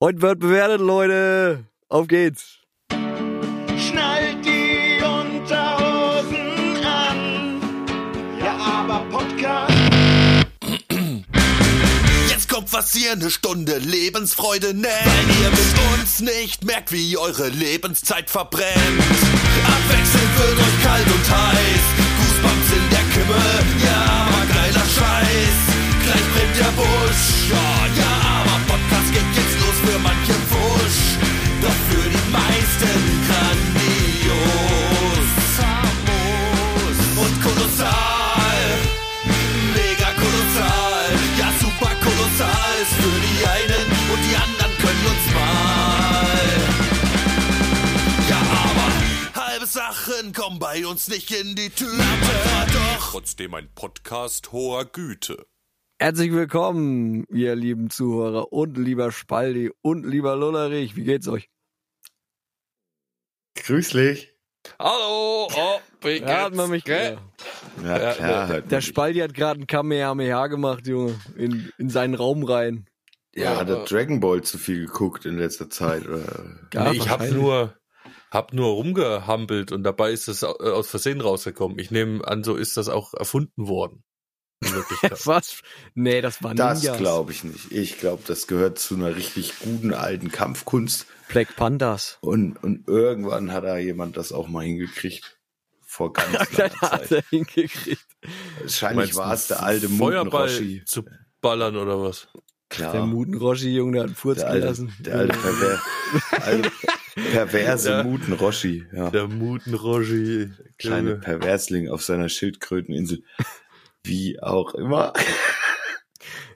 Heute 0.00 0.22
wird 0.22 0.38
bewertet, 0.38 0.80
Leute. 0.80 1.64
Auf 1.88 2.06
geht's. 2.06 2.60
Schnallt 2.88 4.44
die 4.44 5.02
Unterhosen 5.02 6.84
an. 6.84 7.60
Ja, 8.38 8.56
aber 8.56 9.04
Podcast. 9.10 9.74
Jetzt 12.30 12.48
kommt 12.48 12.72
was 12.72 12.94
ihr 12.94 13.10
eine 13.10 13.28
Stunde 13.28 13.78
Lebensfreude 13.78 14.72
nennt. 14.72 14.86
Weil 14.86 15.42
ihr 15.42 15.50
mit 15.50 15.98
uns 15.98 16.20
nicht 16.20 16.64
merkt, 16.64 16.92
wie 16.92 17.18
eure 17.18 17.48
Lebenszeit 17.48 18.30
verbrennt. 18.30 18.76
Abwechselnd 18.76 20.38
wird 20.38 20.58
euch 20.60 20.82
kalt 20.84 21.06
und 21.06 21.28
heiß. 21.28 21.82
Goosebumps 22.18 22.70
in 22.72 22.90
der 22.90 23.04
Kimme. 23.14 23.42
Ja, 23.84 24.28
aber 24.28 24.46
geiler 24.46 24.86
Scheiß. 24.94 25.58
Gleich 26.04 26.22
brennt 26.34 26.56
der 26.56 26.72
Busch. 26.76 27.50
Ja, 27.50 27.97
meisten 32.78 33.10
grandios. 33.26 35.26
Famos 35.56 36.98
und 37.16 37.34
kolossal. 37.42 38.60
Mega 39.74 40.10
kolossal, 40.14 41.10
ja 41.38 41.48
super 41.60 41.94
kolossal 42.02 42.74
ist 42.82 42.94
für 42.94 43.18
die 43.26 43.40
einen 43.46 43.86
und 44.12 44.20
die 44.28 44.36
anderen 44.36 44.72
können 44.78 45.06
uns 45.06 45.26
mal. 45.34 46.48
Ja, 48.28 48.40
aber 48.64 48.88
halbe 49.46 49.66
Sachen 49.66 50.32
kommen 50.32 50.58
bei 50.58 50.86
uns 50.86 51.08
nicht 51.08 51.30
in 51.32 51.54
die 51.56 51.70
Tüte. 51.70 51.92
Aber 51.92 52.66
doch 52.72 53.10
trotzdem 53.10 53.54
ein 53.54 53.68
Podcast 53.74 54.52
hoher 54.52 54.84
Güte. 54.84 55.46
Herzlich 56.00 56.30
willkommen, 56.30 57.24
ihr 57.28 57.56
lieben 57.56 57.90
Zuhörer 57.90 58.52
und 58.52 58.78
lieber 58.78 59.10
Spaldi 59.10 59.72
und 59.82 60.06
lieber 60.06 60.36
Lullerich. 60.36 60.94
Wie 60.94 61.02
geht's 61.02 61.26
euch? 61.26 61.50
Grüßlich. 63.64 64.32
Hallo, 64.78 65.48
oh, 65.54 65.80
wie 66.02 66.18
Ja, 66.20 66.44
hat 66.44 66.54
man 66.54 66.70
mich 66.70 66.84
gell? 66.84 67.18
Ja, 67.82 67.98
Ja, 68.00 68.12
klar. 68.14 68.46
der- 68.48 68.62
Der. 68.62 68.80
Spaldi 68.80 69.20
hat 69.20 69.34
gerade 69.34 69.60
ein 69.60 69.66
Kamehameha 69.66 70.46
gemacht, 70.48 70.86
Junge, 70.86 71.18
in, 71.36 71.70
in 71.78 71.88
seinen 71.90 72.14
Raum 72.14 72.44
rein. 72.44 72.86
ja, 73.34 73.56
hat 73.56 73.68
er 73.68 73.82
äh, 73.82 73.84
Dragon 73.86 74.20
Ball 74.20 74.42
zu 74.42 74.58
viel 74.58 74.86
geguckt 74.86 75.24
in 75.26 75.38
letzter 75.38 75.70
Zeit? 75.70 76.06
Oder? 76.06 76.56
Ja, 76.74 76.90
nee, 76.90 76.96
ich 76.98 77.08
hab 77.08 77.28
nur, 77.30 77.74
hab 78.30 78.52
nur 78.52 78.68
rumgehampelt 78.74 79.72
und 79.72 79.84
dabei 79.84 80.10
ist 80.12 80.28
es 80.28 80.44
au- 80.44 80.56
aus 80.56 80.88
Versehen 80.90 81.20
rausgekommen. 81.20 81.78
Ich 81.78 81.90
nehme 81.90 82.26
an, 82.26 82.42
so 82.44 82.56
ist 82.56 82.76
das 82.76 82.88
auch 82.88 83.14
erfunden 83.14 83.68
worden. 83.68 84.02
Was? 85.24 85.62
Nee, 85.94 86.20
das 86.20 86.42
war 86.42 86.54
Das 86.54 86.82
Ninjas. 86.82 86.98
glaube 86.98 87.32
ich 87.32 87.44
nicht. 87.44 87.70
Ich 87.72 87.98
glaube, 87.98 88.22
das 88.26 88.46
gehört 88.46 88.78
zu 88.78 88.94
einer 88.96 89.14
richtig 89.16 89.58
guten 89.60 89.94
alten 89.94 90.30
Kampfkunst. 90.32 91.06
Black 91.28 91.54
Pandas. 91.56 92.18
Und, 92.20 92.56
und 92.62 92.88
irgendwann 92.88 93.52
hat 93.52 93.64
da 93.64 93.78
jemand 93.78 94.16
das 94.16 94.32
auch 94.32 94.48
mal 94.48 94.64
hingekriegt. 94.64 95.38
Vor 95.86 96.12
ganz 96.12 96.32
Das 96.38 96.52
langer 96.56 96.80
hat 96.80 97.08
Zeit. 97.08 97.12
er 97.12 97.22
hingekriegt. 97.30 98.06
Wahrscheinlich 98.60 99.14
war 99.14 99.32
es 99.32 99.46
der 99.48 99.62
alte 99.62 99.88
Feuerball 99.88 100.50
zu 100.84 101.04
ballern 101.40 101.76
oder 101.76 102.02
was? 102.02 102.28
Klar. 102.70 102.92
Der 102.92 103.06
Mutenroshi, 103.06 103.70
Junge, 103.74 103.92
der 103.92 104.00
hat 104.02 104.06
einen 104.08 104.16
Furz 104.16 104.38
der 104.40 104.48
alte, 104.48 104.60
gelassen. 104.60 104.92
der 105.00 105.14
alte, 105.14 105.38
perver 105.38 105.82
alte 106.42 106.70
perverse 107.32 107.90
Ja. 107.90 108.02
Mutenroshi. 108.02 108.86
Ja. 108.92 109.10
Der 109.10 109.26
Mutenroshi. 109.28 110.50
Kleine. 110.78 111.16
Perversling 111.16 111.88
auf 111.88 112.02
seiner 112.04 112.28
Schildkröteninsel. 112.28 113.22
Wie 114.08 114.40
auch 114.42 114.74
immer. 114.74 115.12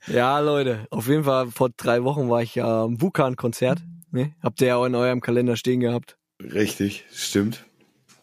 Ja, 0.07 0.41
Leute, 0.41 0.87
auf 0.91 1.07
jeden 1.07 1.25
Fall 1.25 1.51
vor 1.51 1.69
drei 1.77 2.03
Wochen 2.03 2.31
war 2.31 2.43
ich 2.43 2.55
ja 2.55 2.85
am 2.85 3.01
Wukan-Konzert. 3.01 3.79
Ne? 4.11 4.35
Habt 4.43 4.61
ihr 4.61 4.69
ja 4.69 4.77
auch 4.77 4.87
in 4.87 4.95
eurem 4.95 5.21
Kalender 5.21 5.57
stehen 5.57 5.81
gehabt. 5.81 6.17
Richtig, 6.41 7.05
stimmt. 7.13 7.65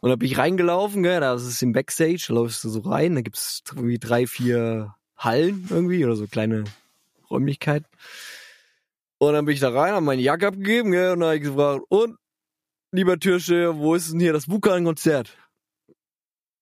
Und 0.02 0.10
da 0.10 0.16
bin 0.16 0.28
ich 0.28 0.38
reingelaufen, 0.38 1.04
gell, 1.04 1.20
da 1.20 1.36
ist 1.36 1.44
es 1.44 1.62
im 1.62 1.74
Backstage, 1.74 2.26
da 2.28 2.34
läufst 2.34 2.64
du 2.64 2.70
so 2.70 2.80
rein, 2.82 3.16
da 3.16 3.22
gibt's 3.22 3.62
irgendwie 3.70 4.00
drei, 4.00 4.28
vier 4.28 4.96
Hallen 5.16 5.68
irgendwie 5.70 6.04
oder 6.04 6.16
so 6.16 6.26
kleine 6.26 6.64
Räumlichkeiten. 7.30 7.88
Und 9.20 9.34
dann 9.34 9.46
bin 9.46 9.54
ich 9.54 9.60
da 9.60 9.70
rein, 9.70 9.94
hab 9.94 10.04
meine 10.04 10.22
Jacke 10.22 10.48
abgegeben, 10.48 10.92
gell, 10.92 11.12
und 11.12 11.20
dann 11.20 11.30
hab 11.30 11.36
ich 11.36 11.44
gefragt, 11.44 11.84
und, 11.90 12.18
lieber 12.92 13.20
Türsteher, 13.20 13.78
wo 13.78 13.94
ist 13.94 14.12
denn 14.12 14.20
hier 14.20 14.34
das 14.34 14.50
Wukan-Konzert? 14.50 15.38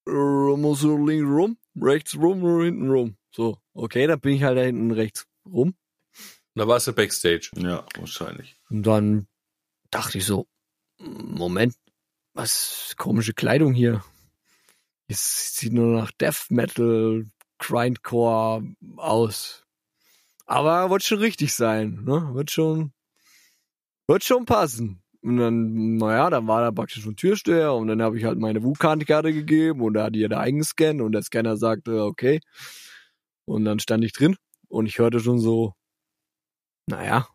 Muss 0.08 0.80
so 0.80 0.96
links 0.96 1.28
rum, 1.28 1.58
rechts 1.80 2.16
rum 2.16 2.42
oder 2.42 2.64
hinten 2.64 2.90
rum? 2.90 3.16
So, 3.30 3.58
okay, 3.74 4.06
dann 4.06 4.20
bin 4.20 4.34
ich 4.34 4.42
halt 4.42 4.58
da 4.58 4.62
hinten 4.62 4.90
rechts 4.90 5.26
rum. 5.46 5.74
Da 6.54 6.66
warst 6.66 6.86
du 6.86 6.92
Backstage. 6.92 7.50
Ja, 7.56 7.86
wahrscheinlich. 7.96 8.56
Und 8.68 8.84
dann 8.84 9.28
dachte 9.90 10.18
ich 10.18 10.24
so, 10.24 10.48
Moment, 10.98 11.74
was 12.34 12.94
komische 12.96 13.34
Kleidung 13.34 13.72
hier. 13.72 14.04
Es 15.06 15.56
sieht 15.56 15.72
nur 15.72 16.00
nach 16.00 16.10
Death 16.12 16.50
Metal, 16.50 17.26
Grindcore 17.58 18.74
aus. 18.96 19.64
Aber 20.46 20.90
wird 20.90 21.02
schon 21.04 21.18
richtig 21.18 21.54
sein, 21.54 22.04
ne? 22.04 22.34
Wird 22.34 22.50
schon, 22.50 22.92
wird 24.06 24.24
schon 24.24 24.46
passen. 24.46 25.02
Und 25.20 25.36
dann, 25.36 25.96
naja, 25.96 26.30
dann 26.30 26.46
war 26.46 26.60
da 26.60 26.70
praktisch 26.70 27.04
ein 27.04 27.16
Türsteher 27.16 27.74
und 27.74 27.88
dann 27.88 28.00
habe 28.02 28.18
ich 28.18 28.24
halt 28.24 28.38
meine 28.38 28.62
WU-Karte 28.62 29.32
gegeben 29.32 29.82
und 29.82 29.94
da 29.94 30.04
hat 30.04 30.14
da 30.14 30.38
eingescannt 30.38 31.00
und 31.00 31.12
der 31.12 31.22
Scanner 31.22 31.56
sagte, 31.56 32.04
okay. 32.04 32.40
Und 33.44 33.64
dann 33.64 33.80
stand 33.80 34.04
ich 34.04 34.12
drin 34.12 34.36
und 34.68 34.86
ich 34.86 34.98
hörte 34.98 35.18
schon 35.20 35.40
so, 35.40 35.74
naja, 36.86 37.26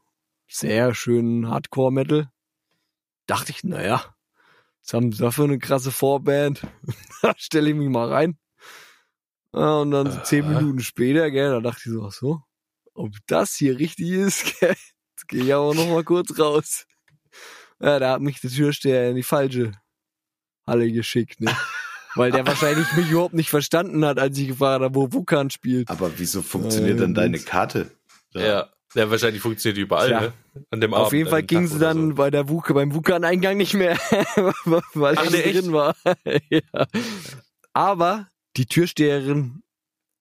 sehr 0.47 0.95
schön 0.95 1.49
Hardcore-Metal. 1.49 2.29
Dachte 3.27 3.51
ich, 3.51 3.63
naja, 3.63 4.15
was 4.81 4.93
haben 4.93 5.11
sie 5.11 5.21
da 5.21 5.31
für 5.31 5.43
eine 5.43 5.59
krasse 5.59 5.91
Vorband? 5.91 6.65
da 7.21 7.33
stelle 7.37 7.69
ich 7.69 7.75
mich 7.75 7.89
mal 7.89 8.09
rein. 8.09 8.37
Und 9.51 9.91
dann 9.91 10.09
so 10.09 10.19
zehn 10.21 10.45
Aha. 10.45 10.59
Minuten 10.59 10.79
später, 10.79 11.29
gell, 11.29 11.51
da 11.51 11.59
dachte 11.59 11.81
ich 11.85 11.91
so, 11.91 12.03
ach 12.05 12.11
so, 12.11 12.41
ob 12.93 13.11
das 13.27 13.53
hier 13.55 13.77
richtig 13.77 14.09
ist, 14.09 14.45
gell, 14.59 14.75
jetzt 15.11 15.27
gehe 15.27 15.43
ich 15.43 15.53
aber 15.53 15.75
noch 15.75 15.87
mal 15.87 16.03
kurz 16.03 16.37
raus. 16.39 16.85
Ja, 17.83 17.99
da 17.99 18.11
hat 18.13 18.21
mich 18.21 18.39
der 18.41 18.49
Türsteher 18.49 19.09
in 19.09 19.15
die 19.15 19.23
falsche 19.23 19.71
Halle 20.65 20.91
geschickt, 20.91 21.41
ne? 21.41 21.55
Weil 22.15 22.31
der 22.31 22.45
wahrscheinlich 22.45 22.85
mich 22.95 23.09
überhaupt 23.09 23.33
nicht 23.33 23.49
verstanden 23.49 24.05
hat, 24.05 24.19
als 24.19 24.37
ich 24.37 24.47
gefragt 24.47 24.83
habe, 24.83 24.93
wo 24.95 25.11
Wukan 25.11 25.49
spielt. 25.49 25.89
Aber 25.89 26.11
wieso 26.17 26.41
funktioniert 26.43 26.97
Äh, 26.97 27.01
dann 27.01 27.13
deine. 27.15 27.39
Karte? 27.39 27.89
Ja. 28.33 28.69
ja. 28.93 29.09
wahrscheinlich 29.09 29.41
funktioniert 29.41 29.77
die 29.77 29.81
überall, 29.81 30.07
Tja. 30.09 30.21
ne? 30.21 30.33
An 30.69 30.79
dem 30.79 30.93
Auf 30.93 31.07
Abend, 31.07 31.13
jeden 31.13 31.27
an 31.27 31.31
Fall 31.31 31.43
ging 31.43 31.65
sie 31.67 31.79
dann 31.79 32.09
so. 32.09 32.15
bei 32.15 32.29
der 32.29 32.47
Wuke, 32.49 32.75
beim 32.75 32.93
Wukan-Eingang 32.93 33.57
nicht 33.57 33.73
mehr, 33.73 33.97
weil 34.93 35.15
Ach, 35.17 35.23
ich 35.25 35.31
nee, 35.31 35.51
drin 35.53 35.73
war. 35.73 35.95
ja. 36.51 36.61
Aber 37.73 38.27
die 38.57 38.67
Türsteherin 38.67 39.63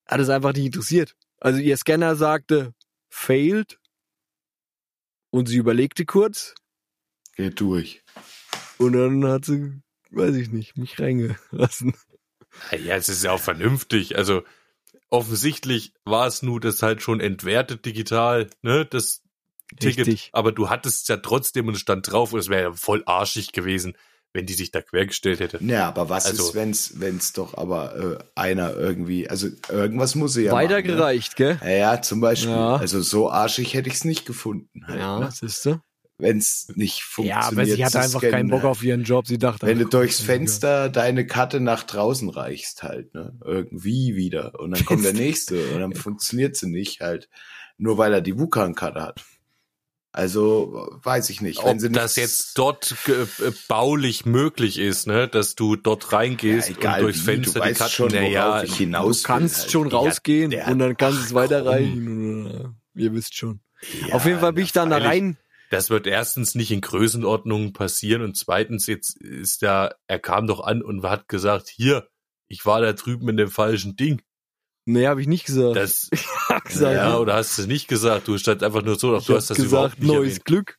hat 0.09 0.19
es 0.21 0.31
einfach 0.31 0.55
nicht 0.55 0.65
interessiert. 0.67 1.15
Also 1.41 1.59
ihr 1.61 1.77
Scanner 1.77 2.17
sagte, 2.17 2.73
failed. 3.11 3.79
Und 5.31 5.47
sie 5.47 5.57
überlegte 5.59 6.05
kurz. 6.07 6.55
Geht 7.37 7.61
durch. 7.61 8.03
Und 8.79 8.93
dann 8.95 9.25
hat 9.27 9.45
sie, 9.45 9.81
weiß 10.11 10.35
ich 10.37 10.51
nicht, 10.51 10.77
mich 10.77 10.99
reingelassen. 10.99 11.95
Ja, 12.73 12.97
es 12.97 13.09
ist 13.09 13.25
ja 13.25 13.33
auch 13.33 13.41
vernünftig. 13.41 14.17
Also 14.17 14.43
offensichtlich 15.09 15.93
war 16.05 16.27
es 16.27 16.43
nur 16.43 16.61
das 16.61 16.83
halt 16.83 17.03
schon 17.03 17.21
entwertet 17.21 17.85
digital, 17.87 18.49
ne? 18.63 18.85
Das 18.87 19.23
Ticket. 19.81 20.07
Richtig. 20.07 20.29
Aber 20.33 20.53
du 20.53 20.69
hattest 20.69 21.03
es 21.03 21.09
ja 21.09 21.17
trotzdem 21.17 21.67
und 21.69 21.77
stand 21.77 22.11
drauf 22.11 22.33
und 22.35 22.41
es 22.41 22.51
wäre 22.51 22.63
ja 22.63 22.73
voll 22.75 23.03
arschig 23.07 23.53
gewesen, 23.53 23.97
wenn 24.35 24.45
die 24.45 24.53
sich 24.53 24.71
da 24.71 24.83
quergestellt 24.83 25.41
hätte. 25.41 25.59
Ja, 25.65 25.89
aber 25.89 26.11
was 26.11 26.27
Also- 26.27 26.49
ist, 26.49 26.55
wenn's, 26.55 27.01
wenn's 27.01 27.33
doch 27.33 27.57
aber 27.57 27.97
äh, 27.97 28.25
einer 28.35 28.75
irgendwie, 28.77 29.31
also 29.31 29.49
irgendwas 29.71 30.15
muss 30.15 30.35
sie 30.35 30.43
ja 30.45 30.53
Weitergereicht, 30.53 31.37
gell? 31.37 31.55
machen. 31.55 31.67
Ne? 31.69 31.79
Ja, 31.79 31.93
ja, 31.95 32.03
zum 32.03 32.21
Beispiel. 32.21 32.51
Ja. 32.51 32.77
Also 32.77 33.01
so 33.01 33.31
arschig 33.31 33.73
hätte 33.73 33.89
ich 33.89 33.95
es 33.95 34.05
nicht 34.05 34.27
gefunden. 34.27 34.87
Halt, 34.87 35.01
Ja, 35.01 35.19
ne? 35.21 35.31
siehst 35.33 35.65
du? 35.65 35.81
Wenn 36.19 36.39
es 36.39 36.69
nicht 36.77 36.99
Ja, 36.99 37.05
funktioniert. 37.43 37.53
aber 37.53 37.67
sie 37.67 37.85
hatte 37.85 38.01
einfach 38.01 38.21
scannen, 38.21 38.31
keinen 38.33 38.51
Bock 38.51 38.65
auf 38.65 38.83
ihren 38.85 39.03
Job. 39.03 39.27
Sie 39.27 39.39
dachte, 39.39 39.67
Wenn 39.67 39.79
du 39.79 39.87
durchs 39.87 40.21
Fenster 40.21 40.89
deine 40.89 41.27
Karte 41.27 41.59
nach 41.59 41.83
draußen 41.83 42.29
reichst 42.29 42.83
halt, 42.83 43.13
ne? 43.15 43.37
Irgendwie 43.45 44.15
wieder. 44.15 44.59
Und 44.61 44.71
dann 44.73 44.85
kommt 44.85 45.05
der 45.05 45.15
nächste 45.15 45.69
und 45.71 45.81
dann 45.81 45.95
funktioniert 45.95 46.57
sie 46.57 46.69
nicht 46.69 47.01
halt. 47.01 47.29
Nur 47.79 47.99
weil 47.99 48.13
er 48.13 48.21
die 48.21 48.39
Wukan-Karte 48.39 49.01
hat. 49.03 49.25
Also, 50.15 50.91
weiß 51.03 51.31
ich 51.31 51.41
nicht. 51.41 51.61
Ob 51.61 51.81
sie 51.81 51.91
das 51.91 52.17
jetzt 52.17 52.59
dort 52.59 52.95
ge- 53.07 53.23
äh, 53.41 53.51
baulich 53.67 54.27
möglich 54.27 54.79
ist, 54.79 55.07
ne, 55.07 55.27
dass 55.27 55.55
du 55.55 55.75
dort 55.75 56.13
reingehst 56.13 56.69
Ja, 56.69 56.77
egal 56.77 56.95
und 56.97 57.01
durchs 57.05 57.21
wie, 57.23 57.25
Fenster 57.25 57.61
du 57.61 57.67
die 57.69 57.73
Karten, 57.73 57.93
schon, 57.95 58.13
naja, 58.13 58.63
ich 58.63 58.77
hinaus 58.77 59.23
Du 59.23 59.27
kannst 59.27 59.59
halt. 59.63 59.71
schon 59.71 59.89
Ja, 59.91 59.97
rausgehen 59.97 60.51
der- 60.51 60.69
und 60.69 60.79
dann 60.81 60.97
kannst 60.99 61.19
du 61.21 61.25
es 61.25 61.31
ach, 61.31 61.35
weiterreichen. 61.37 62.45
Oder, 62.45 62.75
ihr 62.95 63.13
wisst 63.15 63.35
schon. 63.35 63.61
Ja, 64.07 64.15
Auf 64.15 64.27
jeden 64.27 64.39
Fall 64.41 64.53
bin 64.53 64.65
ich 64.65 64.73
dann 64.73 64.91
da 64.91 64.99
rein. 64.99 65.39
Das 65.73 65.89
wird 65.89 66.07
erstens 66.07 66.55
nicht 66.55 66.71
in 66.71 66.83
Größenordnungen 66.83 67.73
passieren 67.73 68.21
und 68.21 68.37
zweitens 68.37 68.87
jetzt 68.87 69.17
ist 69.17 69.63
ja, 69.63 69.91
er 70.07 70.19
kam 70.19 70.47
doch 70.47 70.61
an 70.61 70.83
und 70.83 71.03
hat 71.03 71.29
gesagt, 71.29 71.69
hier, 71.69 72.07
ich 72.47 72.67
war 72.67 72.83
da 72.83 72.93
drüben 72.93 73.31
in 73.31 73.39
dem 73.39 73.51
falschen 73.51 73.97
Ding. 73.97 74.21
Nee, 74.85 75.07
habe 75.07 75.23
ich 75.23 75.27
nicht 75.27 75.47
gesagt. 75.47 75.77
Das, 75.77 76.11
Ich 76.13 76.27
hab 76.51 76.65
gesagt, 76.67 76.95
ja, 76.95 77.17
oder 77.17 77.35
hast 77.35 77.57
du 77.57 77.63
es 77.63 77.69
nicht 77.69 77.89
gesagt? 77.89 78.29
Du 78.29 78.37
standst 78.37 78.63
einfach 78.63 78.83
nur 78.83 78.99
so, 78.99 79.13
doch 79.13 79.25
du 79.25 79.35
hast 79.35 79.49
das 79.49 79.59
überhaupt 79.59 79.97
gesagt, 79.97 80.03
nicht 80.03 80.13
neues 80.13 80.33
erwähnt. 80.33 80.45
Glück. 80.45 80.79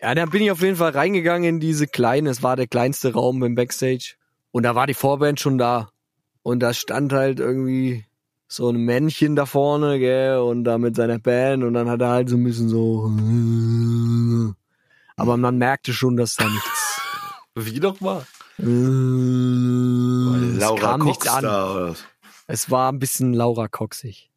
Ja, 0.00 0.14
dann 0.14 0.30
bin 0.30 0.42
ich 0.42 0.52
auf 0.52 0.60
jeden 0.60 0.76
Fall 0.76 0.92
reingegangen 0.92 1.48
in 1.48 1.60
diese 1.60 1.88
kleine, 1.88 2.30
es 2.30 2.44
war 2.44 2.54
der 2.54 2.68
kleinste 2.68 3.12
Raum 3.12 3.42
im 3.42 3.56
Backstage. 3.56 4.14
Und 4.52 4.62
da 4.62 4.76
war 4.76 4.86
die 4.86 4.94
Vorband 4.94 5.40
schon 5.40 5.58
da. 5.58 5.90
Und 6.42 6.60
da 6.60 6.74
stand 6.74 7.12
halt 7.12 7.40
irgendwie 7.40 8.04
so 8.56 8.68
ein 8.70 8.76
Männchen 8.76 9.36
da 9.36 9.46
vorne, 9.46 9.98
gell, 9.98 10.38
und 10.38 10.64
da 10.64 10.78
mit 10.78 10.96
seiner 10.96 11.18
Band 11.18 11.64
und 11.64 11.74
dann 11.74 11.88
hat 11.88 12.00
er 12.00 12.10
halt 12.10 12.28
so 12.28 12.36
ein 12.36 12.44
bisschen 12.44 12.68
so. 12.68 13.10
Aber 15.16 15.36
man 15.36 15.58
merkte 15.58 15.92
schon, 15.92 16.16
dass 16.16 16.36
da 16.36 16.48
nichts. 16.48 17.00
Wie 17.54 17.80
nochmal? 17.80 18.26
es 18.58 18.66
Laura 20.60 20.80
kam 20.80 21.00
nichts 21.04 21.24
Cox 21.24 21.36
an. 21.36 21.42
da, 21.44 21.72
oder? 21.72 21.94
Es 22.46 22.70
war 22.70 22.92
ein 22.92 22.98
bisschen 22.98 23.32
Laura 23.32 23.68
Coxig. 23.68 24.30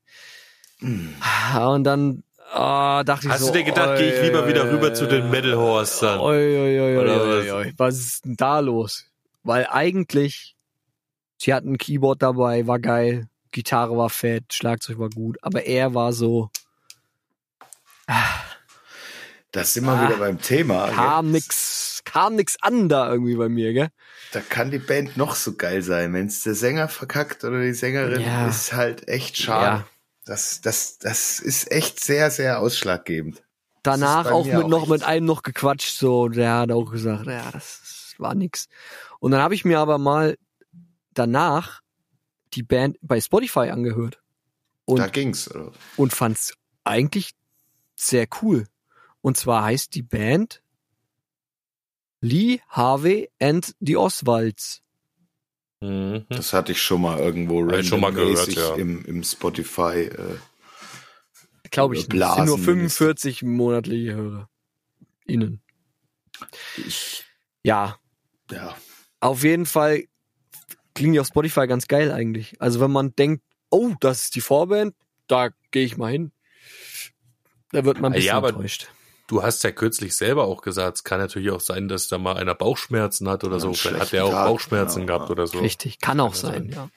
Hm. 0.79 1.15
Und 1.59 1.83
dann 1.83 2.23
ah, 2.51 3.03
dachte 3.03 3.27
ich 3.27 3.33
Hast 3.33 3.41
so. 3.41 3.47
du 3.47 3.53
dir 3.53 3.63
gedacht, 3.63 3.97
gehe 3.97 4.15
ich 4.15 4.21
lieber 4.21 4.47
wieder 4.47 4.71
rüber 4.71 4.93
zu 4.93 5.07
den 5.07 5.29
Metal 5.29 5.55
Horse 5.55 6.05
dann? 6.05 6.19
Oi, 6.19 6.35
oi, 6.35 6.79
oi, 6.79 6.97
Oder 6.97 7.21
oi, 7.23 7.73
was? 7.77 7.95
Was 7.95 7.99
ist 7.99 8.25
denn 8.25 8.35
da 8.37 8.59
los? 8.59 9.05
Weil 9.43 9.67
eigentlich, 9.67 10.55
sie 11.37 11.53
hatten 11.53 11.73
ein 11.73 11.77
Keyboard 11.77 12.21
dabei, 12.21 12.67
war 12.67 12.79
geil, 12.79 13.27
Gitarre 13.57 13.97
war 13.97 14.11
fett, 14.11 14.53
Schlagzeug 14.53 14.99
war 14.99 15.09
gut, 15.09 15.37
aber 15.41 15.65
er 15.65 15.95
war 15.95 16.13
so, 16.13 16.51
Da 19.51 19.63
sind 19.63 19.85
wir 19.85 19.93
Ah, 19.93 20.07
wieder 20.07 20.17
beim 20.17 20.39
Thema. 20.39 20.89
kam 20.91 21.25
gell? 21.25 21.31
nix, 21.33 22.01
kam 22.05 22.35
nix 22.35 22.55
an 22.61 22.87
da 22.89 23.09
irgendwie 23.11 23.35
bei 23.35 23.49
mir, 23.49 23.73
gell? 23.73 23.89
Da 24.31 24.41
kann 24.41 24.69
die 24.69 24.77
Band 24.77 25.17
noch 25.17 25.35
so 25.35 25.55
geil 25.55 25.81
sein. 25.81 26.13
Wenn 26.13 26.27
es 26.27 26.43
der 26.43 26.53
Sänger 26.53 26.87
verkackt 26.89 27.43
oder 27.43 27.61
die 27.61 27.73
Sängerin, 27.73 28.21
Ja. 28.21 28.47
ist 28.47 28.73
halt 28.73 29.07
echt 29.07 29.37
schade. 29.37 29.77
Ja. 29.79 29.87
Das, 30.25 30.61
das, 30.61 30.99
das 30.99 31.39
ist 31.39 31.71
echt 31.71 31.99
sehr, 32.03 32.29
sehr 32.29 32.59
ausschlaggebend. 32.59 33.41
Danach 33.83 34.25
auch 34.29 34.45
mit 34.45 34.55
auch 34.55 34.67
noch 34.67 34.81
echt 34.83 34.89
mit 34.91 35.03
einem 35.03 35.25
noch 35.25 35.41
gequatscht, 35.43 35.97
so, 35.97 36.27
der 36.27 36.53
hat 36.55 36.71
auch 36.71 36.91
gesagt, 36.91 37.25
ja, 37.25 37.49
das 37.51 38.13
war 38.17 38.35
nix. 38.35 38.67
Und 39.19 39.31
dann 39.31 39.41
habe 39.41 39.55
ich 39.55 39.63
mir 39.65 39.79
aber 39.79 39.97
mal 39.97 40.37
danach 41.13 41.81
die 42.53 42.63
Band 42.63 42.97
bei 43.01 43.19
Spotify 43.19 43.69
angehört. 43.69 44.21
Und 44.85 44.99
da 44.99 45.07
ging's. 45.07 45.49
Oder? 45.49 45.71
und 45.97 46.13
fand's 46.13 46.53
eigentlich 46.83 47.31
sehr 47.95 48.27
cool. 48.41 48.67
Und 49.21 49.37
zwar 49.37 49.63
heißt 49.63 49.93
die 49.95 50.03
Band 50.03 50.61
Lee 52.21 52.59
Harvey 52.69 53.29
and 53.39 53.75
the 53.79 53.97
Oswalds. 53.97 54.81
Mhm. 55.81 56.25
Das 56.29 56.53
hatte 56.53 56.71
ich 56.71 56.81
schon 56.81 57.01
mal 57.01 57.19
irgendwo 57.19 57.67
ich 57.69 57.87
schon 57.87 57.99
mal 57.99 58.13
gehört, 58.13 58.53
ja. 58.53 58.75
im, 58.75 59.05
im 59.05 59.23
Spotify. 59.23 60.05
Äh, 60.05 60.37
Glaube 61.69 61.95
ich. 61.95 62.01
Es 62.01 62.05
sind 62.07 62.13
nur 62.13 62.19
Blasen 62.19 62.63
45 62.63 63.43
monatliche 63.43 64.15
Hörer. 64.15 64.49
Innen. 65.25 65.61
ich, 66.77 67.25
Ja, 67.63 67.99
ja. 68.49 68.75
auf 69.19 69.43
jeden 69.43 69.65
Fall 69.65 70.05
klingt 70.97 71.15
die 71.15 71.19
auf 71.19 71.27
Spotify 71.27 71.67
ganz 71.67 71.87
geil 71.87 72.11
eigentlich. 72.11 72.55
Also 72.59 72.79
wenn 72.81 72.91
man 72.91 73.15
denkt, 73.15 73.43
oh, 73.69 73.91
das 73.99 74.23
ist 74.23 74.35
die 74.35 74.41
Vorband, 74.41 74.93
da 75.27 75.49
gehe 75.71 75.85
ich 75.85 75.97
mal 75.97 76.11
hin. 76.11 76.31
Da 77.71 77.85
wird 77.85 77.99
man 77.99 78.13
ein 78.13 78.15
Ja, 78.15 78.19
bisschen 78.19 78.35
aber- 78.35 78.49
enttäuscht. 78.49 78.87
Du 79.29 79.43
hast 79.43 79.61
ja 79.65 79.71
kürzlich 79.71 80.15
selber 80.15 80.45
auch 80.45 80.61
gesagt, 80.61 80.97
es 80.99 81.03
kann 81.03 81.19
natürlich 81.19 81.51
auch 81.51 81.59
sein, 81.59 81.89
dass 81.89 82.07
da 82.07 82.17
mal 82.17 82.37
einer 82.37 82.55
Bauchschmerzen 82.55 83.27
hat 83.27 83.43
oder 83.43 83.55
Ja, 83.55 83.59
so. 83.59 83.73
Vielleicht 83.73 83.99
hat 83.99 84.07
schlechten 84.07 84.15
er 84.15 84.25
auch 84.45 84.45
Bauchschmerzen 84.51 85.01
genau, 85.01 85.07
gehabt 85.07 85.25
ja. 85.29 85.31
oder 85.33 85.47
so. 85.47 85.59
Richtig, 85.59 85.99
kann 85.99 86.21
auch 86.21 86.31
Kann 86.31 86.39
sein, 86.41 86.53
sein. 86.53 86.69
ja. 86.71 86.89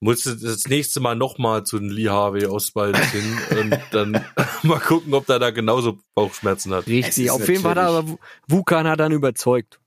Musst 0.00 0.26
du 0.26 0.34
das 0.34 0.66
nächste 0.66 0.98
Mal 0.98 1.14
nochmal 1.14 1.62
zu 1.62 1.78
den 1.78 1.88
Lee 1.88 2.08
Harvey 2.08 2.46
Oswald 2.46 2.96
hin 2.96 3.38
und 3.60 3.78
dann 3.92 4.24
mal 4.64 4.80
gucken, 4.80 5.14
ob 5.14 5.26
der 5.26 5.38
da 5.38 5.50
genauso 5.50 6.00
Bauchschmerzen 6.16 6.74
hat. 6.74 6.88
Richtig, 6.88 7.30
auf 7.30 7.48
jeden 7.48 7.62
Fall 7.62 7.76
hat 7.76 7.78
er 7.78 7.86
aber 7.90 8.18
Wukan 8.48 8.88
hat 8.88 8.98
dann 8.98 9.12
überzeugt. 9.12 9.78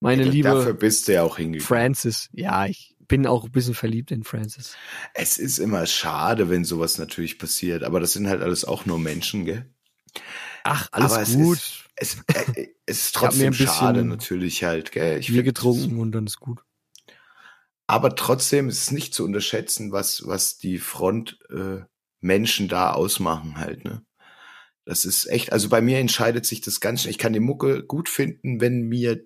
Meine 0.00 0.24
liebe 0.24 0.48
Dafür 0.48 0.74
bist 0.74 1.08
du 1.08 1.14
ja 1.14 1.22
auch 1.22 1.36
hingegangen. 1.38 1.66
Francis. 1.66 2.28
Ja, 2.32 2.66
ich 2.66 2.94
bin 3.08 3.26
auch 3.26 3.44
ein 3.44 3.52
bisschen 3.52 3.74
verliebt 3.74 4.10
in 4.10 4.24
Francis. 4.24 4.76
Es 5.14 5.38
ist 5.38 5.58
immer 5.58 5.86
schade, 5.86 6.50
wenn 6.50 6.64
sowas 6.64 6.98
natürlich 6.98 7.38
passiert, 7.38 7.82
aber 7.84 8.00
das 8.00 8.12
sind 8.12 8.28
halt 8.28 8.42
alles 8.42 8.64
auch 8.64 8.84
nur 8.86 8.98
Menschen, 8.98 9.44
gell? 9.44 9.72
Ach, 10.64 10.88
alles 10.92 11.12
Aber 11.12 11.22
es 11.22 11.34
gut. 11.34 11.56
ist- 11.56 11.84
Es, 11.96 12.16
äh, 12.56 12.66
es 12.86 13.06
ist 13.06 13.16
hab 13.16 13.22
mir 13.34 13.50
trotzdem 13.50 13.52
schade 13.54 14.04
natürlich 14.04 14.64
halt, 14.64 14.92
gell? 14.92 15.18
Ich 15.18 15.28
Bier 15.28 15.42
getrunken 15.42 15.98
und 15.98 16.12
dann 16.12 16.26
ist 16.26 16.40
gut. 16.40 16.62
Aber 17.86 18.14
trotzdem 18.16 18.68
ist 18.68 18.82
es 18.82 18.90
nicht 18.90 19.14
zu 19.14 19.24
unterschätzen, 19.24 19.92
was, 19.92 20.26
was 20.26 20.58
die 20.58 20.78
Frontmenschen 20.78 21.82
äh, 21.82 21.86
Menschen 22.20 22.68
da 22.68 22.92
ausmachen 22.92 23.58
halt, 23.58 23.84
ne? 23.84 24.04
Das 24.84 25.04
ist 25.04 25.26
echt, 25.26 25.52
also 25.52 25.68
bei 25.68 25.80
mir 25.80 25.98
entscheidet 25.98 26.46
sich 26.46 26.60
das 26.60 26.78
ganz 26.80 27.00
schnell. 27.02 27.10
Ich 27.10 27.18
kann 27.18 27.32
die 27.32 27.40
Mucke 27.40 27.84
gut 27.84 28.08
finden, 28.08 28.60
wenn 28.60 28.82
mir 28.82 29.24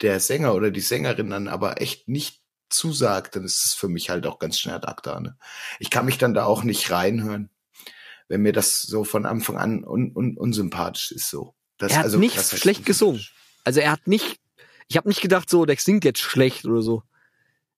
der 0.00 0.20
Sänger 0.20 0.54
oder 0.54 0.70
die 0.70 0.80
Sängerin 0.80 1.30
dann 1.30 1.48
aber 1.48 1.80
echt 1.80 2.08
nicht 2.08 2.42
zusagt, 2.70 3.36
dann 3.36 3.44
ist 3.44 3.64
es 3.64 3.74
für 3.74 3.88
mich 3.88 4.10
halt 4.10 4.26
auch 4.26 4.38
ganz 4.38 4.58
schnell 4.58 4.74
ad 4.74 4.86
acta, 4.86 5.20
ne? 5.20 5.36
Ich 5.78 5.90
kann 5.90 6.04
mich 6.04 6.18
dann 6.18 6.34
da 6.34 6.44
auch 6.44 6.62
nicht 6.62 6.90
reinhören, 6.90 7.50
wenn 8.28 8.42
mir 8.42 8.52
das 8.52 8.82
so 8.82 9.04
von 9.04 9.24
Anfang 9.26 9.56
an 9.56 9.84
un, 9.84 10.12
un, 10.14 10.36
unsympathisch 10.36 11.12
ist 11.12 11.30
so. 11.30 11.54
Das, 11.78 11.92
Er 11.92 11.98
hat 11.98 12.04
also, 12.04 12.18
nicht 12.18 12.38
schlecht 12.38 12.84
gesungen. 12.84 13.24
Also 13.64 13.80
er 13.80 13.92
hat 13.92 14.06
nicht, 14.06 14.38
ich 14.88 14.96
habe 14.96 15.08
nicht 15.08 15.20
gedacht, 15.20 15.48
so, 15.48 15.64
der 15.64 15.76
singt 15.76 16.04
jetzt 16.04 16.20
schlecht 16.20 16.64
oder 16.66 16.82
so. 16.82 17.02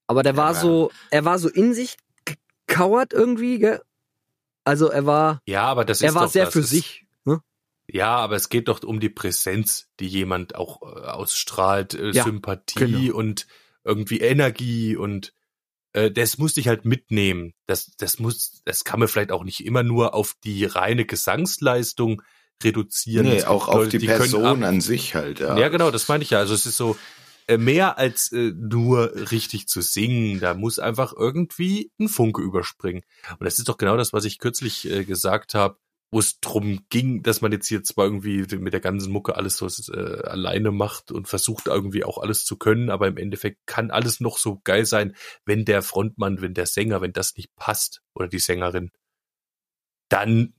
Aber 0.07 0.23
der 0.23 0.37
war 0.37 0.55
Ja. 0.55 0.61
so, 0.61 0.91
er 1.11 1.25
war 1.25 1.39
so 1.39 1.49
in 1.49 1.73
sich 1.73 1.97
gekauert 2.25 3.13
irgendwie, 3.13 3.59
gell? 3.59 3.81
Also 4.65 4.89
er 4.89 5.07
war, 5.07 5.41
Ja, 5.47 5.65
aber 5.65 5.85
das 5.85 5.99
ist 5.99 6.03
er 6.03 6.15
war 6.15 6.25
doch, 6.25 6.33
sehr 6.33 6.47
das 6.47 6.53
für 6.53 6.61
ist, 6.61 6.71
sich. 6.71 7.07
Ja, 7.93 8.17
aber 8.17 8.37
es 8.37 8.49
geht 8.49 8.69
doch 8.69 8.83
um 8.83 9.01
die 9.01 9.09
Präsenz, 9.09 9.89
die 9.99 10.07
jemand 10.09 10.55
auch 10.55 10.83
äh, 10.83 11.07
ausstrahlt, 11.07 11.95
äh, 11.95 12.11
Ja, 12.13 12.25
Sympathie 12.25 12.79
genau. 13.09 13.17
und 13.17 13.47
irgendwie 13.85 14.21
Energie 14.21 14.97
und 14.97 15.33
äh, 15.93 16.11
das 16.11 16.39
musste 16.39 16.61
ich 16.61 16.69
halt 16.69 16.85
mitnehmen. 16.85 17.55
Das, 17.67 17.93
das 17.99 18.19
muss, 18.19 18.63
das 18.65 18.85
kann 18.85 19.01
man 19.01 19.09
vielleicht 19.09 19.33
auch 19.33 19.43
nicht 19.45 19.65
immer 19.65 19.83
nur 19.83 20.15
auf 20.15 20.35
die 20.45 20.65
reine 20.65 21.05
Gesangsleistung 21.05 22.23
reduzieren. 22.63 23.27
Nee, 23.27 23.37
gibt 23.37 23.49
auch 23.49 23.69
auf 23.69 23.77
Leute, 23.77 23.99
die 23.99 24.07
können 24.07 24.19
Person 24.19 24.63
ab- 24.63 24.69
an 24.69 24.81
sich 24.81 25.15
halt, 25.15 25.41
ja. 25.41 25.59
Ja, 25.59 25.69
genau, 25.69 25.91
das 25.91 26.09
meine 26.09 26.23
ich 26.23 26.31
ja. 26.31 26.39
Also 26.39 26.55
es 26.55 26.67
ist 26.67 26.77
so 26.77 26.97
äh, 27.47 27.57
mehr 27.57 27.99
als 27.99 28.31
äh, 28.33 28.53
nur 28.55 29.31
richtig 29.31 29.67
zu 29.67 29.81
singen. 29.81 30.41
Da 30.41 30.55
muss 30.55 30.79
einfach 30.79 31.13
irgendwie 31.17 31.91
ein 31.99 32.09
Funke 32.09 32.43
überspringen. 32.43 33.03
Und 33.31 33.45
das 33.45 33.59
ist 33.59 33.69
doch 33.69 33.79
genau 33.79 33.97
das, 33.97 34.13
was 34.13 34.25
ich 34.25 34.39
kürzlich 34.39 34.89
äh, 34.89 35.05
gesagt 35.05 35.55
habe, 35.55 35.79
wo 36.11 36.19
es 36.19 36.41
drum 36.41 36.85
ging, 36.89 37.23
dass 37.23 37.41
man 37.41 37.53
jetzt 37.53 37.69
hier 37.69 37.85
zwar 37.85 38.07
irgendwie 38.07 38.45
mit 38.57 38.73
der 38.73 38.81
ganzen 38.81 39.13
Mucke 39.13 39.37
alles 39.37 39.57
so 39.57 39.67
äh, 39.93 40.23
alleine 40.23 40.73
macht 40.73 41.13
und 41.13 41.29
versucht 41.29 41.69
irgendwie 41.69 42.05
auch 42.05 42.19
alles 42.19 42.45
zu 42.45 42.57
können, 42.57 42.91
aber 42.91 43.07
im 43.07 43.17
Endeffekt 43.17 43.67
kann 43.67 43.91
alles 43.91 44.21
noch 44.21 44.39
so 44.39 44.61
geil 44.65 44.87
sein, 44.87 45.15
wenn 45.45 45.65
der 45.65 45.83
Frontmann, 45.83 46.41
wenn 46.41 46.55
der 46.55 46.67
Sänger, 46.67 47.01
wenn 47.01 47.13
das 47.13 47.37
nicht 47.37 47.55
passt 47.55 48.03
oder 48.15 48.27
die 48.29 48.41
Sängerin, 48.41 48.91
dann 50.09 50.55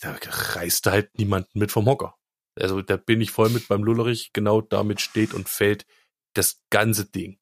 da 0.00 0.16
reißt 0.22 0.86
halt 0.86 1.18
niemanden 1.18 1.58
mit 1.58 1.72
vom 1.72 1.86
Hocker. 1.86 2.16
Also 2.56 2.82
da 2.82 2.96
bin 2.96 3.20
ich 3.20 3.30
voll 3.30 3.48
mit 3.48 3.66
beim 3.68 3.82
Lullerich, 3.82 4.32
genau 4.32 4.60
damit 4.60 5.00
steht 5.00 5.34
und 5.34 5.48
fällt 5.48 5.86
das 6.34 6.60
ganze 6.70 7.06
Ding. 7.06 7.38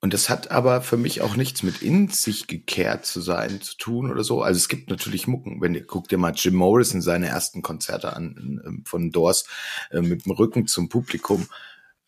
Und 0.00 0.14
das 0.14 0.30
hat 0.30 0.52
aber 0.52 0.80
für 0.80 0.96
mich 0.96 1.22
auch 1.22 1.34
nichts 1.34 1.64
mit 1.64 1.82
in 1.82 2.08
sich 2.08 2.46
gekehrt 2.46 3.04
zu 3.04 3.20
sein 3.20 3.60
zu 3.60 3.76
tun 3.76 4.10
oder 4.10 4.22
so. 4.22 4.42
Also 4.42 4.56
es 4.56 4.68
gibt 4.68 4.90
natürlich 4.90 5.26
Mucken. 5.26 5.60
Wenn 5.60 5.74
ihr 5.74 5.84
guckt 5.84 6.12
dir 6.12 6.18
mal 6.18 6.34
Jim 6.36 6.54
Morrison 6.54 7.02
seine 7.02 7.26
ersten 7.26 7.62
Konzerte 7.62 8.14
an 8.14 8.62
ähm, 8.64 8.84
von 8.86 9.10
Doors 9.10 9.46
äh, 9.90 10.00
mit 10.00 10.24
dem 10.24 10.32
Rücken 10.32 10.68
zum 10.68 10.88
Publikum. 10.88 11.48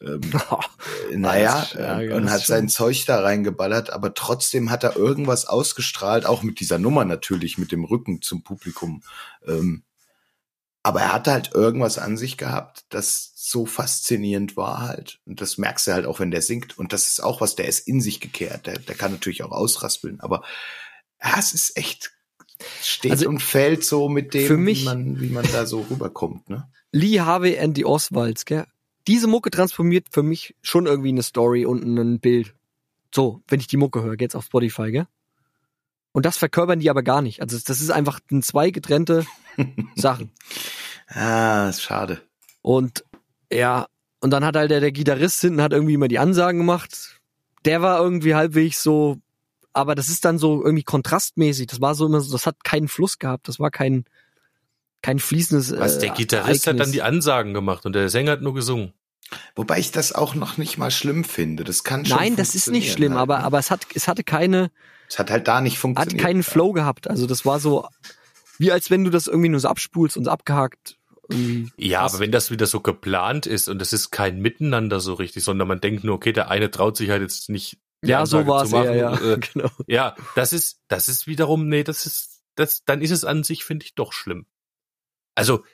Ähm, 0.01 0.21
äh, 1.11 1.17
naja, 1.17 1.67
ja, 1.75 1.99
äh, 1.99 2.09
ja, 2.11 2.17
und 2.17 2.31
hat 2.31 2.43
sein 2.43 2.69
Zeug 2.69 3.05
da 3.07 3.21
reingeballert, 3.21 3.91
aber 3.91 4.15
trotzdem 4.15 4.71
hat 4.71 4.85
er 4.85 4.97
irgendwas 4.97 5.47
ausgestrahlt, 5.47 6.27
auch 6.27 6.45
mit 6.45 6.61
dieser 6.61 6.79
Nummer 6.79 7.05
natürlich, 7.05 7.59
mit 7.59 7.73
dem 7.73 7.85
Rücken 7.85 8.23
zum 8.23 8.45
Publikum. 8.45 9.03
Ähm, 9.47 9.83
aber 10.83 11.01
er 11.03 11.13
hatte 11.13 11.33
halt 11.33 11.53
irgendwas 11.55 11.99
an 11.99 12.17
sich 12.17 12.37
gehabt, 12.37 12.85
das 12.89 13.33
so 13.35 13.67
faszinierend 13.67 14.57
war 14.57 14.81
halt. 14.81 15.21
Und 15.27 15.41
das 15.41 15.59
merkst 15.59 15.87
du 15.87 15.93
halt 15.93 16.07
auch, 16.07 16.21
wenn 16.21 16.31
der 16.31 16.43
singt. 16.43 16.79
Und 16.79 16.93
das 16.93 17.07
ist 17.07 17.23
auch 17.23 17.41
was, 17.41 17.57
der 17.57 17.67
ist 17.67 17.87
in 17.87 18.01
sich 18.01 18.21
gekehrt. 18.21 18.67
Der, 18.67 18.79
der 18.79 18.95
kann 18.95 19.13
natürlich 19.13 19.43
auch 19.43 19.51
ausraspeln. 19.51 20.21
Aber 20.21 20.43
ja, 21.23 21.39
es 21.39 21.53
ist 21.53 21.77
echt, 21.77 22.13
steht 22.83 23.11
Also, 23.11 23.29
und 23.29 23.43
fällt 23.43 23.85
so 23.85 24.09
mit 24.09 24.33
dem, 24.33 24.67
wie, 24.67 24.85
man, 24.85 25.21
wie 25.21 25.31
man 25.31 25.47
da 25.53 25.67
so 25.67 25.85
rüberkommt. 25.91 26.49
Ne? 26.49 26.71
Lee 26.93 27.21
Harvey 27.21 27.59
and 27.59 27.77
the 27.77 27.85
Oswalds, 27.85 28.45
gell? 28.45 28.67
Diese 29.07 29.27
Mucke 29.27 29.51
transformiert 29.51 30.09
für 30.11 30.23
mich 30.23 30.55
schon 30.63 30.87
irgendwie 30.87 31.09
eine 31.09 31.23
Story 31.23 31.67
und 31.67 31.83
ein 31.83 32.21
Bild. 32.21 32.55
So, 33.15 33.43
wenn 33.49 33.61
ich 33.61 33.67
die 33.67 33.77
Mucke 33.77 34.03
höre, 34.03 34.17
geht's 34.17 34.35
auf 34.35 34.45
Spotify, 34.45 34.93
gell? 34.93 35.07
Und 36.13 36.27
das 36.27 36.37
verkörpern 36.37 36.81
die 36.81 36.91
aber 36.91 37.03
gar 37.03 37.23
nicht. 37.23 37.41
Also 37.41 37.59
das 37.65 37.81
ist 37.81 37.91
einfach 37.91 38.21
ein 38.31 38.43
zwei 38.43 38.71
getrennte 38.71 39.27
Sachen. 39.97 40.31
Ah, 41.09 41.69
ist 41.69 41.83
schade. 41.83 42.23
Und 42.63 43.05
ja, 43.53 43.87
und 44.21 44.31
dann 44.31 44.45
hat 44.45 44.57
halt 44.57 44.71
der, 44.71 44.81
der 44.81 44.93
Gitarrist 44.93 45.41
hinten 45.41 45.63
hat 45.63 45.73
irgendwie 45.73 45.95
immer 45.95 46.09
die 46.09 46.19
Ansagen 46.19 46.59
gemacht. 46.59 47.21
Der 47.65 47.83
war 47.83 48.01
irgendwie 48.01 48.35
halbwegs 48.35 48.83
so, 48.83 49.19
aber 49.73 49.95
das 49.95 50.09
ist 50.09 50.25
dann 50.25 50.39
so 50.39 50.63
irgendwie 50.63 50.85
kontrastmäßig. 50.85 51.67
Das 51.67 51.81
war 51.81 51.95
so 51.95 52.07
immer 52.07 52.21
so, 52.21 52.33
das 52.33 52.47
hat 52.47 52.65
keinen 52.65 52.89
Fluss 52.89 53.19
gehabt. 53.19 53.49
Das 53.49 53.59
war 53.59 53.71
kein, 53.71 54.05
kein 55.03 55.19
fließendes. 55.19 55.79
Was 55.79 55.97
äh, 55.97 56.01
der 56.01 56.11
Gitarrist 56.11 56.67
hat 56.67 56.75
dann 56.75 56.79
Ereignis. 56.79 56.93
die 56.93 57.03
Ansagen 57.03 57.55
gemacht 57.55 57.87
und 57.87 57.95
der 57.95 58.09
Sänger 58.09 58.33
hat 58.33 58.43
nur 58.43 58.55
gesungen. 58.55 58.93
Wobei 59.55 59.79
ich 59.79 59.93
das 59.93 60.13
auch 60.13 60.35
noch 60.35 60.57
nicht 60.57 60.77
mal 60.77 60.91
schlimm 60.91 61.25
finde. 61.25 61.65
Das 61.65 61.85
kann 61.85 62.05
schon 62.05 62.17
Nein, 62.19 62.37
das 62.37 62.55
ist 62.55 62.69
nicht 62.69 62.93
schlimm, 62.93 63.13
halt, 63.13 63.23
aber 63.23 63.39
ne? 63.39 63.45
aber 63.45 63.59
es 63.59 63.71
hat 63.71 63.87
es 63.95 64.09
hatte 64.09 64.25
keine 64.25 64.71
es 65.09 65.19
hat 65.19 65.31
halt 65.31 65.49
da 65.49 65.61
nicht 65.61 65.75
hat 65.75 65.81
funktioniert. 65.81 66.21
keinen 66.21 66.43
Flow 66.43 66.73
gehabt. 66.73 67.09
Also 67.09 67.27
das 67.27 67.45
war 67.45 67.61
so 67.61 67.87
wie 68.61 68.71
als 68.73 68.91
wenn 68.91 69.05
du 69.05 69.11
das 69.11 69.27
irgendwie 69.27 69.49
nur 69.49 69.59
so 69.59 69.69
abspulst 69.69 70.19
und 70.19 70.25
so 70.25 70.31
abgehakt. 70.31 70.99
Ja, 71.79 72.03
hast. 72.03 72.15
aber 72.15 72.21
wenn 72.21 72.31
das 72.31 72.51
wieder 72.51 72.67
so 72.67 72.81
geplant 72.81 73.47
ist 73.47 73.69
und 73.69 73.81
es 73.81 73.95
ist 73.95 74.11
kein 74.11 74.41
Miteinander 74.41 75.01
so 75.01 75.15
richtig, 75.15 75.45
sondern 75.45 75.67
man 75.67 75.81
denkt 75.81 76.05
nur, 76.05 76.17
okay, 76.17 76.33
der 76.33 76.51
eine 76.51 76.71
traut 76.71 76.97
sich 76.97 77.09
halt 77.09 77.23
jetzt 77.23 77.49
nicht. 77.49 77.79
ja, 78.05 78.27
so 78.27 78.39
Ansage 78.39 78.49
war 78.49 78.65
es 78.65 78.71
ja, 78.73 78.95
ja. 78.95 79.33
äh, 79.33 79.39
genau. 79.53 79.71
Ja, 79.87 80.15
das 80.35 80.53
ist, 80.53 80.83
das 80.89 81.09
ist 81.09 81.27
wiederum, 81.27 81.69
nee, 81.69 81.85
das 81.85 82.05
ist, 82.05 82.43
das, 82.55 82.85
dann 82.85 83.01
ist 83.01 83.13
es 83.13 83.25
an 83.25 83.45
sich, 83.45 83.65
finde 83.65 83.87
ich, 83.87 83.95
doch 83.95 84.13
schlimm. 84.13 84.45
Also, 85.35 85.65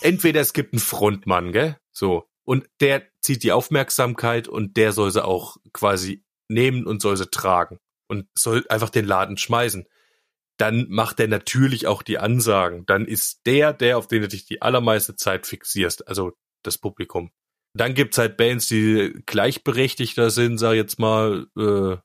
entweder 0.00 0.40
es 0.40 0.54
gibt 0.54 0.72
einen 0.72 0.80
Frontmann, 0.80 1.52
gell, 1.52 1.76
so, 1.92 2.26
und 2.44 2.66
der 2.80 3.02
zieht 3.20 3.42
die 3.42 3.52
Aufmerksamkeit 3.52 4.48
und 4.48 4.78
der 4.78 4.92
soll 4.92 5.10
sie 5.10 5.22
auch 5.22 5.58
quasi 5.74 6.24
nehmen 6.48 6.86
und 6.86 7.02
soll 7.02 7.18
sie 7.18 7.28
tragen 7.28 7.80
und 8.06 8.28
soll 8.34 8.64
einfach 8.70 8.88
den 8.88 9.04
Laden 9.04 9.36
schmeißen. 9.36 9.86
Dann 10.58 10.86
macht 10.88 11.20
er 11.20 11.28
natürlich 11.28 11.86
auch 11.86 12.02
die 12.02 12.18
Ansagen. 12.18 12.84
Dann 12.86 13.06
ist 13.06 13.46
der, 13.46 13.72
der, 13.72 13.96
auf 13.96 14.08
den 14.08 14.22
du 14.22 14.28
dich 14.28 14.44
die 14.44 14.60
allermeiste 14.60 15.16
Zeit 15.16 15.46
fixierst, 15.46 16.06
also 16.06 16.32
das 16.62 16.78
Publikum. 16.78 17.30
Dann 17.74 17.94
gibt's 17.94 18.18
halt 18.18 18.36
Bands, 18.36 18.66
die 18.68 19.22
gleichberechtigter 19.26 20.30
sind, 20.30 20.58
sag 20.58 20.72
ich 20.72 20.78
jetzt 20.78 20.98
mal, 20.98 21.46
äh, 21.56 21.96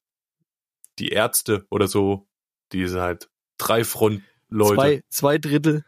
die 0.99 1.09
Ärzte 1.09 1.65
oder 1.71 1.87
so, 1.87 2.27
die 2.71 2.87
sind 2.87 3.01
halt 3.01 3.29
drei 3.57 3.83
Frontleute, 3.83 4.75
zwei, 4.75 5.03
Zwei, 5.03 5.03
zwei 5.09 5.37
Drittel. 5.39 5.85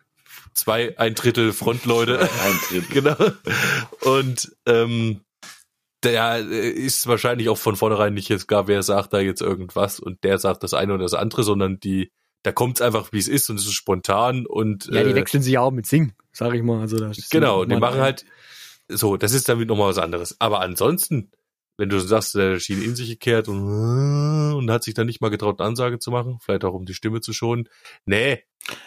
ein 0.98 1.16
Drittel 1.16 1.54
Frontleute, 1.54 2.20
Ein 2.20 2.60
Drittel. 2.68 2.90
genau. 2.90 3.32
Und 4.02 4.56
ähm, 4.66 5.22
der 6.04 6.40
ist 6.40 7.08
wahrscheinlich 7.08 7.50
auch 7.50 7.58
von 7.58 7.76
vornherein 7.76 8.14
nicht 8.14 8.30
jetzt 8.30 8.48
gar, 8.48 8.68
wer 8.68 8.84
sagt 8.84 9.14
da 9.14 9.20
jetzt 9.20 9.42
irgendwas 9.42 10.00
und 10.00 10.24
der 10.24 10.38
sagt 10.38 10.64
das 10.64 10.74
eine 10.74 10.94
oder 10.94 11.04
das 11.04 11.14
andere, 11.14 11.44
sondern 11.44 11.80
die, 11.80 12.12
da 12.46 12.52
kommt's 12.52 12.82
einfach, 12.82 13.12
wie 13.12 13.18
es 13.18 13.28
ist 13.28 13.50
und 13.50 13.60
es 13.60 13.66
ist 13.66 13.74
spontan 13.74 14.46
und 14.46 14.86
Ja, 14.86 15.04
die 15.04 15.12
äh, 15.12 15.16
wechseln 15.16 15.42
sich 15.42 15.54
ja 15.54 15.62
auch 15.62 15.72
mit 15.72 15.88
Singen, 15.88 16.14
sag 16.32 16.54
ich 16.54 16.62
mal. 16.62 16.80
Also 16.80 16.98
das 16.98 17.18
ist 17.18 17.32
Genau, 17.32 17.66
die 17.66 17.75
machen 17.75 18.02
halt 18.02 18.25
so, 18.88 19.18
das 19.18 19.34
ist 19.34 19.50
damit 19.50 19.68
nochmal 19.68 19.90
was 19.90 19.98
anderes. 19.98 20.36
Aber 20.40 20.62
ansonsten, 20.62 21.32
wenn 21.78 21.90
du 21.90 22.00
sagst, 22.00 22.36
der 22.36 22.60
schien 22.60 22.84
in 22.84 22.96
sich 22.96 23.10
gekehrt 23.10 23.48
und, 23.48 24.54
und 24.54 24.70
hat 24.70 24.84
sich 24.84 24.94
dann 24.94 25.08
nicht 25.08 25.22
mal 25.22 25.30
getraut, 25.30 25.60
eine 25.60 25.70
Ansage 25.70 25.98
zu 25.98 26.12
machen, 26.12 26.38
vielleicht 26.40 26.64
auch 26.66 26.74
um 26.74 26.86
die 26.86 26.94
Stimme 26.94 27.20
zu 27.20 27.34
schonen. 27.34 27.68
Nee, 28.06 28.44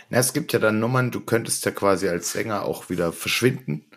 Na, 0.09 0.19
es 0.19 0.33
gibt 0.33 0.53
ja 0.53 0.61
dann 0.61 0.79
Nummern, 0.79 1.11
du 1.11 1.21
könntest 1.21 1.65
ja 1.65 1.73
quasi 1.73 2.09
als 2.09 2.31
Sänger 2.31 2.65
auch 2.65 2.91
wieder 2.91 3.13
verschwinden 3.13 3.88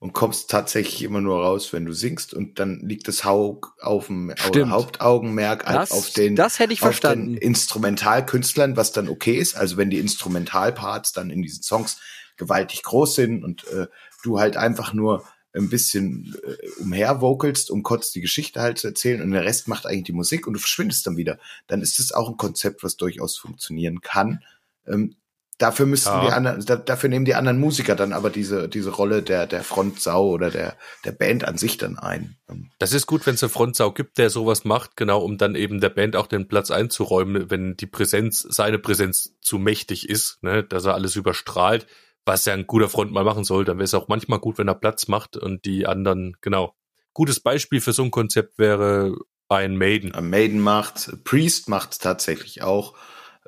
und 0.00 0.12
kommst 0.12 0.48
tatsächlich 0.50 1.02
immer 1.02 1.20
nur 1.20 1.42
raus, 1.42 1.72
wenn 1.72 1.84
du 1.84 1.92
singst 1.92 2.32
und 2.32 2.58
dann 2.60 2.80
liegt 2.80 3.08
das 3.08 3.24
Hau 3.24 3.60
auf 3.80 4.06
dem. 4.06 4.32
Hauptaugenmerk 4.70 5.66
halt 5.66 5.78
Das, 5.78 5.90
auf 5.90 6.10
den 6.10 6.36
das 6.36 6.58
hätte 6.58 6.72
ich 6.72 6.80
verstanden. 6.80 7.32
den 7.34 7.36
Instrumentalkünstlern, 7.36 8.76
was 8.76 8.92
dann 8.92 9.08
okay 9.08 9.36
ist. 9.36 9.56
Also 9.56 9.76
wenn 9.76 9.90
die 9.90 9.98
Instrumentalparts 9.98 11.12
dann 11.12 11.30
in 11.30 11.42
diesen 11.42 11.62
Songs 11.62 12.00
gewaltig 12.36 12.84
groß 12.84 13.16
sind 13.16 13.42
und 13.42 13.66
äh, 13.68 13.88
du 14.22 14.38
halt 14.38 14.56
einfach 14.56 14.92
nur 14.92 15.24
ein 15.52 15.68
bisschen 15.68 16.36
äh, 16.44 16.80
umher 16.80 17.20
vocalst, 17.20 17.70
um 17.70 17.82
kurz 17.82 18.12
die 18.12 18.20
Geschichte 18.20 18.60
halt 18.60 18.78
zu 18.78 18.86
erzählen 18.86 19.20
und 19.20 19.32
der 19.32 19.44
Rest 19.44 19.66
macht 19.66 19.86
eigentlich 19.86 20.04
die 20.04 20.12
Musik 20.12 20.46
und 20.46 20.52
du 20.52 20.60
verschwindest 20.60 21.06
dann 21.06 21.16
wieder. 21.16 21.38
Dann 21.66 21.82
ist 21.82 21.98
das 21.98 22.12
auch 22.12 22.28
ein 22.28 22.36
Konzept, 22.36 22.84
was 22.84 22.96
durchaus 22.96 23.36
funktionieren 23.36 24.00
kann. 24.00 24.44
Ähm, 24.86 25.16
dafür 25.58 25.86
müssten 25.86 26.10
Ja. 26.10 26.26
die 26.26 26.32
anderen, 26.32 26.64
da, 26.64 26.76
dafür 26.76 27.10
nehmen 27.10 27.24
die 27.24 27.34
anderen 27.34 27.58
Musiker 27.58 27.96
dann 27.96 28.12
aber 28.12 28.30
diese, 28.30 28.68
diese 28.68 28.90
Rolle 28.90 29.22
der, 29.22 29.46
der 29.46 29.62
Frontsau 29.64 30.28
oder 30.28 30.50
der, 30.50 30.76
der 31.04 31.12
Band 31.12 31.46
an 31.46 31.58
sich 31.58 31.76
dann 31.76 31.98
ein. 31.98 32.36
Ähm, 32.48 32.70
das 32.78 32.92
ist 32.92 33.06
gut, 33.06 33.26
wenn 33.26 33.34
es 33.34 33.42
eine 33.42 33.50
Frontsau 33.50 33.92
gibt, 33.92 34.18
der 34.18 34.30
sowas 34.30 34.64
macht, 34.64 34.96
genau, 34.96 35.20
um 35.20 35.36
dann 35.36 35.54
eben 35.54 35.80
der 35.80 35.90
Band 35.90 36.16
auch 36.16 36.28
den 36.28 36.48
Platz 36.48 36.70
einzuräumen, 36.70 37.50
wenn 37.50 37.76
die 37.76 37.86
Präsenz, 37.86 38.46
seine 38.48 38.78
Präsenz 38.78 39.36
zu 39.40 39.58
mächtig 39.58 40.08
ist, 40.08 40.42
ne, 40.42 40.62
dass 40.62 40.84
er 40.84 40.94
alles 40.94 41.16
überstrahlt, 41.16 41.86
was 42.24 42.44
ja 42.44 42.54
ein 42.54 42.66
guter 42.66 42.88
Frontmann 42.88 43.24
machen 43.24 43.44
soll, 43.44 43.64
dann 43.64 43.78
wäre 43.78 43.84
es 43.84 43.94
auch 43.94 44.08
manchmal 44.08 44.38
gut, 44.38 44.58
wenn 44.58 44.68
er 44.68 44.74
Platz 44.74 45.08
macht 45.08 45.36
und 45.36 45.64
die 45.64 45.86
anderen, 45.86 46.36
genau. 46.40 46.74
Gutes 47.14 47.40
Beispiel 47.40 47.80
für 47.80 47.92
so 47.92 48.04
ein 48.04 48.12
Konzept 48.12 48.58
wäre 48.58 49.16
ein 49.48 49.76
Maiden. 49.76 50.12
Maiden 50.28 50.60
macht, 50.60 51.24
Priest 51.24 51.68
macht 51.68 52.00
tatsächlich 52.00 52.62
auch. 52.62 52.94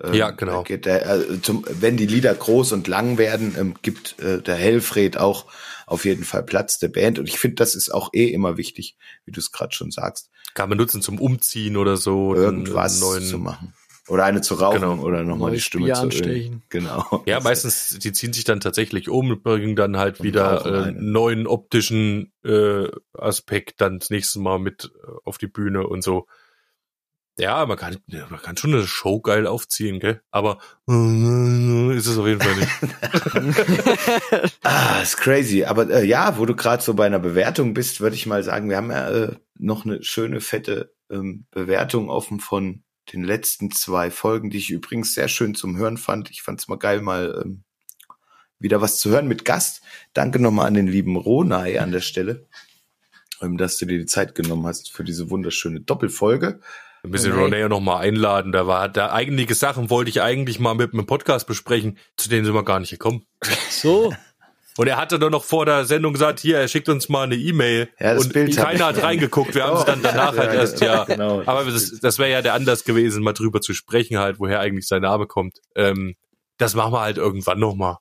Ähm, 0.03 0.15
Ja, 0.15 0.31
genau. 0.31 0.63
Geht 0.63 0.87
der, 0.87 1.07
äh, 1.09 1.43
zum, 1.43 1.65
wenn 1.69 1.97
die 1.97 2.07
Lieder 2.07 2.35
groß 2.35 2.73
und 2.73 2.89
lang 2.89 3.19
werden, 3.19 3.55
ähm, 3.59 3.75
gibt 3.83 4.19
äh, 4.21 4.41
der 4.43 4.57
Helfred 4.57 5.19
auch 5.19 5.47
auf 5.87 6.05
jeden 6.05 6.25
Fall 6.25 6.43
Platz 6.45 6.79
der 6.79 6.89
Band. 6.89 7.19
Und 7.19 7.29
ich 7.29 7.39
finde, 7.39 7.57
das 7.57 7.75
ist 7.75 7.93
auch 7.93 8.11
eh 8.13 8.29
immer 8.29 8.57
wichtig, 8.57 8.97
wie 9.25 9.33
du 9.33 9.41
es 9.41 9.51
gerade 9.53 9.75
schon 9.75 9.91
sagst, 9.91 10.31
Kann 10.55 10.69
man 10.69 10.79
nutzen 10.79 11.03
zum 11.03 11.19
Umziehen 11.19 11.77
oder 11.77 11.97
so. 11.97 12.35
irgendwas 12.35 12.93
einen 13.03 13.11
neuen, 13.13 13.25
zu 13.25 13.39
machen. 13.39 13.75
Oder 14.09 14.25
eine 14.25 14.41
zu 14.41 14.55
rauchen 14.55 14.81
Genau. 14.81 15.03
oder 15.03 15.23
nochmal 15.23 15.53
die 15.53 15.61
Stimme 15.61 15.85
Bier 15.87 15.95
zu 15.95 16.01
ölen. 16.03 16.11
anstechen. 16.13 16.63
Genau. 16.69 17.23
Ja, 17.27 17.39
meistens, 17.41 17.97
die 18.01 18.13
ziehen 18.13 18.33
sich 18.33 18.43
dann 18.45 18.59
tatsächlich 18.61 19.09
um 19.09 19.31
und 19.31 19.43
bringen 19.45 19.77
dann 19.77 19.97
halt 19.99 20.19
Und 20.21 20.27
wieder 20.27 20.67
äh, 20.67 20.83
einen. 20.89 21.13
neuen 21.13 21.47
optischen 21.47 22.33
äh, 22.45 22.89
Aspekt 23.13 23.81
dann 23.81 23.99
das 24.01 24.11
nächste 24.11 24.41
Mal 24.41 24.59
mit 24.59 24.91
äh, 24.95 25.11
auf 25.25 25.39
die 25.39 25.47
Bühne 25.47 25.87
und 25.87 26.03
so. 26.03 26.27
Ja, 27.41 27.65
man 27.65 27.79
kann, 27.79 27.97
man 28.07 28.43
kann 28.43 28.59
schon 28.59 28.75
eine 28.75 28.87
Show 28.87 29.21
geil 29.21 29.47
aufziehen, 29.47 29.99
gell? 29.99 30.21
Aber 30.31 30.59
äh, 30.87 31.97
ist 31.97 32.07
es 32.07 32.19
auf 32.19 32.27
jeden 32.27 32.41
Fall 32.41 32.57
nicht. 32.57 32.71
Ah, 34.63 35.01
ist 35.03 35.17
crazy. 35.17 35.65
Aber 35.65 35.89
äh, 35.89 36.05
ja, 36.05 36.37
wo 36.37 36.45
du 36.45 36.55
gerade 36.55 36.83
so 36.83 36.93
bei 36.93 37.07
einer 37.07 37.19
Bewertung 37.19 37.73
bist, 37.73 38.03
würde 38.03 38.15
ich 38.15 38.27
mal 38.27 38.43
sagen, 38.43 38.69
wir 38.69 38.77
haben 38.77 38.91
ja 38.91 39.11
äh, 39.11 39.37
noch 39.59 39.87
eine 39.87 40.03
schöne, 40.03 40.41
fette 40.41 40.93
ähm, 41.11 41.47
Bewertung 41.51 42.11
offen 42.11 42.41
von 42.41 42.83
den 43.13 43.25
letzten 43.25 43.71
zwei 43.71 44.11
Folgen, 44.11 44.51
die 44.51 44.59
ich 44.59 44.71
übrigens 44.71 45.15
sehr 45.15 45.29
schön 45.29 45.55
zum 45.55 45.79
Hören 45.79 45.97
fand. 45.97 46.31
Ich 46.31 46.43
fand 46.43 46.61
es 46.61 46.69
mal 46.69 46.77
geil, 46.77 47.01
mal 47.01 47.43
ähm, 47.43 47.65
wieder 48.59 48.83
was 48.83 48.99
zu 48.99 49.09
hören 49.09 49.29
mit 49.29 49.47
Gast. 49.47 49.83
Danke 50.13 50.41
nochmal 50.41 50.67
an 50.67 50.75
den 50.75 50.87
lieben 50.87 51.17
Ronay 51.17 51.79
an 51.79 51.91
der 51.91 52.01
Stelle, 52.01 52.47
ähm, 53.41 53.57
dass 53.57 53.79
du 53.79 53.87
dir 53.87 53.99
die 53.99 54.07
Zeit 54.07 54.35
genommen 54.35 54.67
hast 54.67 54.93
für 54.93 55.05
diese 55.05 55.31
wunderschöne 55.31 55.81
Doppelfolge. 55.81 56.61
Wir 57.03 57.11
müssen 57.11 57.33
Okay. 57.33 57.43
Ronay 57.43 57.69
noch 57.69 57.81
mal 57.81 57.99
einladen. 57.99 58.53
Da 58.53 58.67
war 58.67 58.89
da 58.89 59.09
einige 59.09 59.55
Sachen 59.55 59.91
wollte 59.91 60.11
ich 60.11 60.21
eigentlich 60.23 60.59
mal 60.59 60.75
mit 60.75 60.93
einem 60.93 61.07
Podcast 61.07 61.47
besprechen, 61.47 61.99
zu 62.17 62.29
denen 62.29 62.45
sind 62.45 62.55
wir 62.55 62.65
gar 62.65 62.81
nicht 62.81 62.91
gekommen. 62.91 63.27
So. 63.71 64.13
Und 64.77 64.87
er 64.87 64.97
hatte 64.97 65.19
doch 65.19 65.31
noch 65.31 65.45
vor 65.45 65.67
der 65.67 65.85
Sendung 65.85 66.13
gesagt, 66.13 66.41
hier, 66.41 66.59
er 66.59 66.69
schickt 66.69 66.89
uns 66.89 67.09
mal 67.09 67.25
eine 67.25 67.35
E-Mail. 67.37 67.91
Ja, 67.99 68.17
und 68.17 68.33
keiner 68.57 68.87
hat 68.87 69.03
reingeguckt. 69.03 69.55
Wir 69.55 69.65
haben 69.65 69.77
es 69.77 69.85
dann 69.85 70.01
danach 70.03 70.35
Ja, 70.35 70.41
halt 70.41 70.55
erst, 70.55 70.81
ja. 70.81 71.05
genau. 71.09 71.43
Aber 71.45 71.65
das, 71.65 71.99
das 72.01 72.19
wäre 72.19 72.31
ja 72.31 72.41
der 72.43 72.55
Anlass 72.55 72.85
gewesen, 72.85 73.23
mal 73.23 73.33
drüber 73.33 73.61
zu 73.61 73.75
sprechen, 73.75 74.19
halt, 74.19 74.39
woher 74.39 74.61
eigentlich 74.61 74.87
sein 74.87 75.03
Name 75.03 75.27
kommt. 75.27 75.59
Ähm, 75.75 76.15
das 76.57 76.75
machen 76.75 76.93
wir 76.93 77.01
halt 77.01 77.19
irgendwann 77.19 77.59
nochmal. 77.59 77.97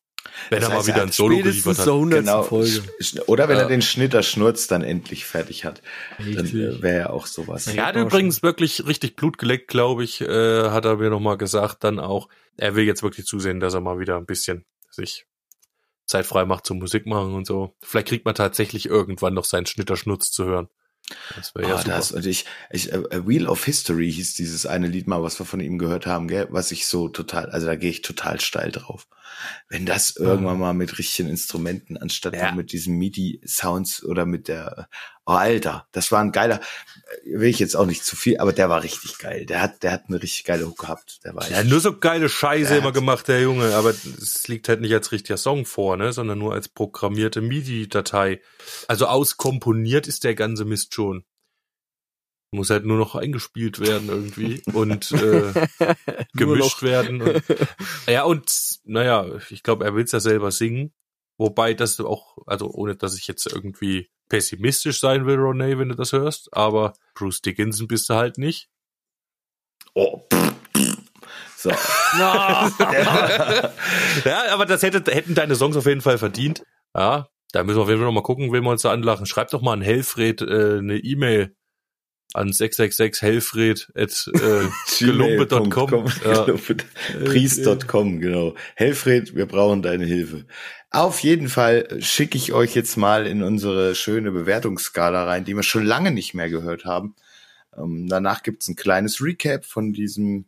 Wenn 0.50 0.62
Das 0.62 0.70
er 0.70 0.76
mal 0.76 0.88
wieder 0.88 0.98
er 0.98 1.04
ein 1.04 1.12
Solo 1.12 1.38
geliefert 1.38 1.78
hat. 1.78 1.84
zur 1.86 1.96
100. 1.96 2.20
Genau. 2.22 2.44
Folge. 2.44 2.82
Oder 3.28 3.48
wenn 3.50 3.58
Ja. 3.58 3.64
er 3.64 3.68
den 3.70 3.82
Schnitter 3.82 4.24
Schnurz 4.24 4.68
dann 4.68 4.84
endlich 4.84 5.26
fertig 5.26 5.66
hat. 5.66 5.82
Dann 6.18 6.28
Richtig. 6.28 6.54
äh, 6.54 6.82
wäre 6.82 6.98
ja 7.00 7.10
auch 7.10 7.26
sowas. 7.28 7.68
Er 7.68 7.86
hat 7.86 7.96
übrigens 7.96 8.42
wirklich 8.44 8.86
richtig 8.88 9.16
Blut 9.16 9.38
geleckt, 9.38 9.68
glaube 9.68 10.04
ich, 10.04 10.22
äh, 10.22 10.70
hat 10.70 10.86
er 10.86 10.98
mir 10.98 11.10
nochmal 11.10 11.38
gesagt, 11.38 11.84
dann 11.84 12.00
auch. 12.00 12.30
Er 12.58 12.76
will 12.76 12.86
jetzt 12.86 13.04
wirklich 13.04 13.26
zusehen, 13.26 13.60
dass 13.60 13.74
er 13.74 13.82
mal 13.82 14.00
wieder 14.00 14.18
ein 14.18 14.26
bisschen 14.26 14.66
sich 14.90 15.26
Zeit 16.06 16.26
frei 16.26 16.44
macht 16.46 16.66
zum 16.66 16.80
Musik 16.80 17.06
machen 17.06 17.34
und 17.36 17.46
so. 17.46 17.76
Vielleicht 17.84 18.08
kriegt 18.08 18.26
man 18.26 18.34
tatsächlich 18.36 18.88
irgendwann 18.88 19.34
noch 19.36 19.46
seinen 19.46 19.66
Schnitterschnutz 19.68 20.32
zu 20.32 20.46
hören. 20.46 20.68
Das 21.36 21.56
wäre 21.56 21.68
ja 21.70 21.76
Ah, 21.76 21.78
super. 21.80 21.90
das, 21.96 22.12
und 22.12 22.26
ich, 22.26 22.46
ich, 22.72 22.92
äh, 22.92 23.28
Wheel 23.28 23.48
of 23.48 23.64
History 23.66 24.12
hieß 24.12 24.36
dieses 24.36 24.66
eine 24.66 24.88
Lied 24.88 25.08
mal, 25.08 25.24
was 25.24 25.40
wir 25.40 25.46
von 25.46 25.60
ihm 25.60 25.80
gehört 25.80 26.06
haben, 26.06 26.28
gell? 26.28 26.48
was 26.52 26.72
ich 26.72 26.86
so 26.88 27.10
total, 27.10 27.50
also 27.50 27.66
da 27.68 27.76
gehe 27.76 27.90
ich 27.90 28.02
total 28.02 28.40
steil 28.42 28.72
drauf. 28.72 29.08
Wenn 29.68 29.86
das 29.86 30.16
irgendwann 30.16 30.60
mal 30.60 30.74
mit 30.74 30.98
richtigen 30.98 31.30
Instrumenten, 31.30 31.98
anstatt 31.98 32.36
Ja. 32.36 32.52
mit 32.54 32.72
diesen 32.72 32.98
MIDI-Sounds 32.98 34.04
oder 34.04 34.26
mit 34.26 34.48
der, 34.48 34.90
oh 35.26 35.34
Alter, 35.34 35.88
das 35.92 36.12
war 36.12 36.22
ein 36.22 36.32
geiler, 36.32 36.60
will 37.24 37.50
ich 37.50 37.60
jetzt 37.60 37.76
auch 37.76 37.86
nicht 37.86 38.04
zu 38.04 38.16
viel, 38.16 38.38
aber 38.40 38.54
der 38.54 38.70
war 38.70 38.84
richtig 38.84 39.18
geil. 39.20 39.46
Der 39.46 39.62
hat, 39.62 39.84
der 39.84 39.92
hat 39.92 40.06
eine 40.08 40.22
richtig 40.22 40.44
geile 40.46 40.66
Hook 40.66 40.80
gehabt. 40.80 41.20
Der 41.24 41.36
war 41.36 41.48
Er 41.50 41.58
hat 41.60 41.66
nur 41.68 41.80
so 41.80 41.98
geile 41.98 42.30
Scheiße 42.30 42.74
Er 42.74 42.80
immer 42.80 42.92
gemacht, 42.92 43.28
der 43.28 43.42
Junge, 43.42 43.76
aber 43.76 43.92
es 43.92 44.48
liegt 44.48 44.70
halt 44.70 44.82
nicht 44.82 44.94
als 44.94 45.12
richtiger 45.12 45.38
Song 45.38 45.66
vor, 45.66 45.98
ne, 45.98 46.14
sondern 46.14 46.40
nur 46.40 46.54
als 46.54 46.68
programmierte 46.68 47.42
MIDI-Datei. 47.42 48.42
Also 48.88 49.06
auskomponiert 49.08 50.08
ist 50.08 50.24
der 50.24 50.36
ganze 50.36 50.66
Mist 50.66 50.94
schon. 50.94 51.24
Muss 52.52 52.72
halt 52.72 52.84
nur 52.84 52.98
noch 52.98 53.16
eingespielt 53.16 53.80
werden 53.80 54.10
irgendwie 54.10 54.62
und 54.74 55.12
äh, 55.12 55.68
gemischt 56.34 56.82
werden. 56.82 57.22
Und, 57.22 57.44
ja, 58.08 58.24
und 58.24 58.80
naja, 58.86 59.26
ich 59.50 59.62
glaube, 59.62 59.86
er 59.86 59.94
will 59.96 60.04
es 60.04 60.12
ja 60.12 60.20
selber 60.20 60.52
singen. 60.52 60.94
Wobei 61.38 61.74
das 61.74 62.00
auch, 62.00 62.38
also 62.48 62.70
ohne 62.70 62.96
dass 62.96 63.18
ich 63.18 63.28
jetzt 63.28 63.46
irgendwie 63.46 64.10
pessimistisch 64.30 65.00
sein 65.00 65.26
will, 65.26 65.38
Ronay, 65.38 65.78
wenn 65.78 65.90
du 65.90 65.96
das 65.96 66.12
hörst, 66.12 66.54
aber 66.54 66.94
Bruce 67.16 67.42
Dickinson 67.42 67.88
bist 67.88 68.10
du 68.10 68.16
halt 68.16 68.38
nicht. 68.38 68.70
Oh. 69.94 70.22
So, 71.58 71.70
ja, 72.20 72.72
aber 74.52 74.66
das 74.66 74.82
hätte, 74.82 75.04
hätten 75.14 75.36
deine 75.36 75.56
Songs 75.56 75.76
auf 75.76 75.86
jeden 75.86 76.00
Fall 76.00 76.18
verdient. 76.18 76.64
Ja, 76.96 77.28
da 77.52 77.64
müssen 77.64 77.78
wir 77.78 77.84
auf 77.84 77.90
jeden 77.90 78.00
Fall 78.00 78.08
noch 78.08 78.14
mal 78.14 78.24
gucken, 78.24 78.54
wen 78.54 78.64
wir 78.64 78.70
uns 78.70 78.84
da 78.84 78.92
anlachen. 78.92 79.26
Schreibt 79.26 79.54
doch 79.54 79.62
mal 79.62 79.74
an 79.74 79.82
Helfred 79.82 80.42
äh, 80.42 80.78
eine 80.78 80.98
E-Mail 80.98 81.56
an 82.34 82.54
666 82.54 83.22
helfred 83.22 83.88
at 83.96 84.30
äh, 84.36 84.68
gelumpe.com. 85.00 86.06
Ja. 86.24 86.46
Priest.com, 87.26 88.20
genau. 88.20 88.56
Helfred, 88.76 89.36
wir 89.36 89.48
brauchen 89.48 89.82
deine 89.82 90.06
Hilfe. 90.06 90.46
Auf 90.92 91.20
jeden 91.20 91.50
Fall 91.50 92.02
schicke 92.02 92.38
ich 92.38 92.54
euch 92.54 92.76
jetzt 92.76 92.98
mal 92.98 93.28
in 93.28 93.44
unsere 93.44 93.96
schöne 93.96 94.32
Bewertungsskala 94.32 95.26
rein, 95.26 95.46
die 95.46 95.56
wir 95.56 95.64
schon 95.64 95.86
lange 95.86 96.12
nicht 96.12 96.34
mehr 96.34 96.50
gehört 96.50 96.86
haben. 96.86 97.16
Ähm, 97.78 98.08
danach 98.08 98.44
gibt's 98.44 98.68
ein 98.68 98.76
kleines 98.76 99.22
Recap 99.22 99.66
von 99.66 99.94
diesem, 99.94 100.46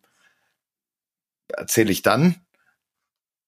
erzähle 1.47 1.91
ich 1.91 2.01
dann. 2.01 2.35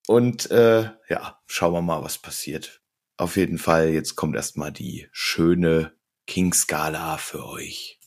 Und 0.06 0.50
äh, 0.50 0.90
ja, 1.08 1.40
schauen 1.46 1.72
wir 1.72 1.82
mal, 1.82 2.02
was 2.02 2.18
passiert. 2.18 2.80
Auf 3.16 3.36
jeden 3.36 3.58
Fall, 3.58 3.90
jetzt 3.90 4.16
kommt 4.16 4.36
erstmal 4.36 4.72
die 4.72 5.08
schöne 5.12 5.92
King-Skala 6.26 7.16
für 7.16 7.46
euch. 7.46 7.98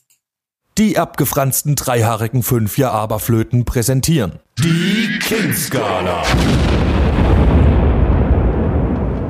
Die 0.78 0.96
abgefransten 0.96 1.74
dreihaarigen 1.74 2.44
Fünfjahr-Aberflöten 2.44 3.64
präsentieren. 3.64 4.38
Die 4.60 5.18
King-Skala. 5.18 6.22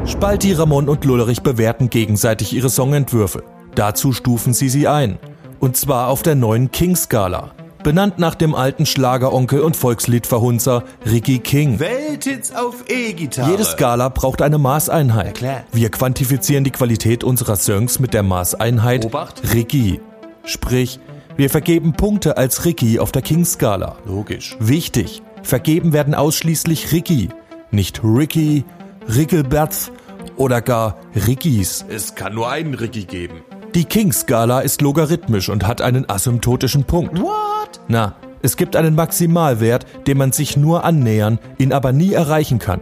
Spalti, 0.04 0.52
Ramon 0.52 0.90
und 0.90 1.06
Lullerich 1.06 1.40
bewerten 1.40 1.88
gegenseitig 1.88 2.52
ihre 2.52 2.68
Songentwürfe. 2.68 3.44
Dazu 3.74 4.12
stufen 4.12 4.52
sie 4.52 4.68
sie 4.68 4.88
ein. 4.88 5.18
Und 5.58 5.78
zwar 5.78 6.08
auf 6.08 6.22
der 6.22 6.34
neuen 6.34 6.70
King-Skala. 6.70 7.52
Benannt 7.82 8.18
nach 8.18 8.34
dem 8.34 8.54
alten 8.54 8.84
Schlageronkel 8.84 9.60
und 9.60 9.74
Volksliedverhunzer 9.74 10.84
Ricky 11.10 11.38
King. 11.38 11.80
Welthits 11.80 12.54
auf 12.54 12.84
E-Gitarre. 12.88 13.52
Jede 13.52 13.64
Skala 13.64 14.10
braucht 14.10 14.42
eine 14.42 14.58
Maßeinheit. 14.58 15.36
klar. 15.36 15.64
Wir 15.72 15.88
quantifizieren 15.88 16.64
die 16.64 16.72
Qualität 16.72 17.24
unserer 17.24 17.56
Songs 17.56 18.00
mit 18.00 18.12
der 18.12 18.22
Maßeinheit 18.22 19.06
Obacht. 19.06 19.40
Ricky. 19.54 20.02
Sprich, 20.44 20.98
wir 21.38 21.50
vergeben 21.50 21.92
Punkte 21.92 22.36
als 22.36 22.64
Ricky 22.64 22.98
auf 22.98 23.12
der 23.12 23.22
King-Skala. 23.22 23.98
Logisch. 24.04 24.56
Wichtig, 24.58 25.22
vergeben 25.44 25.92
werden 25.92 26.16
ausschließlich 26.16 26.90
Ricky, 26.90 27.28
nicht 27.70 28.02
Ricky, 28.02 28.64
Rickelberth 29.06 29.92
oder 30.36 30.60
gar 30.60 30.96
Rickys. 31.14 31.84
Es 31.88 32.16
kann 32.16 32.34
nur 32.34 32.50
einen 32.50 32.74
Ricky 32.74 33.04
geben. 33.04 33.42
Die 33.76 33.84
King-Skala 33.84 34.60
ist 34.60 34.82
logarithmisch 34.82 35.48
und 35.48 35.64
hat 35.64 35.80
einen 35.80 36.10
asymptotischen 36.10 36.82
Punkt. 36.82 37.20
What? 37.20 37.80
Na, 37.86 38.16
es 38.42 38.56
gibt 38.56 38.74
einen 38.74 38.96
Maximalwert, 38.96 39.86
dem 40.08 40.18
man 40.18 40.32
sich 40.32 40.56
nur 40.56 40.84
annähern, 40.84 41.38
ihn 41.56 41.72
aber 41.72 41.92
nie 41.92 42.14
erreichen 42.14 42.58
kann. 42.58 42.80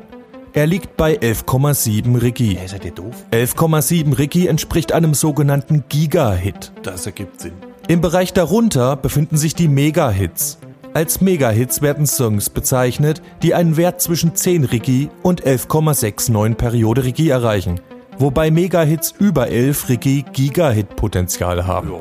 Er 0.54 0.66
liegt 0.66 0.96
bei 0.96 1.18
11,7 1.18 2.22
Ricky. 2.22 2.58
Seid 2.64 2.86
ihr 2.86 2.92
doof? 2.92 3.26
11,7 3.32 4.16
Ricky 4.16 4.46
entspricht 4.46 4.92
einem 4.92 5.12
sogenannten 5.12 5.84
Giga-Hit. 5.90 6.72
Das 6.82 7.04
ergibt 7.04 7.42
Sinn. 7.42 7.52
Im 7.88 8.00
Bereich 8.00 8.32
darunter 8.32 8.96
befinden 8.96 9.36
sich 9.36 9.54
die 9.54 9.68
Mega-Hits. 9.68 10.58
Als 10.92 11.20
Mega-Hits 11.20 11.82
werden 11.82 12.04
Songs 12.06 12.50
bezeichnet, 12.50 13.22
die 13.42 13.54
einen 13.54 13.76
Wert 13.76 14.00
zwischen 14.00 14.34
10 14.34 14.64
Ricky 14.64 15.08
und 15.22 15.44
11,69 15.44 16.54
Periode 16.56 17.04
Ricky 17.04 17.28
erreichen. 17.28 17.80
Wobei 18.18 18.50
Mega-Hits 18.50 19.14
über 19.20 19.48
11 19.48 19.88
Ricky 19.88 20.24
Giga-Hit-Potenzial 20.32 21.64
haben. 21.68 21.92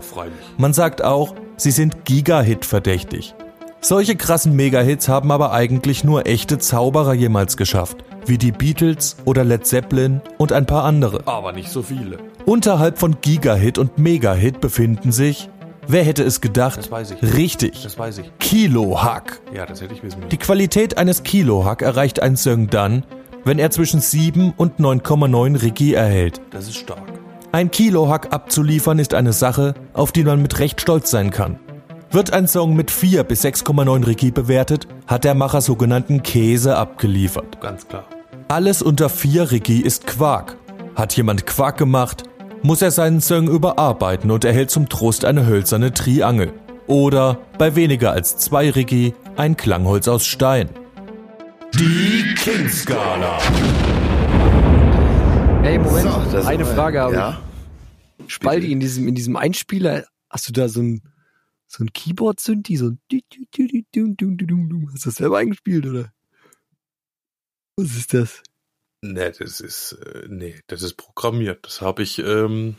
Man 0.57 0.73
sagt 0.73 1.03
auch, 1.03 1.35
sie 1.55 1.71
sind 1.71 2.03
Giga-Hit 2.03 2.65
verdächtig. 2.65 3.35
Solche 3.79 4.15
krassen 4.15 4.55
Mega-Hits 4.55 5.07
haben 5.07 5.31
aber 5.31 5.51
eigentlich 5.51 6.03
nur 6.03 6.25
echte 6.25 6.57
Zauberer 6.57 7.13
jemals 7.13 7.57
geschafft, 7.57 7.97
wie 8.25 8.39
die 8.39 8.51
Beatles 8.51 9.17
oder 9.25 9.43
Led 9.43 9.67
Zeppelin 9.67 10.21
und 10.39 10.51
ein 10.51 10.65
paar 10.65 10.85
andere. 10.85 11.21
Aber 11.27 11.51
nicht 11.51 11.69
so 11.69 11.83
viele. 11.83 12.17
Unterhalb 12.47 12.97
von 12.97 13.17
Giga-Hit 13.21 13.77
und 13.77 13.99
Mega-Hit 13.99 14.61
befinden 14.61 15.11
sich, 15.11 15.50
wer 15.87 16.03
hätte 16.03 16.24
es 16.24 16.41
gedacht? 16.41 16.89
Richtig, 17.21 17.83
Das 17.83 17.98
weiß 17.98 18.19
ich. 18.19 18.31
Kilo-Hack. 18.39 19.41
Ja. 19.53 19.65
Die 20.31 20.37
Qualität 20.37 20.98
eines 20.98 21.24
Kilo-Hack 21.24 21.81
erreicht 21.81 22.21
ein 22.21 22.35
Song 22.37 22.69
dann, 22.69 23.05
wenn 23.43 23.59
er 23.59 23.71
zwischen 23.71 24.00
7 24.01 24.53
und 24.57 24.79
9,9 24.79 25.61
Ricky 25.61 25.93
erhält. 25.93 26.41
Das 26.51 26.67
ist 26.67 26.77
stark. 26.77 27.03
Ein 27.51 27.71
Kilo-Hack 27.71 28.33
abzuliefern 28.33 29.00
ist 29.00 29.13
eine 29.13 29.31
Sache, 29.31 29.75
auf 29.93 30.11
die 30.11 30.24
man 30.24 30.41
mit 30.41 30.59
Recht 30.59 30.81
stolz 30.81 31.09
sein 31.09 31.31
kann. 31.31 31.59
Wird 32.11 32.33
ein 32.33 32.48
Song 32.48 32.75
mit 32.75 32.91
4 32.91 33.24
bis 33.24 33.43
6,9 33.43 34.05
Ricky 34.07 34.31
bewertet, 34.31 34.87
hat 35.07 35.24
der 35.24 35.35
Macher 35.35 35.61
sogenannten 35.61 36.24
Käse 36.24 36.75
abgeliefert. 36.75 37.61
Ganz 37.61 37.87
klar. 37.87 38.05
Alles 38.48 38.81
unter 38.81 39.09
4 39.09 39.51
Ricky 39.51 39.79
ist 39.81 40.05
Quark. 40.05 40.57
Hat 40.95 41.15
jemand 41.17 41.45
Quark 41.45 41.77
gemacht, 41.77 42.24
muss 42.63 42.81
er 42.81 42.91
seinen 42.91 43.22
Zöng 43.22 43.48
überarbeiten 43.48 44.31
und 44.31 44.46
erhält 44.46 44.70
zum 44.70 44.89
Trost 44.89 45.25
eine 45.25 45.46
hölzerne 45.46 45.94
Triangel. 45.94 46.53
Oder 46.87 47.39
bei 47.57 47.75
weniger 47.75 48.11
als 48.11 48.37
zwei 48.37 48.70
Rigi 48.70 49.13
ein 49.35 49.57
Klangholz 49.57 50.07
aus 50.07 50.25
Stein. 50.25 50.70
Die 51.74 52.33
Kingskala. 52.35 53.39
Hey, 55.63 55.79
Moment, 55.79 56.09
so, 56.31 56.37
eine 56.37 56.65
Frage 56.65 57.01
habe 57.01 57.15
ja? 57.15 57.41
ich. 58.20 58.33
Spaldi, 58.33 58.72
in 58.72 58.79
diesem, 58.79 59.07
in 59.07 59.15
diesem 59.15 59.35
Einspieler, 59.35 60.05
hast 60.29 60.48
du 60.48 60.53
da 60.53 60.70
so 60.70 60.81
ein, 60.81 61.01
so 61.68 61.83
ein 61.83 61.91
Keyboard-Synthi, 61.91 62.77
so 62.77 62.89
ein 62.89 63.00
Hast 63.09 65.05
du 65.05 65.09
das 65.09 65.15
selber 65.15 65.39
eingespielt, 65.39 65.85
oder? 65.85 66.11
Was 67.77 67.96
ist 67.98 68.13
das? 68.13 68.41
Nee, 69.01 69.31
das 69.38 69.60
ist, 69.60 69.94
äh, 69.94 70.27
nee, 70.29 70.60
das 70.68 70.81
ist 70.81 70.96
programmiert. 70.96 71.66
Das 71.66 71.81
habe 71.81 72.03
ich 72.03 72.20
ähm, 72.20 72.75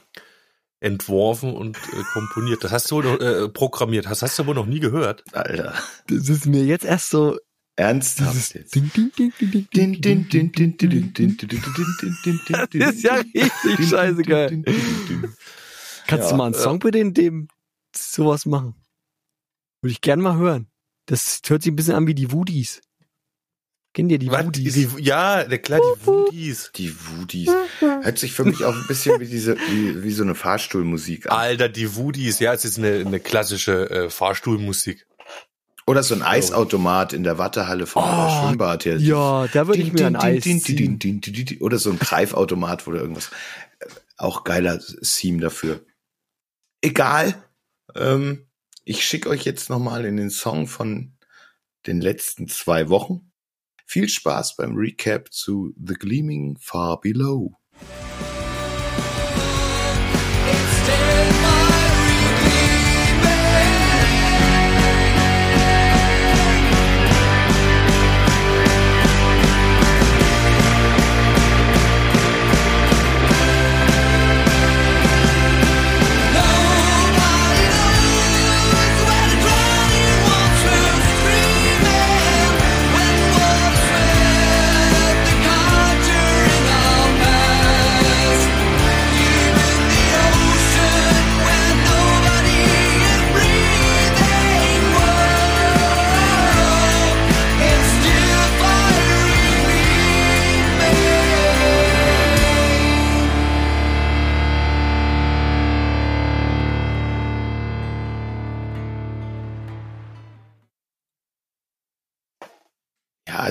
entworfen 0.80 1.54
und 1.54 1.76
äh, 1.76 2.02
komponiert. 2.12 2.64
Das 2.64 2.72
hast 2.72 2.90
du 2.90 2.96
wohl 2.96 3.04
noch, 3.04 3.20
äh, 3.20 3.48
programmiert. 3.48 4.06
Das 4.06 4.22
hast 4.22 4.38
du 4.38 4.46
wohl 4.46 4.54
noch 4.54 4.66
nie 4.66 4.80
gehört. 4.80 5.24
Alter. 5.32 5.74
Das 6.08 6.28
ist 6.28 6.46
mir 6.46 6.64
jetzt 6.64 6.84
erst 6.84 7.10
so. 7.10 7.38
Ernsthaft 7.78 8.54
jetzt. 8.54 8.74
Das 8.74 8.82
ist 12.94 13.02
ja 13.02 13.14
richtig 13.16 13.88
scheiße 13.88 14.22
geil. 14.22 14.48
din, 14.48 14.62
din, 14.62 14.74
din, 14.74 15.06
din. 15.08 15.32
Kannst 16.06 16.28
du 16.28 16.32
Ja, 16.32 16.36
mal 16.36 16.46
einen 16.46 16.54
äh, 16.54 16.58
Song 16.58 16.78
bitte 16.78 16.98
in 16.98 17.12
dem 17.12 17.48
sowas 17.94 18.46
machen? 18.46 18.74
Würde 19.82 19.92
ich 19.92 20.00
gern 20.00 20.20
mal 20.20 20.36
hören. 20.36 20.68
Das 21.06 21.40
hört 21.46 21.62
sich 21.62 21.72
ein 21.72 21.76
bisschen 21.76 21.94
an 21.94 22.06
wie 22.06 22.14
die 22.14 22.32
Woodies. 22.32 22.80
Kennt 23.96 24.12
ihr 24.12 24.18
die 24.18 24.30
Was? 24.30 24.44
Woodies? 24.44 24.74
Die, 24.74 24.88
ja, 24.98 25.42
der 25.44 25.58
klar, 25.58 25.80
die 25.80 26.06
Woodies. 26.06 26.70
Die 26.74 26.94
Woodies. 26.94 27.50
Hört 27.80 28.18
sich 28.18 28.34
für 28.34 28.44
mich 28.44 28.62
auch 28.62 28.74
ein 28.74 28.84
bisschen 28.86 29.18
wie 29.20 29.26
diese, 29.26 29.56
wie, 29.70 30.02
wie 30.02 30.10
so 30.12 30.22
eine 30.22 30.34
Fahrstuhlmusik 30.34 31.30
an. 31.30 31.38
Alter, 31.38 31.70
die 31.70 31.96
Woodies. 31.96 32.38
Ja, 32.38 32.52
es 32.52 32.66
ist 32.66 32.76
eine, 32.76 32.96
eine 32.98 33.20
klassische 33.20 33.88
äh, 33.88 34.10
Fahrstuhlmusik. 34.10 35.06
Oder 35.86 36.02
so 36.02 36.14
ein 36.14 36.20
Eisautomat 36.20 37.14
in 37.14 37.22
der 37.22 37.38
Wattehalle 37.38 37.86
vom 37.86 38.02
Oh, 38.04 38.28
Schwimmbad 38.48 38.82
hier. 38.82 38.98
ja, 38.98 39.46
da 39.46 39.66
würde 39.66 39.80
ich 39.80 39.94
mir 39.94 40.06
ein 40.06 40.16
Eis 40.16 40.42
din, 40.44 40.58
din, 40.58 40.62
ziehen. 40.62 40.76
din, 40.98 41.20
din, 41.22 41.32
din, 41.32 41.46
din. 41.46 41.60
Oder 41.62 41.78
so 41.78 41.90
ein 41.90 41.98
Greifautomat, 41.98 42.84
du 42.86 42.92
irgendwas. 42.92 43.30
äh, 43.78 43.86
Auch 44.18 44.44
geiler 44.44 44.78
Theme 44.78 45.40
dafür. 45.40 45.80
Egal. 46.82 47.34
Ähm, 47.94 48.46
ich 48.84 49.06
schicke 49.06 49.30
euch 49.30 49.44
jetzt 49.46 49.70
nochmal 49.70 50.04
in 50.04 50.18
den 50.18 50.28
Song 50.28 50.66
von 50.66 51.16
den 51.86 52.02
letzten 52.02 52.46
zwei 52.46 52.90
Wochen. 52.90 53.32
Viel 53.86 54.08
Spaß 54.08 54.56
beim 54.56 54.74
Recap 54.74 55.32
zu 55.32 55.72
The 55.82 55.94
Gleaming 55.94 56.58
Far 56.60 57.00
Below. 57.00 57.56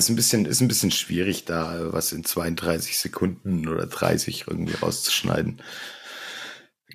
Ist 0.06 0.10
ein 0.10 0.16
bisschen, 0.16 0.46
ist 0.46 0.62
ein 0.62 0.68
bisschen 0.68 0.92
schwierig 0.92 1.46
da, 1.46 1.92
was 1.92 2.12
in 2.12 2.24
32 2.24 3.00
Sekunden 3.00 3.68
oder 3.68 3.88
30 3.88 4.46
irgendwie 4.48 4.76
rauszuschneiden. 4.76 5.62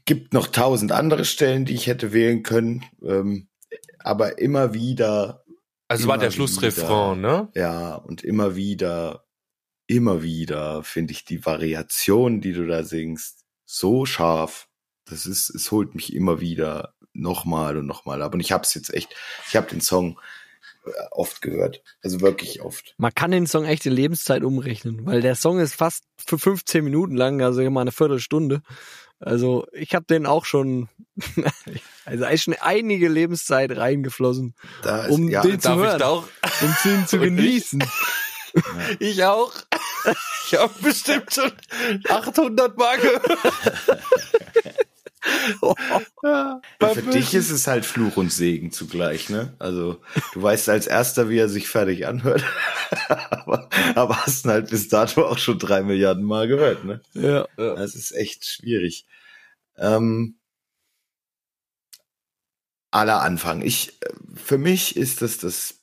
Gibt 0.04 0.32
noch 0.32 0.46
tausend 0.46 0.92
andere 0.92 1.24
Stellen, 1.24 1.64
die 1.64 1.74
ich 1.74 1.88
hätte 1.88 2.12
wählen 2.12 2.42
können, 2.42 2.84
ähm, 3.02 3.48
aber 3.98 4.38
immer 4.38 4.74
wieder. 4.74 5.44
Also 5.88 6.06
war 6.06 6.14
immer 6.14 6.24
der 6.24 6.30
Schlussrefrain, 6.30 7.20
ne? 7.20 7.48
Ja, 7.54 7.96
und 7.96 8.22
immer 8.22 8.54
wieder, 8.54 9.26
immer 9.88 10.22
wieder 10.22 10.84
finde 10.84 11.12
ich 11.12 11.24
die 11.24 11.44
Variation, 11.44 12.40
die 12.40 12.52
du 12.52 12.66
da 12.66 12.84
singst, 12.84 13.44
so 13.64 14.06
scharf. 14.06 14.68
Das 15.04 15.26
ist, 15.26 15.50
es 15.50 15.72
holt 15.72 15.96
mich 15.96 16.14
immer 16.14 16.40
wieder 16.40 16.94
nochmal 17.12 17.76
und 17.76 17.86
nochmal 17.86 18.22
ab. 18.22 18.34
Und 18.34 18.40
ich 18.40 18.52
habe 18.52 18.62
es 18.62 18.74
jetzt 18.74 18.94
echt, 18.94 19.14
ich 19.48 19.56
habe 19.56 19.68
den 19.68 19.80
Song 19.80 20.20
oft 21.10 21.42
gehört. 21.42 21.82
Also 22.02 22.20
wirklich 22.20 22.62
oft. 22.62 22.94
Man 22.96 23.14
kann 23.14 23.30
den 23.30 23.46
Song 23.46 23.64
echt 23.64 23.86
in 23.86 23.92
Lebenszeit 23.92 24.42
umrechnen, 24.42 25.04
weil 25.06 25.20
der 25.20 25.34
Song 25.34 25.60
ist 25.60 25.74
fast 25.74 26.04
für 26.24 26.38
15 26.38 26.82
Minuten 26.84 27.14
lang, 27.16 27.42
also 27.42 27.60
immer 27.60 27.80
eine 27.80 27.92
Viertelstunde. 27.92 28.62
Also 29.18 29.66
ich 29.72 29.94
habe 29.94 30.06
den 30.06 30.24
auch 30.26 30.46
schon, 30.46 30.88
also 32.06 32.24
eigentlich 32.24 32.42
schon 32.42 32.56
einige 32.60 33.08
Lebenszeit 33.08 33.76
reingeflossen, 33.76 34.54
Da 34.82 35.04
ist, 35.04 35.10
um 35.12 35.28
ja, 35.28 35.42
den 35.42 35.60
zu 35.60 35.76
hören, 35.76 36.02
um 36.02 36.76
den 36.84 37.06
zu 37.06 37.16
Und 37.20 37.22
ich? 37.22 37.70
genießen. 37.70 37.84
Ich 38.98 39.22
auch. 39.24 39.52
Ich 40.46 40.58
habe 40.58 40.72
bestimmt 40.82 41.32
schon 41.32 41.52
800 42.08 42.76
Mal 42.76 42.98
gehört. 42.98 43.24
ja, 46.22 46.60
für 46.80 47.02
dich 47.02 47.34
ist 47.34 47.50
es 47.50 47.66
halt 47.66 47.84
Fluch 47.84 48.16
und 48.16 48.32
Segen 48.32 48.72
zugleich, 48.72 49.28
ne? 49.28 49.54
Also 49.58 50.00
du 50.32 50.42
weißt 50.42 50.68
als 50.68 50.86
erster, 50.86 51.28
wie 51.28 51.38
er 51.38 51.48
sich 51.48 51.68
fertig 51.68 52.06
anhört, 52.06 52.42
aber, 53.08 53.68
aber 53.94 54.24
hast 54.24 54.44
ihn 54.44 54.50
halt 54.50 54.70
bis 54.70 54.88
dato 54.88 55.26
auch 55.26 55.38
schon 55.38 55.58
drei 55.58 55.82
Milliarden 55.82 56.24
Mal 56.24 56.48
gehört, 56.48 56.84
ne? 56.84 57.00
Ja. 57.14 57.46
Das 57.56 57.94
ist 57.94 58.12
echt 58.12 58.46
schwierig. 58.46 59.06
Ähm, 59.76 60.38
aller 62.90 63.20
Anfang. 63.20 63.62
Ich, 63.62 63.98
für 64.34 64.58
mich 64.58 64.96
ist 64.96 65.22
das 65.22 65.38
das 65.38 65.80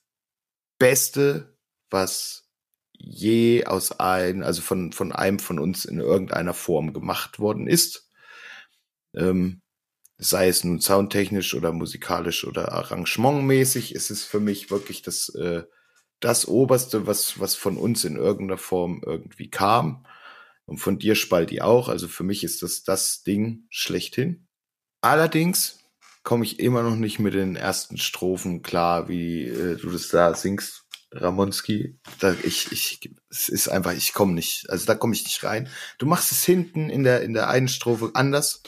Beste, 0.78 1.58
was 1.90 2.48
je 2.94 3.66
aus 3.66 4.00
ein, 4.00 4.44
also 4.44 4.62
von, 4.62 4.92
von 4.92 5.12
einem 5.12 5.40
von 5.40 5.60
uns 5.60 5.86
in 5.86 6.00
irgendeiner 6.00 6.54
Form 6.54 6.94
gemacht 6.94 7.40
worden 7.40 7.68
ist. 7.68 8.07
Ähm, 9.16 9.62
sei 10.18 10.48
es 10.48 10.64
nun 10.64 10.82
soundtechnisch 10.82 11.54
oder 11.54 11.72
musikalisch 11.72 12.46
oder 12.46 12.72
arrangementmäßig, 12.72 13.94
ist 13.94 14.10
es 14.10 14.24
für 14.24 14.40
mich 14.40 14.72
wirklich 14.72 15.02
das, 15.02 15.30
äh, 15.30 15.64
das 16.20 16.48
Oberste, 16.48 17.06
was, 17.06 17.40
was 17.40 17.56
von 17.56 17.78
uns 17.78 18.04
in 18.04 18.16
irgendeiner 18.16 18.58
Form 18.58 19.02
irgendwie 19.06 19.50
kam. 19.50 20.06
Und 20.66 20.80
von 20.80 21.00
dir, 21.00 21.16
Spalti, 21.16 21.62
auch. 21.62 21.88
Also 21.88 22.08
für 22.08 22.24
mich 22.24 22.44
ist 22.44 22.62
das 22.62 22.84
das 22.84 23.24
Ding 23.24 23.68
schlechthin. 23.70 24.48
Allerdings 25.02 25.80
komme 26.24 26.44
ich 26.44 26.60
immer 26.60 26.84
noch 26.84 26.98
nicht 26.98 27.20
mit 27.20 27.36
den 27.36 27.56
ersten 27.56 27.98
Strophen 27.98 28.64
klar, 28.64 29.08
wie 29.08 29.44
äh, 29.44 29.78
du 29.78 29.90
das 29.90 30.10
da 30.10 30.34
singst, 30.34 30.84
Ramonski. 31.12 31.98
Da, 32.20 32.36
ich, 32.44 32.70
ich, 32.74 33.16
es 33.30 33.48
ist 33.48 33.70
einfach, 33.70 33.94
ich 33.94 34.12
komme 34.12 34.34
nicht, 34.34 34.70
also 34.70 34.86
da 34.86 34.96
komme 34.96 35.14
ich 35.14 35.24
nicht 35.24 35.42
rein. 35.46 35.70
Du 36.00 36.06
machst 36.06 36.34
es 36.34 36.44
hinten 36.44 36.90
in 36.90 37.04
der, 37.04 37.22
in 37.22 37.34
der 37.34 37.48
einen 37.48 37.70
Strophe 37.70 38.12
anders, 38.14 38.62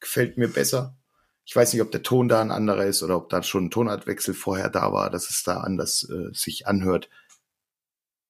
gefällt 0.00 0.36
mir 0.38 0.48
besser. 0.48 0.96
Ich 1.44 1.54
weiß 1.54 1.72
nicht, 1.72 1.82
ob 1.82 1.92
der 1.92 2.02
Ton 2.02 2.28
da 2.28 2.40
ein 2.40 2.50
anderer 2.50 2.86
ist 2.86 3.02
oder 3.02 3.16
ob 3.16 3.28
da 3.28 3.42
schon 3.42 3.66
ein 3.66 3.70
Tonartwechsel 3.70 4.34
vorher 4.34 4.68
da 4.68 4.92
war, 4.92 5.10
dass 5.10 5.30
es 5.30 5.42
da 5.44 5.60
anders 5.60 6.02
äh, 6.10 6.32
sich 6.34 6.66
anhört. 6.66 7.08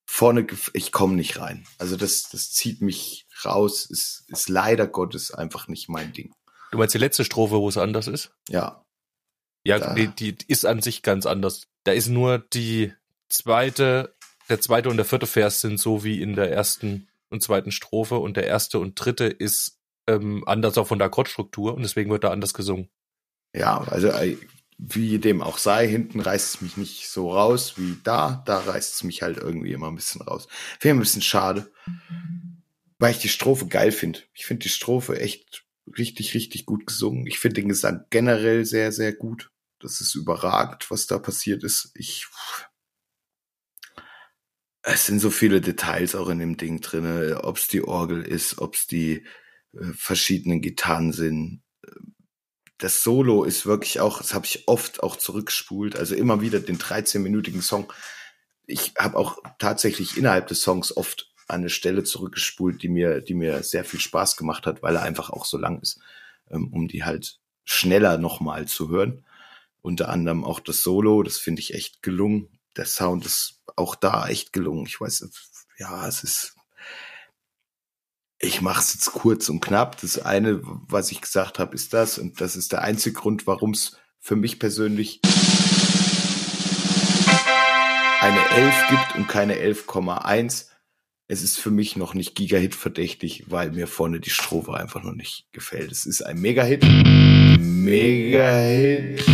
Vorne, 0.09 0.47
ich 0.73 0.93
komme 0.93 1.15
nicht 1.17 1.39
rein. 1.41 1.67
Also 1.79 1.97
das, 1.97 2.29
das 2.31 2.53
zieht 2.53 2.81
mich 2.81 3.27
raus, 3.45 3.87
ist, 3.87 4.25
ist 4.29 4.49
leider 4.49 4.87
Gottes 4.87 5.31
einfach 5.33 5.67
nicht 5.69 5.89
mein 5.89 6.13
Ding. 6.13 6.33
Du 6.71 6.79
meinst 6.79 6.95
die 6.95 6.99
letzte 6.99 7.25
Strophe, 7.25 7.57
wo 7.57 7.69
es 7.69 7.77
anders 7.77 8.07
ist? 8.07 8.31
Ja, 8.49 8.85
Ja, 9.65 9.79
Da- 9.79 9.95
die, 9.95 10.09
die 10.09 10.37
ist 10.47 10.65
an 10.65 10.81
sich 10.83 11.03
ganz 11.03 11.27
anders. 11.27 11.63
Da 11.85 11.93
ist 11.93 12.09
nur 12.09 12.39
die 12.39 12.93
zweite, 13.29 14.15
der 14.49 14.61
zweite 14.61 14.89
und 14.91 14.97
der 14.97 15.05
vierte 15.07 15.27
Vers 15.27 15.61
sind 15.61 15.79
so 15.81 16.05
wie 16.05 16.23
in 16.23 16.35
der 16.37 16.53
ersten 16.53 17.09
und 17.31 17.43
zweiten 17.43 17.73
Strophe 17.73 18.17
und 18.19 18.37
der 18.37 18.47
erste 18.47 18.79
und 18.79 18.95
dritte 18.95 19.25
ist 19.25 19.76
ähm, 20.07 20.45
anders 20.47 20.79
auch 20.79 20.87
von 20.87 20.99
der 20.99 21.07
Akkordstruktur 21.07 21.75
und 21.75 21.83
deswegen 21.83 22.11
wird 22.11 22.25
da 22.25 22.31
anders 22.31 22.55
gesungen. 22.55 22.89
Ja, 23.55 23.83
also 23.89 24.09
äh, 24.09 24.37
wie 24.79 25.19
dem 25.19 25.43
auch 25.43 25.59
sei, 25.59 25.89
hinten 25.89 26.21
reißt 26.21 26.57
es 26.57 26.61
mich 26.61 26.77
nicht 26.77 27.09
so 27.09 27.33
raus 27.33 27.75
wie 27.77 27.97
da. 28.05 28.43
Da 28.47 28.59
reißt 28.59 28.95
es 28.95 29.05
mich 29.05 29.23
halt 29.23 29.39
irgendwie 29.39 29.73
immer 29.73 29.89
ein 29.89 29.97
bisschen 29.97 30.21
raus. 30.21 30.49
Finde 30.79 30.89
ich 30.89 30.93
ein 30.93 31.01
bisschen 31.01 31.23
schade, 31.23 31.73
weil 32.99 33.13
ich 33.13 33.19
die 33.19 33.29
Strophe 33.29 33.67
geil 33.67 33.93
finde. 33.93 34.21
Ich 34.35 34.45
finde 34.45 34.65
die 34.65 34.69
Strophe 34.69 35.19
echt 35.19 35.65
richtig, 35.97 36.35
richtig 36.35 36.67
gut 36.67 36.87
gesungen. 36.87 37.27
Ich 37.27 37.39
finde 37.39 37.61
den 37.63 37.69
Gesang 37.69 38.05
generell 38.11 38.65
sehr, 38.65 38.93
sehr 38.93 39.13
gut. 39.13 39.51
Das 39.81 40.01
ist 40.01 40.15
überragend, 40.15 40.91
was 40.91 41.07
da 41.07 41.19
passiert 41.19 41.65
ist. 41.65 41.93
Ich 41.95 42.27
es 44.89 45.07
sind 45.07 45.19
so 45.19 45.31
viele 45.31 45.61
Details 45.61 46.15
auch 46.15 46.29
in 46.29 46.39
dem 46.39 46.57
Ding 46.57 46.81
drinne, 46.81 47.41
ob 47.43 47.57
es 47.57 47.67
die 47.67 47.83
Orgel 47.83 48.23
ist, 48.23 48.59
ob 48.59 48.77
es 48.77 48.87
die 48.87 49.25
äh, 49.75 49.93
verschiedenen 49.95 50.61
Gitarren 50.61 51.13
sind. 51.13 51.63
Das 52.79 53.03
Solo 53.03 53.45
ist 53.45 53.65
wirklich 53.65 54.01
auch, 54.01 54.19
das 54.19 54.35
habe 54.35 54.45
ich 54.45 54.69
oft 54.69 55.03
auch 55.03 55.17
zurückgespult, 55.17 55.97
also 55.97 56.15
immer 56.15 56.43
wieder 56.43 56.61
den 56.61 56.79
13-minütigen 56.79 57.63
Song. 57.63 57.91
Ich 58.67 58.93
habe 58.99 59.17
auch 59.17 59.39
tatsächlich 59.59 60.19
innerhalb 60.19 60.49
des 60.49 60.61
Songs 60.63 60.95
oft 60.95 61.33
an 61.49 61.61
eine 61.61 61.71
Stelle 61.71 62.05
zurückgespult, 62.05 62.83
die 62.83 62.89
mir, 62.89 63.21
die 63.21 63.35
mir 63.35 63.63
sehr 63.63 63.85
viel 63.85 64.01
Spaß 64.01 64.37
gemacht 64.37 64.67
hat, 64.67 64.83
weil 64.83 64.97
er 64.97 65.03
einfach 65.03 65.31
auch 65.31 65.45
so 65.45 65.57
lang 65.57 65.81
ist, 65.81 66.01
ähm, 66.51 66.73
um 66.73 66.89
die 66.89 67.05
halt 67.05 67.39
schneller 67.65 68.19
nochmal 68.19 68.67
zu 68.67 68.89
hören. 68.89 69.25
Unter 69.83 70.09
anderem 70.09 70.45
auch 70.45 70.61
das 70.61 70.83
Solo, 70.83 71.23
das 71.23 71.39
finde 71.39 71.61
ich 71.61 71.73
echt 71.73 72.03
gelungen. 72.03 72.59
Der 72.77 72.87
Sound 72.87 73.25
ist 73.25 73.63
auch 73.77 73.95
da 73.95 74.29
echt 74.29 74.53
gelungen. 74.53 74.87
Ich 74.87 75.01
weiß, 75.01 75.29
ja, 75.79 76.09
es 76.09 76.25
ist. 76.25 76.57
Ich 78.39 78.61
mache 78.61 78.83
es 78.83 78.93
jetzt 78.93 79.13
kurz 79.13 79.49
und 79.49 79.61
knapp. 79.61 79.99
Das 80.03 80.19
eine, 80.19 80.61
was 80.63 81.11
ich 81.11 81.23
gesagt 81.23 81.59
habe, 81.59 81.75
ist 81.75 81.95
das. 81.95 82.19
Und 82.19 82.39
das 82.43 82.55
ist 82.55 82.71
der 82.73 82.83
einzige 82.83 83.19
Grund, 83.19 83.47
warum 83.47 83.71
es 83.71 83.97
für 84.21 84.37
mich 84.37 84.59
persönlich 84.59 85.23
eine 88.21 88.51
11 88.51 88.75
gibt 88.91 89.17
und 89.17 89.27
keine 89.27 89.55
11,1. 89.55 90.67
Es 91.29 91.43
ist 91.43 91.59
für 91.59 91.71
mich 91.71 91.97
noch 91.97 92.13
nicht 92.13 92.35
Gigahit 92.35 92.75
verdächtig, 92.75 93.45
weil 93.49 93.71
mir 93.71 93.87
vorne 93.87 94.21
die 94.21 94.29
Strophe 94.29 94.75
einfach 94.75 95.03
noch 95.03 95.15
nicht 95.15 95.47
gefällt. 95.53 95.91
Es 95.91 96.05
ist 96.05 96.21
ein 96.21 96.39
Megahit. 96.39 96.85
Megahit. 97.59 99.25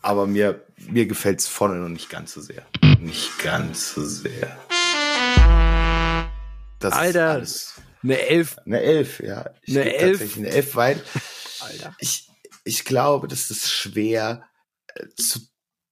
Aber 0.00 0.26
mir, 0.26 0.66
mir 0.90 1.06
gefällt's 1.06 1.46
vorne 1.46 1.76
noch 1.76 1.88
nicht 1.88 2.10
ganz 2.10 2.32
so 2.32 2.40
sehr. 2.40 2.66
Nicht 2.98 3.38
ganz 3.38 3.94
so 3.94 4.04
sehr. 4.04 4.58
Das 6.82 6.94
Alter. 6.94 7.30
Ist 7.30 7.34
alles. 7.34 7.74
Eine 8.02 8.20
Elf. 8.20 8.56
Eine 8.66 8.80
Elf, 8.80 9.20
ja. 9.20 9.50
Ich 9.62 9.78
Eine 9.78 9.94
Elf? 9.94 10.18
tatsächlich 10.18 10.44
eine 10.44 10.54
Elf, 10.54 10.74
weil 10.74 11.00
Alter. 11.60 11.96
ich, 11.98 12.28
ich 12.64 12.84
glaube, 12.84 13.28
dass 13.28 13.50
es 13.50 13.70
schwer 13.70 14.44
äh, 14.94 15.06
zu 15.16 15.40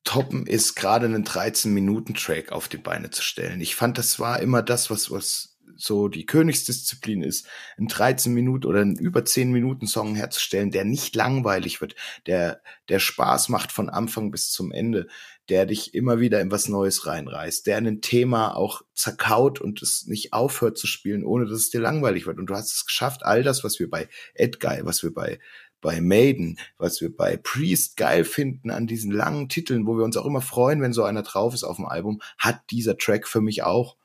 toppen 0.02 0.46
ist, 0.46 0.74
gerade 0.74 1.06
einen 1.06 1.24
13-Minuten-Track 1.24 2.50
auf 2.50 2.68
die 2.68 2.78
Beine 2.78 3.10
zu 3.10 3.22
stellen. 3.22 3.60
Ich 3.60 3.76
fand, 3.76 3.96
das 3.96 4.18
war 4.18 4.40
immer 4.40 4.62
das, 4.62 4.90
was, 4.90 5.10
was 5.10 5.56
so 5.80 6.08
die 6.08 6.26
Königsdisziplin 6.26 7.22
ist, 7.22 7.46
einen 7.76 7.88
13 7.88 8.32
Minuten 8.32 8.66
oder 8.66 8.80
einen 8.80 8.96
über 8.96 9.24
10 9.24 9.50
Minuten 9.50 9.86
Song 9.86 10.14
herzustellen, 10.14 10.70
der 10.70 10.84
nicht 10.84 11.14
langweilig 11.14 11.80
wird, 11.80 11.94
der, 12.26 12.62
der 12.88 12.98
Spaß 12.98 13.48
macht 13.48 13.72
von 13.72 13.88
Anfang 13.88 14.30
bis 14.30 14.50
zum 14.50 14.72
Ende, 14.72 15.08
der 15.48 15.66
dich 15.66 15.94
immer 15.94 16.20
wieder 16.20 16.40
in 16.40 16.50
was 16.50 16.68
Neues 16.68 17.06
reinreißt, 17.06 17.66
der 17.66 17.78
ein 17.78 18.00
Thema 18.00 18.56
auch 18.56 18.82
zerkaut 18.94 19.60
und 19.60 19.82
es 19.82 20.06
nicht 20.06 20.32
aufhört 20.32 20.78
zu 20.78 20.86
spielen, 20.86 21.24
ohne 21.24 21.46
dass 21.46 21.58
es 21.58 21.70
dir 21.70 21.80
langweilig 21.80 22.26
wird. 22.26 22.38
Und 22.38 22.46
du 22.46 22.54
hast 22.54 22.72
es 22.72 22.86
geschafft, 22.86 23.24
all 23.24 23.42
das, 23.42 23.64
was 23.64 23.80
wir 23.80 23.90
bei 23.90 24.08
Edguy, 24.34 24.80
was 24.84 25.02
wir 25.02 25.12
bei 25.12 25.38
bei 25.80 26.00
Maiden, 26.00 26.58
was 26.76 27.00
wir 27.00 27.14
bei 27.14 27.36
Priest 27.36 27.96
geil 27.96 28.24
finden 28.24 28.70
an 28.70 28.86
diesen 28.86 29.10
langen 29.10 29.48
Titeln, 29.48 29.86
wo 29.86 29.96
wir 29.96 30.04
uns 30.04 30.16
auch 30.16 30.26
immer 30.26 30.42
freuen, 30.42 30.82
wenn 30.82 30.92
so 30.92 31.04
einer 31.04 31.22
drauf 31.22 31.54
ist 31.54 31.64
auf 31.64 31.76
dem 31.76 31.86
Album, 31.86 32.20
hat 32.38 32.60
dieser 32.70 32.98
Track 32.98 33.26
für 33.26 33.40
mich 33.40 33.62
auch. 33.62 33.96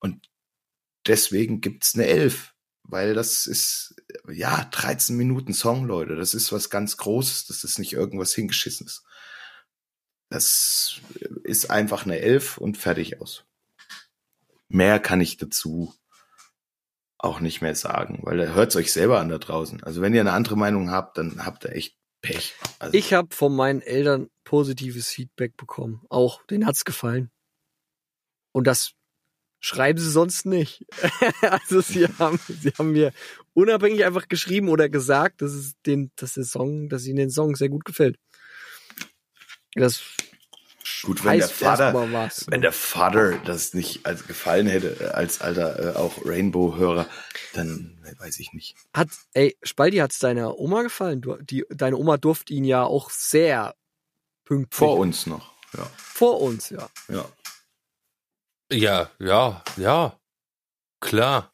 Und 0.00 0.29
deswegen 1.06 1.60
gibt's 1.60 1.94
eine 1.94 2.06
Elf, 2.06 2.54
weil 2.82 3.14
das 3.14 3.46
ist, 3.46 3.94
ja, 4.28 4.64
13 4.70 5.16
Minuten 5.16 5.54
Song, 5.54 5.86
Leute. 5.86 6.16
Das 6.16 6.34
ist 6.34 6.52
was 6.52 6.70
ganz 6.70 6.96
Großes. 6.96 7.46
Das 7.46 7.64
ist 7.64 7.78
nicht 7.78 7.92
irgendwas 7.92 8.34
Hingeschissenes. 8.34 9.04
Das 10.28 11.00
ist 11.44 11.70
einfach 11.70 12.04
eine 12.04 12.20
Elf 12.20 12.58
und 12.58 12.76
fertig 12.76 13.20
aus. 13.20 13.44
Mehr 14.68 15.00
kann 15.00 15.20
ich 15.20 15.36
dazu 15.36 15.94
auch 17.18 17.40
nicht 17.40 17.60
mehr 17.60 17.74
sagen, 17.74 18.20
weil 18.22 18.54
hört's 18.54 18.76
euch 18.76 18.92
selber 18.92 19.20
an 19.20 19.28
da 19.28 19.38
draußen. 19.38 19.82
Also 19.82 20.00
wenn 20.00 20.14
ihr 20.14 20.20
eine 20.20 20.32
andere 20.32 20.56
Meinung 20.56 20.90
habt, 20.90 21.18
dann 21.18 21.44
habt 21.44 21.64
ihr 21.64 21.72
echt 21.72 21.96
Pech. 22.22 22.54
Also, 22.78 22.96
Ich 22.96 23.12
habe 23.12 23.34
von 23.34 23.54
meinen 23.54 23.82
Eltern 23.82 24.30
positives 24.44 25.08
Feedback 25.08 25.56
bekommen. 25.56 26.02
Auch, 26.08 26.44
denen 26.46 26.66
hat's 26.66 26.84
gefallen. 26.84 27.30
Und 28.52 28.66
das 28.66 28.92
schreiben 29.60 29.98
sie 29.98 30.10
sonst 30.10 30.46
nicht. 30.46 30.86
also 31.42 31.80
sie 31.80 32.06
haben, 32.18 32.40
sie 32.48 32.70
haben 32.70 32.92
mir 32.92 33.12
unabhängig 33.52 34.04
einfach 34.04 34.28
geschrieben 34.28 34.68
oder 34.68 34.88
gesagt, 34.88 35.42
dass 35.42 35.52
es 35.52 35.74
den, 35.86 36.10
dass 36.16 36.34
der 36.34 36.44
Song, 36.44 36.88
dass 36.88 37.06
ihnen 37.06 37.18
den 37.18 37.30
Song 37.30 37.54
sehr 37.54 37.68
gut 37.68 37.84
gefällt. 37.84 38.18
Das 39.74 40.02
gut, 41.02 41.24
wenn 41.24 41.38
der 41.38 41.48
Vater, 41.48 41.94
was. 42.12 42.46
wenn 42.48 42.62
der 42.62 42.72
Vater 42.72 43.38
das 43.44 43.74
nicht 43.74 44.06
als 44.06 44.26
gefallen 44.26 44.66
hätte, 44.66 44.96
äh, 45.00 45.08
als 45.10 45.40
alter 45.40 45.94
äh, 45.94 45.96
auch 45.96 46.24
Rainbow-Hörer, 46.24 47.06
dann 47.52 47.98
weiß 48.18 48.40
ich 48.40 48.52
nicht. 48.52 48.76
Hat, 48.94 49.08
ey, 49.34 49.56
Spaldi, 49.62 49.98
hat's 49.98 50.18
deiner 50.18 50.58
Oma 50.58 50.82
gefallen? 50.82 51.20
Du, 51.20 51.36
die, 51.36 51.64
deine 51.70 51.96
Oma 51.96 52.16
durfte 52.16 52.52
ihn 52.52 52.64
ja 52.64 52.82
auch 52.82 53.10
sehr 53.10 53.74
pünktlich. 54.44 54.76
Vor 54.76 54.98
uns 54.98 55.26
noch. 55.26 55.52
Ja, 55.76 55.88
Vor 55.96 56.40
uns, 56.40 56.70
ja. 56.70 56.88
ja. 57.08 57.24
Ja, 58.72 59.10
ja, 59.18 59.62
ja. 59.76 60.18
Klar. 61.00 61.52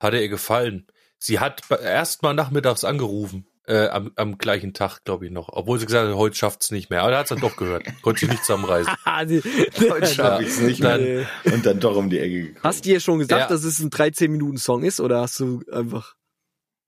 Hat 0.00 0.14
er 0.14 0.22
ihr 0.22 0.28
gefallen. 0.28 0.86
Sie 1.18 1.38
hat 1.40 1.62
erst 1.70 2.22
mal 2.22 2.34
nachmittags 2.34 2.84
angerufen. 2.84 3.46
Äh, 3.66 3.88
am, 3.88 4.12
am 4.16 4.36
gleichen 4.36 4.74
Tag, 4.74 5.04
glaube 5.04 5.24
ich, 5.24 5.32
noch. 5.32 5.48
Obwohl 5.50 5.78
sie 5.78 5.86
gesagt 5.86 6.06
hat, 6.06 6.14
heute 6.16 6.36
schafft's 6.36 6.70
nicht 6.70 6.90
mehr. 6.90 7.00
Aber 7.02 7.12
er 7.12 7.18
hat's 7.20 7.30
dann 7.30 7.40
doch 7.40 7.56
gehört. 7.56 7.84
Konnte 8.02 8.20
sich 8.20 8.28
nicht 8.28 8.44
zusammenreißen. 8.44 8.92
Ah, 9.04 9.20
Heute 9.24 10.06
schaffe 10.06 10.42
ich 10.42 10.50
es 10.50 10.60
nicht 10.60 10.82
mehr. 10.82 11.26
Und 11.44 11.64
dann 11.64 11.80
doch 11.80 11.96
um 11.96 12.10
die 12.10 12.18
Ecke 12.18 12.42
gekommen. 12.48 12.60
Hast 12.62 12.84
du 12.84 12.90
ihr 12.90 13.00
schon 13.00 13.20
gesagt, 13.20 13.40
Ja. 13.40 13.46
dass 13.48 13.64
es 13.64 13.78
ein 13.80 13.88
13-Minuten-Song 13.88 14.82
ist 14.84 15.00
oder 15.00 15.22
hast 15.22 15.40
du 15.40 15.62
einfach. 15.72 16.14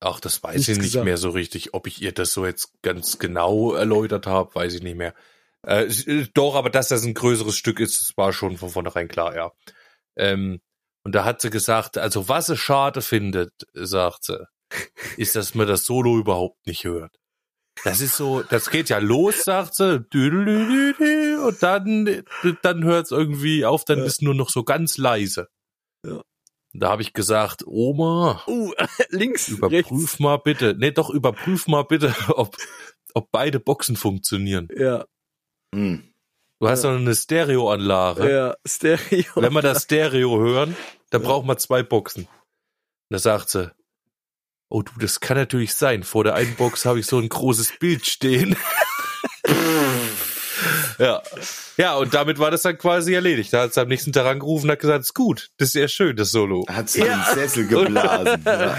Ach, 0.00 0.20
das 0.20 0.42
weiß 0.42 0.68
ich 0.68 0.76
nicht 0.76 0.80
gesagt. 0.92 1.06
mehr 1.06 1.16
so 1.16 1.30
richtig. 1.30 1.72
Ob 1.72 1.86
ich 1.86 2.02
ihr 2.02 2.12
das 2.12 2.34
so 2.34 2.44
jetzt 2.44 2.72
ganz 2.82 3.18
genau 3.18 3.72
erläutert 3.72 4.26
habe, 4.26 4.54
weiß 4.54 4.74
ich 4.74 4.82
nicht 4.82 4.96
mehr. 4.98 5.14
Äh, 5.66 5.84
äh, 5.86 6.28
doch, 6.32 6.54
aber 6.54 6.70
dass 6.70 6.88
das 6.88 7.04
ein 7.04 7.14
größeres 7.14 7.56
Stück 7.56 7.80
ist, 7.80 8.16
war 8.16 8.32
schon 8.32 8.56
von 8.56 8.70
vornherein 8.70 9.08
klar, 9.08 9.34
ja. 9.34 9.52
Ähm, 10.16 10.60
und 11.02 11.14
da 11.14 11.24
hat 11.24 11.40
sie 11.40 11.50
gesagt, 11.50 11.98
also 11.98 12.28
was 12.28 12.46
sie 12.46 12.56
schade 12.56 13.02
findet, 13.02 13.52
sagt 13.74 14.24
sie, 14.24 14.46
ist, 15.16 15.36
dass 15.36 15.54
man 15.54 15.66
das 15.66 15.84
Solo 15.84 16.18
überhaupt 16.18 16.66
nicht 16.66 16.84
hört. 16.84 17.16
Das 17.84 18.00
ist 18.00 18.16
so, 18.16 18.42
das 18.42 18.70
geht 18.70 18.88
ja 18.88 18.98
los, 18.98 19.44
sagt 19.44 19.74
sie, 19.74 20.06
und 20.08 21.62
dann, 21.62 22.24
dann 22.62 22.84
hört 22.84 23.04
es 23.06 23.10
irgendwie 23.10 23.64
auf, 23.64 23.84
dann 23.84 23.98
ist 24.00 24.22
nur 24.22 24.34
noch 24.34 24.48
so 24.48 24.64
ganz 24.64 24.96
leise. 24.96 25.48
Ja. 26.04 26.22
Da 26.72 26.90
habe 26.90 27.02
ich 27.02 27.12
gesagt, 27.12 27.64
Oma, 27.66 28.42
Uh, 28.46 28.72
links, 29.10 29.48
Überprüf 29.48 29.90
rechts. 29.90 30.18
mal 30.18 30.38
bitte. 30.38 30.74
Nee, 30.78 30.90
doch, 30.92 31.10
überprüf 31.10 31.66
mal 31.66 31.82
bitte, 31.82 32.14
ob, 32.28 32.56
ob 33.14 33.30
beide 33.30 33.60
Boxen 33.60 33.96
funktionieren. 33.96 34.68
Ja, 34.76 35.04
Hm. 35.74 36.02
Du 36.60 36.68
hast 36.68 36.84
Ja. 36.84 36.92
doch 36.92 36.98
eine 36.98 37.14
Stereoanlage. 37.14 38.30
ja, 38.30 38.54
Stereo. 38.66 39.24
Wenn 39.34 39.52
wir 39.52 39.62
das 39.62 39.82
Stereo 39.84 40.38
hören, 40.40 40.74
dann 41.10 41.22
brauchen 41.22 41.46
wir 41.46 41.58
zwei 41.58 41.82
Boxen. 41.82 42.22
Und 42.24 42.30
da 43.10 43.18
sagt 43.18 43.50
sie, 43.50 43.70
oh 44.70 44.82
du, 44.82 44.92
das 44.98 45.20
kann 45.20 45.36
natürlich 45.36 45.74
sein. 45.74 46.02
Vor 46.02 46.24
der 46.24 46.34
einen 46.34 46.54
Box 46.56 46.84
habe 46.86 46.98
ich 46.98 47.06
so 47.06 47.18
ein 47.18 47.28
großes 47.28 47.78
Bild 47.78 48.06
stehen. 48.06 48.56
ja. 50.98 51.22
Ja, 51.76 51.96
und 51.96 52.14
damit 52.14 52.38
war 52.38 52.50
das 52.50 52.62
dann 52.62 52.78
quasi 52.78 53.12
erledigt. 53.12 53.52
Da 53.52 53.62
hat 53.62 53.74
sie 53.74 53.80
am 53.82 53.88
nächsten 53.88 54.12
Tag 54.12 54.24
angerufen 54.24 54.64
und 54.66 54.70
hat 54.72 54.80
gesagt, 54.80 55.02
ist 55.02 55.14
gut, 55.14 55.50
das 55.58 55.66
ist 55.68 55.72
sehr 55.72 55.88
schön, 55.88 56.16
das 56.16 56.30
Solo. 56.30 56.64
Hat 56.68 56.88
sie 56.88 57.02
den 57.02 57.20
Sessel 57.34 57.66
geblasen. 57.68 58.42
ja. 58.46 58.78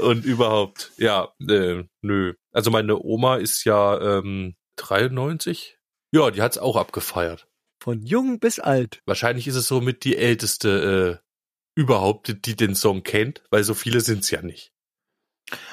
und 0.00 0.24
überhaupt, 0.26 0.92
ja, 0.98 1.28
äh, 1.48 1.84
nö. 2.02 2.34
Also 2.52 2.70
meine 2.70 2.98
Oma 3.02 3.36
ist 3.36 3.64
ja 3.64 4.18
ähm, 4.18 4.54
93. 4.76 5.75
Ja, 6.16 6.30
die 6.30 6.40
hat's 6.40 6.56
auch 6.58 6.76
abgefeiert. 6.76 7.46
Von 7.82 8.00
jung 8.02 8.38
bis 8.40 8.58
alt. 8.58 9.02
Wahrscheinlich 9.04 9.46
ist 9.48 9.54
es 9.56 9.68
so 9.68 9.80
mit 9.82 10.04
die 10.04 10.16
älteste 10.16 11.20
äh, 11.22 11.80
überhaupt, 11.80 12.28
die- 12.28 12.40
die 12.40 12.56
den 12.56 12.74
Song 12.74 13.02
kennt, 13.02 13.42
weil 13.50 13.64
so 13.64 13.74
viele 13.74 14.00
sind's 14.00 14.30
ja 14.30 14.40
nicht. 14.40 14.72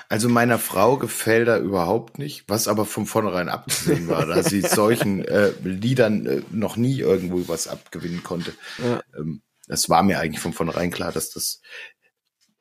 Also 0.10 0.28
meiner 0.30 0.60
Frau 0.60 0.98
gefällt 0.98 1.48
er 1.48 1.60
überhaupt 1.60 2.20
nicht, 2.20 2.44
was 2.48 2.68
aber 2.68 2.86
von 2.86 3.06
vornherein 3.08 3.48
abzusehen 3.50 4.08
war, 4.10 4.26
da 4.26 4.44
sie 4.44 4.62
solchen 4.62 5.24
äh, 5.26 5.52
Liedern 5.64 6.26
äh, 6.28 6.42
noch 6.52 6.76
nie 6.76 7.00
irgendwo 7.00 7.48
was 7.48 7.68
abgewinnen 7.68 8.22
konnte. 8.22 8.54
Ja. 8.84 9.02
Ähm, 9.18 9.42
das 9.68 9.90
war 9.90 10.04
mir 10.04 10.20
eigentlich 10.20 10.42
von 10.42 10.54
vornherein 10.54 10.92
klar, 10.92 11.12
dass 11.14 11.30
das 11.32 11.62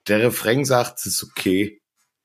der 0.06 0.20
Refrain 0.20 0.64
sagt, 0.64 1.00
es 1.00 1.06
ist 1.06 1.24
okay. 1.24 1.81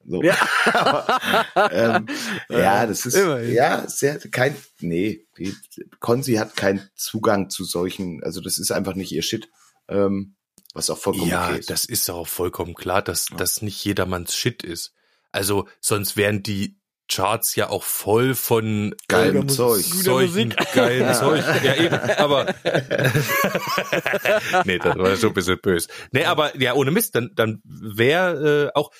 So. 0.10 0.24
Ja. 0.24 0.36
Aber, 0.66 1.20
ähm, 1.72 2.06
ja, 2.50 2.88
das 2.88 3.06
ist 3.06 3.16
Immerhin. 3.16 3.54
ja 3.54 3.88
sehr 3.88 4.18
kein 4.32 4.56
nee, 4.80 5.28
die, 5.38 5.54
Konzi 6.00 6.36
hat 6.36 6.56
keinen 6.56 6.90
Zugang 6.96 7.50
zu 7.50 7.66
solchen, 7.66 8.24
also 8.24 8.40
das 8.40 8.58
ist 8.58 8.72
einfach 8.72 8.96
nicht 8.96 9.12
ihr 9.12 9.22
Shit. 9.22 9.50
Ähm, 9.90 10.36
was 10.74 10.90
auch 10.90 10.98
vollkommen 10.98 11.30
ja, 11.30 11.50
okay 11.50 11.60
ist. 11.60 11.70
das 11.70 11.86
ist 11.86 12.10
auch 12.10 12.28
vollkommen 12.28 12.74
klar, 12.74 13.02
dass 13.02 13.30
Ja. 13.30 13.38
das 13.38 13.62
nicht 13.62 13.84
jedermanns 13.84 14.36
Shit 14.36 14.64
ist. 14.64 14.94
Also 15.32 15.68
sonst 15.82 16.16
wären 16.16 16.42
die 16.42 16.80
Charts 17.10 17.56
ja 17.56 17.70
auch 17.70 17.84
voll 17.84 18.36
von 18.36 18.94
Geilem 19.08 19.48
Guter 19.48 19.54
Zeug. 19.54 19.86
Musik. 20.06 20.74
geilen 20.74 21.14
Zeug. 21.14 21.42
Ja, 21.64 21.76
eben, 21.76 21.96
aber 21.96 22.54
nee, 24.66 24.78
das 24.78 24.98
war 24.98 25.16
schon 25.16 25.30
ein 25.30 25.34
bisschen 25.34 25.58
böse. 25.62 25.88
Nee, 26.12 26.26
aber 26.26 26.58
ja, 26.60 26.74
ohne 26.74 26.92
Mist, 26.92 27.16
dann, 27.16 27.32
dann 27.34 27.62
wäre 27.64 28.68
äh, 28.68 28.72
auch 28.78 28.92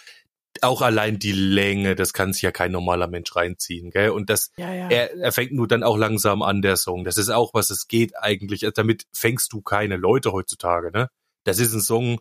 auch 0.64 0.82
allein 0.82 1.20
die 1.20 1.32
Länge, 1.32 1.96
das 1.96 2.14
kann 2.14 2.34
sich 2.34 2.42
ja 2.42 2.52
kein 2.52 2.72
normaler 2.72 3.08
Mensch 3.08 3.36
reinziehen, 3.36 3.90
gell? 3.92 4.10
Und 4.12 4.30
das, 4.30 4.52
Ja, 4.58 4.74
ja. 4.74 4.90
er, 4.90 5.16
er 5.18 5.32
fängt 5.32 5.52
nur 5.54 5.68
dann 5.68 5.84
auch 5.84 5.98
langsam 5.98 6.42
an, 6.42 6.62
der 6.62 6.78
Song. 6.78 7.04
Das 7.04 7.18
ist 7.18 7.30
auch, 7.30 7.54
was 7.54 7.70
es 7.70 7.88
geht 7.88 8.18
eigentlich. 8.18 8.64
Also 8.64 8.74
Damit 8.76 9.06
fängst 9.14 9.54
du 9.54 9.62
keine 9.62 9.98
Leute 9.98 10.32
heutzutage, 10.32 10.92
ne? 10.92 11.10
Das 11.44 11.60
ist 11.60 11.74
ein 11.74 11.82
Song 11.82 12.20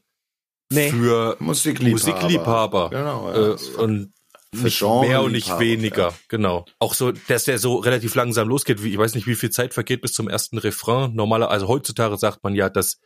Nee. 0.71 0.91
für 0.91 1.37
Musikliebhaber. 1.39 1.91
Musikliebhaber. 1.93 2.91
Genau, 2.91 3.33
äh, 3.33 3.51
ja. 3.51 3.79
und 3.79 4.13
Für 4.53 4.65
nicht 4.65 4.81
mehr 4.83 5.23
und 5.23 5.33
nicht 5.33 5.59
weniger, 5.59 6.09
ja. 6.09 6.15
genau. 6.29 6.65
Auch 6.79 6.95
so, 6.95 7.13
dass 7.13 7.45
der 7.45 7.59
so 7.59 7.77
relativ 7.77 8.15
langsam 8.15 8.49
losgeht. 8.49 8.83
Wie, 8.83 8.91
ich 8.91 8.99
weiß 8.99 9.15
nicht, 9.15 9.27
wie 9.27 9.35
viel 9.37 9.51
Zeit 9.51 9.75
vergeht 9.75 10.01
bis 10.01 10.13
zum 10.13 10.29
ersten 10.29 10.59
Refrain. 10.59 11.15
Normaler, 11.15 11.51
also 11.51 11.69
heutzutage 11.69 12.17
sagt 12.17 12.43
man 12.43 12.55
ja, 12.55 12.69
dass 12.69 12.99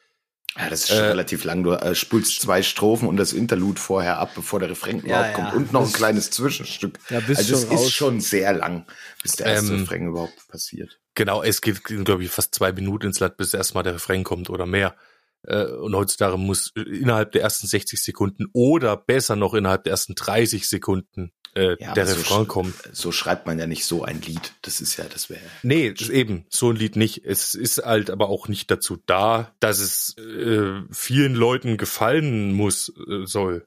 Ja, 0.58 0.68
das 0.68 0.80
ist 0.82 0.88
schon 0.88 0.98
Äh, 0.98 1.08
relativ 1.08 1.44
lang. 1.44 1.62
Du 1.62 1.72
äh, 1.72 1.94
spulst 1.94 2.40
zwei 2.40 2.62
Strophen 2.62 3.08
und 3.08 3.16
das 3.16 3.32
Interlude 3.32 3.80
vorher 3.80 4.18
ab, 4.18 4.32
bevor 4.34 4.58
der 4.60 4.70
Refrain 4.70 5.00
überhaupt 5.00 5.28
ja. 5.28 5.32
kommt. 5.34 5.54
Und 5.54 5.72
noch 5.72 5.86
ein 5.86 5.92
kleines 5.92 6.30
Zwischenstück. 6.30 6.98
Ja, 7.08 7.20
bist 7.20 7.38
also 7.38 7.54
es 7.54 7.70
raus. 7.70 7.82
ist 7.86 7.92
schon 7.92 8.20
sehr 8.20 8.52
lang, 8.52 8.84
bis 9.22 9.32
der 9.36 9.46
erste 9.46 9.72
Ähm, 9.74 9.80
Refrain 9.80 10.08
überhaupt 10.08 10.48
passiert. 10.48 10.98
genau, 11.14 11.42
es 11.42 11.60
geht, 11.60 11.84
glaube 11.84 12.24
ich, 12.24 12.30
fast 12.30 12.54
zwei 12.54 12.72
Minuten 12.72 13.06
ins 13.06 13.20
Land, 13.20 13.36
bis 13.36 13.54
erstmal 13.54 13.84
der 13.84 13.94
Refrain 13.94 14.24
kommt 14.24 14.50
oder 14.50 14.66
mehr. 14.66 14.96
Äh, 15.44 15.64
Und 15.66 15.94
heutzutage 15.94 16.36
muss 16.36 16.72
äh, 16.76 16.80
innerhalb 16.82 17.32
der 17.32 17.42
ersten 17.42 17.66
60 17.66 18.02
Sekunden 18.02 18.46
oder 18.52 18.96
besser 18.96 19.36
noch 19.36 19.54
innerhalb 19.54 19.84
der 19.84 19.92
ersten 19.92 20.14
30 20.16 20.68
Sekunden 20.68 21.32
äh, 21.54 21.76
Ja, 21.82 21.94
der 21.94 22.06
so 22.06 22.14
Refrain 22.14 22.44
sch- 22.44 22.46
kommen. 22.46 22.74
So 22.92 23.12
schreibt 23.12 23.46
man 23.46 23.58
ja 23.58 23.66
nicht 23.66 23.84
so 23.84 24.04
ein 24.04 24.20
Lied. 24.22 24.52
Das 24.62 24.80
ist 24.80 24.96
ja, 24.96 25.04
das 25.04 25.30
wäre. 25.30 25.40
Nee, 25.62 25.92
das 25.92 26.02
ist 26.08 26.14
eben, 26.14 26.46
so 26.48 26.70
ein 26.70 26.76
Lied 26.76 26.96
nicht. 26.96 27.24
Es 27.24 27.54
ist 27.54 27.78
halt 27.78 28.10
aber 28.10 28.28
auch 28.28 28.48
nicht 28.48 28.70
dazu 28.70 28.98
da, 29.06 29.52
dass 29.60 29.78
es 29.80 30.16
äh, 30.18 30.82
vielen 30.90 31.34
Leuten 31.34 31.76
gefallen 31.76 32.52
muss, 32.52 32.92
äh, 33.08 33.26
soll. 33.26 33.66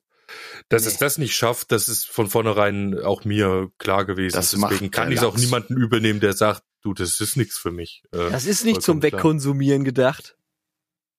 Dass 0.70 0.86
es 0.86 0.94
Nee. 0.94 1.00
das 1.02 1.18
nicht 1.18 1.36
schafft, 1.36 1.72
das 1.72 1.88
ist 1.90 2.08
von 2.08 2.28
vornherein 2.30 2.98
auch 3.00 3.24
mir 3.26 3.70
klar 3.78 4.06
gewesen. 4.06 4.36
Das 4.36 4.52
Deswegen 4.52 4.90
kann 4.90 5.12
ich 5.12 5.18
es 5.20 5.24
auch 5.24 5.38
niemanden 5.38 5.76
übel 5.78 6.00
nehmen, 6.02 6.20
der 6.22 6.34
sagt, 6.34 6.64
du, 6.82 6.94
das 6.94 7.20
ist 7.20 7.38
nichts 7.38 7.58
für 7.58 7.72
mich. 7.72 8.02
Äh, 8.12 8.30
Das 8.32 8.46
ist 8.46 8.64
nicht 8.66 8.82
zum. 8.82 9.02
Wegkonsumieren 9.04 9.84
gedacht. 9.84 10.36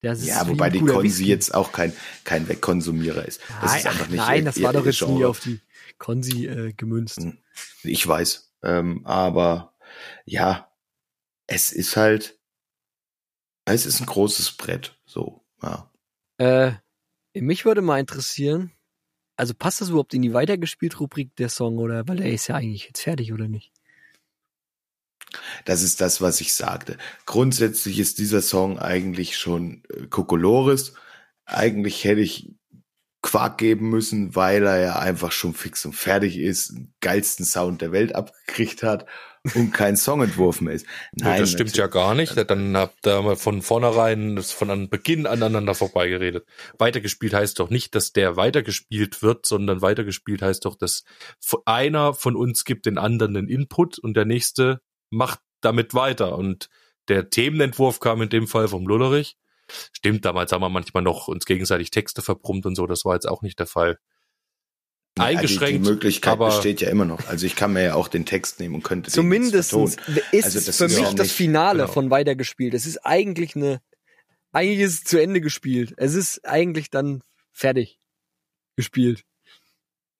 Das 0.03 0.19
ist 0.21 0.27
Ja, 0.27 0.47
wobei 0.49 0.69
die 0.69 0.81
Konsi 0.81 1.03
Whisky. 1.05 1.25
jetzt 1.27 1.55
auch 1.55 1.73
kein, 1.73 1.93
kein 2.25 2.47
Wegkonsumierer 2.49 3.25
ist. 3.25 3.41
Das 3.63 3.71
Nein, 3.71 3.79
ist 3.81 3.87
einfach 3.87 4.01
ach, 4.05 4.09
nicht 4.09 4.17
nein, 4.19 4.39
ihr- 4.41 4.45
das 4.45 4.57
ihr- 4.59 4.65
war 4.65 4.73
doch 4.75 4.85
jetzt 4.85 5.01
nie 5.09 5.25
auf 5.25 5.41
die 5.41 5.61
Konsi 5.99 6.47
äh, 6.47 6.73
gemünzt. 6.73 7.19
Hm. 7.19 7.39
Ich 7.83 8.07
weiß. 8.07 8.53
Ähm, 8.63 9.05
aber 9.05 9.75
ja, 10.25 10.71
es 11.47 11.73
ist 11.73 11.97
halt, 11.97 12.39
es 13.65 13.87
ist 13.87 14.01
ein 14.01 14.07
großes 14.07 14.53
Brett. 14.57 14.99
So, 15.05 15.45
ja. 15.63 15.91
Äh, 16.39 16.73
mich 17.35 17.65
würde 17.65 17.83
mal 17.83 18.01
interessieren, 18.01 18.73
also 19.37 19.55
passt 19.55 19.81
das 19.81 19.89
überhaupt 19.89 20.15
in 20.15 20.23
die 20.23 20.33
weitergespielt 20.33 21.01
Rubrik 21.01 21.35
der 21.37 21.49
Song 21.49 21.79
oder 21.79 22.07
weil 22.09 22.19
der 22.19 22.33
ist 22.33 22.47
ja 22.47 22.57
eigentlich 22.57 22.87
jetzt 22.87 23.01
fertig 23.01 23.33
oder 23.33 23.49
nicht? 23.49 23.73
Das 25.65 25.83
ist 25.83 26.01
das, 26.01 26.21
was 26.21 26.41
ich 26.41 26.55
sagte. 26.55 26.97
Grundsätzlich 27.27 27.99
ist 27.99 28.19
dieser 28.19 28.41
Song 28.41 28.79
eigentlich 28.79 29.37
schon 29.37 29.83
äh, 29.91 30.07
Kokolores. 30.07 30.95
Eigentlich 31.45 32.05
hätte 32.05 32.21
ich 32.21 32.55
Quark 33.25 33.57
geben 33.57 33.89
müssen, 33.89 34.37
weil 34.37 34.67
er 34.67 34.81
ja 34.81 34.99
einfach 34.99 35.33
schon 35.33 35.55
fix 35.55 35.87
und 35.87 35.95
fertig 35.95 36.39
ist, 36.39 36.73
den 36.73 36.93
geilsten 37.01 37.47
Sound 37.47 37.81
der 37.81 37.91
Welt 37.91 38.15
abgekriegt 38.15 38.83
hat 38.83 39.07
und 39.55 39.73
kein 39.73 39.97
Songentwurf 39.97 40.61
mehr 40.61 40.75
ist. 40.75 40.87
Nein, 41.15 41.41
das 41.41 41.51
stimmt 41.51 41.75
ja 41.75 41.87
gar 41.87 42.15
nicht. 42.15 42.37
Dann 42.51 42.77
habt 42.77 43.07
ihr 43.07 43.23
mal 43.23 43.37
von 43.37 43.63
vornherein 43.63 44.37
das 44.37 44.53
von 44.53 44.91
Beginn 44.91 45.27
aneinander 45.27 45.75
vorbeigeredet. 45.75 46.47
Weitergespielt 46.77 47.33
heißt 47.33 47.59
doch 47.61 47.71
nicht, 47.71 47.95
dass 47.95 48.13
der 48.13 48.37
weitergespielt 48.37 49.23
wird, 49.23 49.47
sondern 49.47 49.81
weitergespielt 49.81 50.43
heißt 50.43 50.67
doch, 50.67 50.77
dass 50.77 51.05
einer 51.65 52.13
von 52.13 52.37
uns 52.37 52.65
gibt 52.65 52.85
den 52.85 52.99
anderen 52.99 53.33
den 53.33 53.49
Input 53.49 53.99
und 53.99 54.19
der 54.19 54.27
nächste 54.27 54.83
macht 55.09 55.41
damit 55.63 55.95
weiter. 55.95 56.37
Und 56.37 56.69
der 57.09 57.31
Themenentwurf 57.31 58.01
kam 58.01 58.21
in 58.21 58.29
dem 58.29 58.47
Fall 58.47 58.69
vom 58.69 58.87
Lullerich. 58.87 59.39
Stimmt, 59.93 60.25
damals 60.25 60.53
haben 60.53 60.63
wir 60.63 60.69
manchmal 60.69 61.03
noch 61.03 61.29
uns 61.29 61.47
gegenseitig 61.47 61.91
Texte 61.91 62.23
verbrummt 62.23 62.67
und 62.67 62.75
so. 62.75 62.87
Das 62.87 63.05
war 63.05 63.15
jetzt 63.15 63.29
auch 63.29 63.43
nicht 63.43 63.59
der 63.59 63.67
Fall 63.67 63.99
eingeschränkt. 65.19 65.63
Ja, 65.63 65.79
die, 65.79 65.85
die, 65.85 65.91
Möglichkeit 65.91 66.33
aber 66.33 66.47
besteht 66.47 66.81
ja 66.81 66.91
immer 66.91 67.05
noch. 67.05 67.27
Also 67.29 67.47
ich 67.47 67.57
kann 67.57 67.73
mir 67.73 67.83
ja 67.85 67.95
auch 67.95 68.09
den 68.09 68.27
Text 68.27 68.61
nehmen 68.61 68.77
und 68.77 68.83
könnte 68.83 69.11
Zumindest 69.11 69.73
ist 69.73 69.99
also 70.45 70.59
es 70.59 70.77
für 70.77 70.89
mich 70.89 71.15
das 71.15 71.33
Finale 71.33 71.83
genau. 71.83 71.93
von 71.93 72.11
weitergespielt. 72.11 72.75
Es 72.75 72.87
ist 72.87 72.99
eigentlich 73.05 73.57
eine, 73.57 73.81
eigentlich 74.53 74.81
ist 74.81 74.93
es 74.95 75.05
zu 75.05 75.21
Ende 75.21 75.41
gespielt. 75.41 75.95
Es 75.97 76.15
ist 76.15 76.45
eigentlich 76.45 76.91
dann 76.91 77.23
fertig 77.53 77.99
gespielt. 78.77 79.25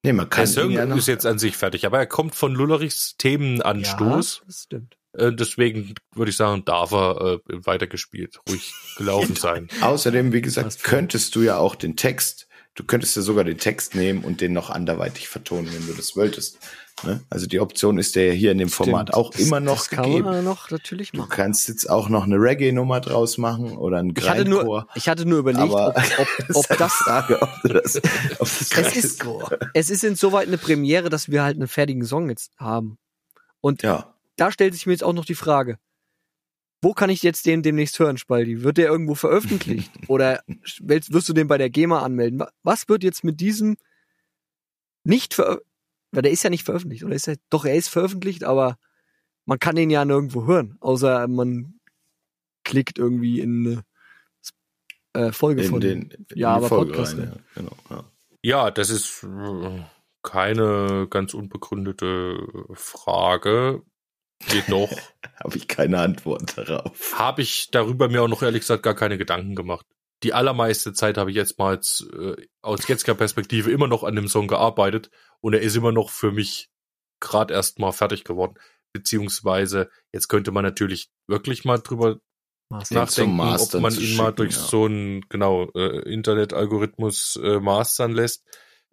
Nee, 0.03 0.13
man 0.13 0.29
kann 0.29 0.45
der 0.45 0.53
Song 0.53 0.71
ja 0.71 0.83
ist 0.95 1.07
jetzt 1.07 1.25
an 1.25 1.39
sich 1.39 1.57
fertig, 1.57 1.85
aber 1.85 1.97
er 1.97 2.05
kommt 2.05 2.35
von 2.35 2.53
Lullerichs 2.53 3.15
Themenanstoß. 3.17 4.37
Ja, 4.37 4.45
das 4.45 4.63
stimmt. 4.63 4.97
Äh, 5.17 5.33
deswegen 5.33 5.95
würde 6.13 6.31
ich 6.31 6.37
sagen, 6.37 6.63
darf 6.65 6.91
er 6.91 7.39
äh, 7.47 7.65
weitergespielt, 7.65 8.39
ruhig 8.49 8.73
gelaufen 8.97 9.35
sein. 9.37 9.67
Außerdem, 9.81 10.33
wie 10.33 10.41
gesagt, 10.41 10.83
könntest 10.83 11.35
du 11.35 11.41
ja 11.41 11.57
auch 11.57 11.75
den 11.75 11.95
Text 11.95 12.47
Du 12.75 12.83
könntest 12.83 13.15
ja 13.15 13.21
sogar 13.21 13.45
den 13.45 13.57
Text 13.57 13.95
nehmen 13.95 14.25
und 14.25 14.41
den 14.41 14.51
noch 14.51 14.69
anderweitig 14.69 15.29
vertonen, 15.29 15.73
wenn 15.73 15.87
du 15.87 15.93
das 15.93 16.17
wolltest. 16.17 16.59
Ne? 17.03 17.21
Also 17.29 17.47
die 17.47 17.61
Option 17.61 17.97
ist 17.97 18.15
ja 18.15 18.31
hier 18.31 18.51
in 18.51 18.57
dem 18.57 18.67
Format 18.67 19.07
Stimmt. 19.07 19.13
auch 19.13 19.29
das, 19.31 19.41
immer 19.41 19.61
noch 19.61 19.77
das 19.77 19.89
kann 19.89 20.03
gegeben. 20.03 20.25
Man 20.25 20.43
noch 20.43 20.69
natürlich 20.69 21.13
machen. 21.13 21.29
Du 21.29 21.35
kannst 21.35 21.69
jetzt 21.69 21.89
auch 21.89 22.09
noch 22.09 22.25
eine 22.25 22.35
Reggae-Nummer 22.35 22.99
draus 22.99 23.37
machen 23.37 23.77
oder 23.77 23.99
ein 23.99 24.13
ich 24.15 24.29
hatte 24.29 24.43
nur, 24.43 24.87
Ich 24.95 25.07
hatte 25.07 25.25
nur 25.25 25.39
überlegt, 25.39 25.71
ob, 25.71 25.95
ob, 25.95 25.95
ob 26.53 26.77
das, 26.77 26.93
Frage, 26.93 27.41
ob 27.41 27.49
das, 27.63 27.95
ob 27.95 28.39
das 28.39 28.71
es, 28.77 28.95
ist, 28.97 29.25
es 29.73 29.89
ist 29.89 30.03
insoweit 30.03 30.47
eine 30.47 30.57
Premiere, 30.57 31.09
dass 31.09 31.29
wir 31.29 31.43
halt 31.43 31.55
einen 31.55 31.69
fertigen 31.69 32.03
Song 32.03 32.27
jetzt 32.27 32.51
haben. 32.57 32.97
Und 33.61 33.83
ja. 33.83 34.14
Da 34.35 34.51
stellt 34.51 34.73
sich 34.73 34.85
mir 34.85 34.93
jetzt 34.93 35.03
auch 35.03 35.13
noch 35.13 35.25
die 35.25 35.35
Frage, 35.35 35.77
wo 36.81 36.93
kann 36.93 37.09
ich 37.09 37.23
jetzt 37.23 37.45
den 37.45 37.63
demnächst 37.63 37.97
hören, 37.99 38.17
Spaldi? 38.17 38.61
Wird 38.61 38.77
der 38.77 38.87
irgendwo 38.87 39.15
veröffentlicht? 39.15 39.91
Oder 40.07 40.43
wirst 40.79 41.29
du 41.29 41.33
den 41.33 41.47
bei 41.47 41.57
der 41.57 41.69
GEMA 41.69 42.01
anmelden? 42.03 42.43
Was 42.63 42.87
wird 42.87 43.03
jetzt 43.03 43.23
mit 43.23 43.39
diesem 43.39 43.77
nicht 45.03 45.33
veröffentlicht? 45.33 45.71
Weil 46.11 46.21
der 46.21 46.31
ist 46.31 46.43
ja 46.43 46.49
nicht 46.49 46.63
veröffentlicht, 46.63 47.03
oder 47.03 47.13
ist 47.13 47.27
er? 47.27 47.35
Doch, 47.49 47.65
er 47.65 47.75
ist 47.75 47.89
veröffentlicht, 47.89 48.45
aber 48.45 48.77
man 49.45 49.59
kann 49.59 49.75
den 49.75 49.89
ja 49.89 50.05
nirgendwo 50.05 50.45
hören, 50.45 50.77
außer 50.79 51.27
man 51.27 51.79
klickt 52.63 52.97
irgendwie 52.97 53.41
in 53.41 53.83
eine 55.13 55.27
äh, 55.27 55.31
Folge 55.33 55.63
in 55.63 55.69
von 55.69 55.81
den 55.81 56.25
ja, 56.33 56.55
aber 56.55 56.69
Folge 56.69 56.93
Podcast. 56.93 57.17
Rein, 57.17 57.33
ja. 57.33 57.37
Genau, 57.55 57.75
ja. 57.89 58.03
ja, 58.41 58.71
das 58.71 58.89
ist 58.89 59.23
äh, 59.23 59.83
keine 60.23 61.07
ganz 61.09 61.33
unbegründete 61.33 62.47
Frage. 62.73 63.81
Geht 64.49 64.69
noch. 64.69 64.89
Habe 65.43 65.57
ich 65.57 65.67
keine 65.67 65.99
Antwort 65.99 66.57
darauf. 66.57 67.13
Habe 67.17 67.41
ich 67.41 67.69
darüber 67.71 68.09
mir 68.09 68.23
auch 68.23 68.27
noch 68.27 68.41
ehrlich 68.41 68.61
gesagt 68.61 68.83
gar 68.83 68.95
keine 68.95 69.17
Gedanken 69.17 69.55
gemacht. 69.55 69.85
Die 70.23 70.33
allermeiste 70.33 70.93
Zeit 70.93 71.17
habe 71.17 71.29
ich 71.29 71.35
jetzt 71.35 71.59
mal 71.59 71.75
als, 71.75 72.07
äh, 72.13 72.35
aus 72.61 72.87
jetziger 72.87 73.15
Perspektive 73.15 73.71
immer 73.71 73.87
noch 73.87 74.03
an 74.03 74.15
dem 74.15 74.27
Song 74.27 74.47
gearbeitet 74.47 75.09
und 75.41 75.53
er 75.53 75.61
ist 75.61 75.75
immer 75.75 75.91
noch 75.91 76.09
für 76.09 76.31
mich 76.31 76.69
gerade 77.19 77.53
erst 77.53 77.79
mal 77.79 77.91
fertig 77.91 78.23
geworden. 78.23 78.55
Beziehungsweise 78.93 79.89
jetzt 80.13 80.29
könnte 80.29 80.51
man 80.51 80.63
natürlich 80.63 81.09
wirklich 81.27 81.65
mal 81.65 81.79
drüber 81.79 82.19
Master 82.69 82.95
nachdenken, 82.95 83.39
ob 83.39 83.73
man 83.75 83.93
ihn 83.93 84.01
schicken, 84.01 84.17
mal 84.17 84.31
durch 84.31 84.53
ja. 84.53 84.59
so 84.59 84.85
einen 84.85 85.21
genau 85.29 85.69
äh, 85.75 86.11
Internet-Algorithmus 86.11 87.39
äh, 87.43 87.59
mastern 87.59 88.13
lässt. 88.13 88.43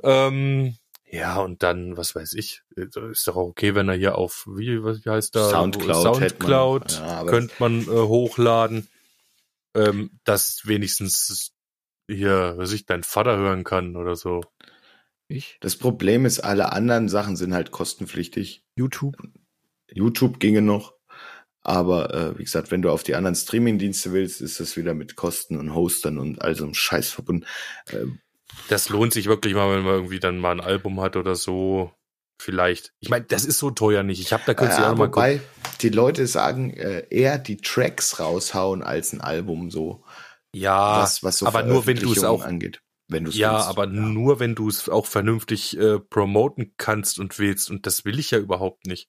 Ähm, 0.02 0.76
ja, 1.12 1.38
und 1.40 1.62
dann, 1.62 1.98
was 1.98 2.14
weiß 2.14 2.32
ich, 2.32 2.62
äh, 2.74 2.86
ist 3.10 3.28
doch 3.28 3.36
auch 3.36 3.48
okay, 3.48 3.74
wenn 3.74 3.88
er 3.88 3.96
hier 3.96 4.16
auf, 4.16 4.46
wie, 4.50 4.82
was 4.82 5.04
heißt 5.04 5.36
da? 5.36 5.50
Soundcloud, 5.50 6.16
Soundcloud 6.16 7.00
man, 7.00 7.08
ja, 7.08 7.24
könnte 7.24 7.54
man 7.58 7.82
äh, 7.82 7.86
hochladen, 7.86 8.88
ähm, 9.74 10.18
dass 10.24 10.66
wenigstens 10.66 11.52
hier, 12.08 12.54
was 12.56 12.72
ich, 12.72 12.86
dein 12.86 13.02
Vater 13.02 13.36
hören 13.36 13.62
kann 13.62 13.96
oder 13.96 14.16
so. 14.16 14.40
Ich? 15.28 15.58
Das 15.60 15.76
Problem 15.76 16.24
ist, 16.24 16.40
alle 16.40 16.72
anderen 16.72 17.10
Sachen 17.10 17.36
sind 17.36 17.52
halt 17.52 17.72
kostenpflichtig. 17.72 18.64
YouTube? 18.74 19.16
YouTube 19.90 20.40
ginge 20.40 20.62
noch. 20.62 20.94
Aber 21.60 22.12
äh, 22.12 22.38
wie 22.38 22.44
gesagt, 22.44 22.70
wenn 22.70 22.82
du 22.82 22.90
auf 22.90 23.02
die 23.02 23.14
anderen 23.14 23.36
Streaming-Dienste 23.36 24.12
willst, 24.12 24.40
ist 24.40 24.60
das 24.60 24.76
wieder 24.78 24.94
mit 24.94 25.14
Kosten 25.14 25.58
und 25.58 25.74
Hostern 25.74 26.18
und 26.18 26.40
all 26.40 26.54
so 26.54 26.64
einem 26.64 26.74
Scheiß 26.74 27.10
verbunden. 27.10 27.46
Äh, 27.86 28.06
das 28.68 28.88
lohnt 28.88 29.12
sich 29.12 29.26
wirklich 29.26 29.54
mal, 29.54 29.76
wenn 29.76 29.84
man 29.84 29.94
irgendwie 29.94 30.20
dann 30.20 30.38
mal 30.38 30.52
ein 30.52 30.60
Album 30.60 31.00
hat 31.00 31.16
oder 31.16 31.34
so. 31.34 31.92
Vielleicht. 32.40 32.92
Ich 32.98 33.08
meine, 33.08 33.24
das 33.24 33.44
ist 33.44 33.58
so 33.58 33.70
teuer 33.70 34.02
nicht. 34.02 34.20
Ich 34.20 34.32
habe 34.32 34.42
da 34.46 34.54
kürzlich 34.54 34.80
äh, 34.84 34.88
auch 34.88 34.96
mal 34.96 35.08
Wobei 35.08 35.40
die 35.80 35.90
Leute 35.90 36.26
sagen, 36.26 36.70
äh, 36.70 37.06
eher 37.08 37.38
die 37.38 37.58
Tracks 37.58 38.18
raushauen 38.18 38.82
als 38.82 39.12
ein 39.12 39.20
Album 39.20 39.70
so. 39.70 40.02
Ja, 40.52 41.02
was, 41.02 41.22
was 41.22 41.38
so 41.38 41.46
aber 41.46 41.62
nur 41.62 41.86
wenn 41.86 41.98
du 41.98 42.12
es 42.12 42.24
auch 42.24 42.44
angeht. 42.44 42.82
Wenn 43.06 43.24
du's 43.24 43.36
ja, 43.36 43.54
willst. 43.54 43.68
aber 43.68 43.84
ja. 43.84 43.92
nur 43.92 44.40
wenn 44.40 44.54
du 44.54 44.68
es 44.68 44.88
auch 44.88 45.06
vernünftig 45.06 45.78
äh, 45.78 46.00
promoten 46.00 46.74
kannst 46.78 47.20
und 47.20 47.38
willst. 47.38 47.70
Und 47.70 47.86
das 47.86 48.04
will 48.04 48.18
ich 48.18 48.32
ja 48.32 48.38
überhaupt 48.38 48.86
nicht. 48.86 49.08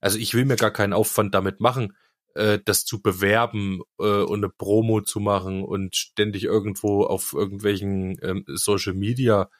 Also 0.00 0.18
ich 0.18 0.34
will 0.34 0.44
mir 0.44 0.56
gar 0.56 0.70
keinen 0.70 0.92
Aufwand 0.92 1.34
damit 1.34 1.60
machen 1.60 1.96
äh, 2.34 2.58
das 2.64 2.84
zu 2.84 3.02
bewerben 3.02 3.80
äh, 3.98 4.22
und 4.22 4.38
eine 4.38 4.48
Promo 4.48 5.00
zu 5.00 5.20
machen 5.20 5.64
und 5.64 5.96
ständig 5.96 6.44
irgendwo 6.44 7.04
auf 7.04 7.32
irgendwelchen 7.32 8.18
ähm, 8.22 8.44
Social 8.46 8.94
Media 8.94 9.50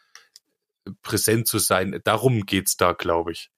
präsent 1.03 1.47
zu 1.47 1.59
sein. 1.59 2.01
Darum 2.05 2.47
geht's 2.47 2.77
da, 2.77 2.93
glaube 2.93 3.33
ich. 3.33 3.51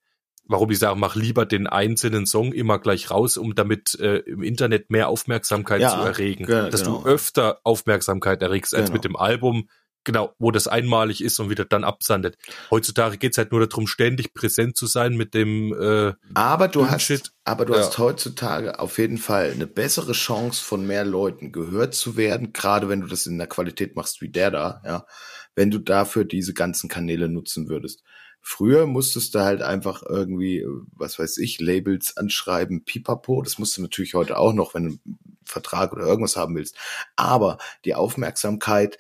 Warum 0.45 0.71
ich 0.71 0.81
sage, 0.81 0.99
mach 0.99 1.15
lieber 1.15 1.47
den 1.47 1.69
einzelnen 1.69 2.27
Song 2.27 2.53
immer 2.53 2.81
gleich 2.81 3.11
raus, 3.11 3.37
um 3.37 3.55
damit 3.55 3.95
äh, 4.01 4.17
im 4.19 4.43
Internet 4.43 4.91
mehr 4.91 5.09
Aufmerksamkeit 5.09 5.81
ja, 5.81 5.91
zu 5.91 5.99
erregen. 5.99 6.45
Dass 6.45 6.83
genau. 6.83 7.03
du 7.03 7.07
öfter 7.07 7.61
Aufmerksamkeit 7.63 8.43
erregst 8.43 8.75
als 8.75 8.87
genau. 8.87 8.95
mit 8.95 9.05
dem 9.05 9.17
Album, 9.17 9.69
genau, 10.05 10.35
wo 10.39 10.51
das 10.51 10.69
einmalig 10.69 11.23
ist 11.23 11.39
und 11.41 11.51
wieder 11.51 11.65
dann 11.65 11.85
absandet. 11.85 12.37
Heutzutage 12.71 13.19
geht's 13.19 13.39
halt 13.39 13.53
nur 13.53 13.67
darum, 13.67 13.87
ständig 13.87 14.35
präsent 14.35 14.77
zu 14.77 14.87
sein 14.87 15.17
mit 15.17 15.35
dem 15.35 15.73
äh, 15.73 16.15
Aber 16.35 16.69
du 16.69 16.91
hast 16.91 17.33
aber 17.45 17.65
du 17.65 17.75
ja. 17.75 17.81
hast 17.81 17.99
heutzutage 17.99 18.79
auf 18.79 18.99
jeden 18.99 19.19
Fall 19.19 19.51
eine 19.51 19.67
bessere 19.67 20.13
Chance 20.13 20.63
von 20.63 20.87
mehr 20.87 21.05
Leuten 21.05 21.53
gehört 21.53 21.95
zu 21.95 22.17
werden, 22.17 22.53
gerade 22.53 22.89
wenn 22.89 23.01
du 23.01 23.07
das 23.07 23.27
in 23.27 23.39
der 23.39 23.49
Qualität 23.49 23.97
machst 23.97 24.21
wie 24.21 24.29
der 24.29 24.51
da, 24.51 24.83
ja, 24.85 25.07
wenn 25.55 25.71
du 25.71 25.79
dafür 25.79 26.25
diese 26.25 26.55
ganzen 26.55 26.89
Kanäle 26.89 27.29
nutzen 27.29 27.69
würdest. 27.69 28.03
Früher 28.43 28.87
musstest 28.87 29.35
du 29.35 29.41
halt 29.41 29.61
einfach 29.61 30.03
irgendwie, 30.09 30.65
was 30.93 31.19
weiß 31.19 31.37
ich, 31.39 31.61
Labels 31.61 32.17
anschreiben, 32.17 32.85
pipapo. 32.85 33.43
Das 33.43 33.59
musst 33.59 33.77
du 33.77 33.83
natürlich 33.83 34.15
heute 34.15 34.39
auch 34.39 34.55
noch, 34.55 34.75
wenn 34.75 34.85
du 34.85 34.91
einen 34.91 35.19
Vertrag 35.45 35.93
oder 35.93 36.07
irgendwas 36.07 36.37
haben 36.37 36.55
willst. 36.55 36.77
Aber 37.17 37.59
die 37.85 37.95
Aufmerksamkeit 37.95 38.99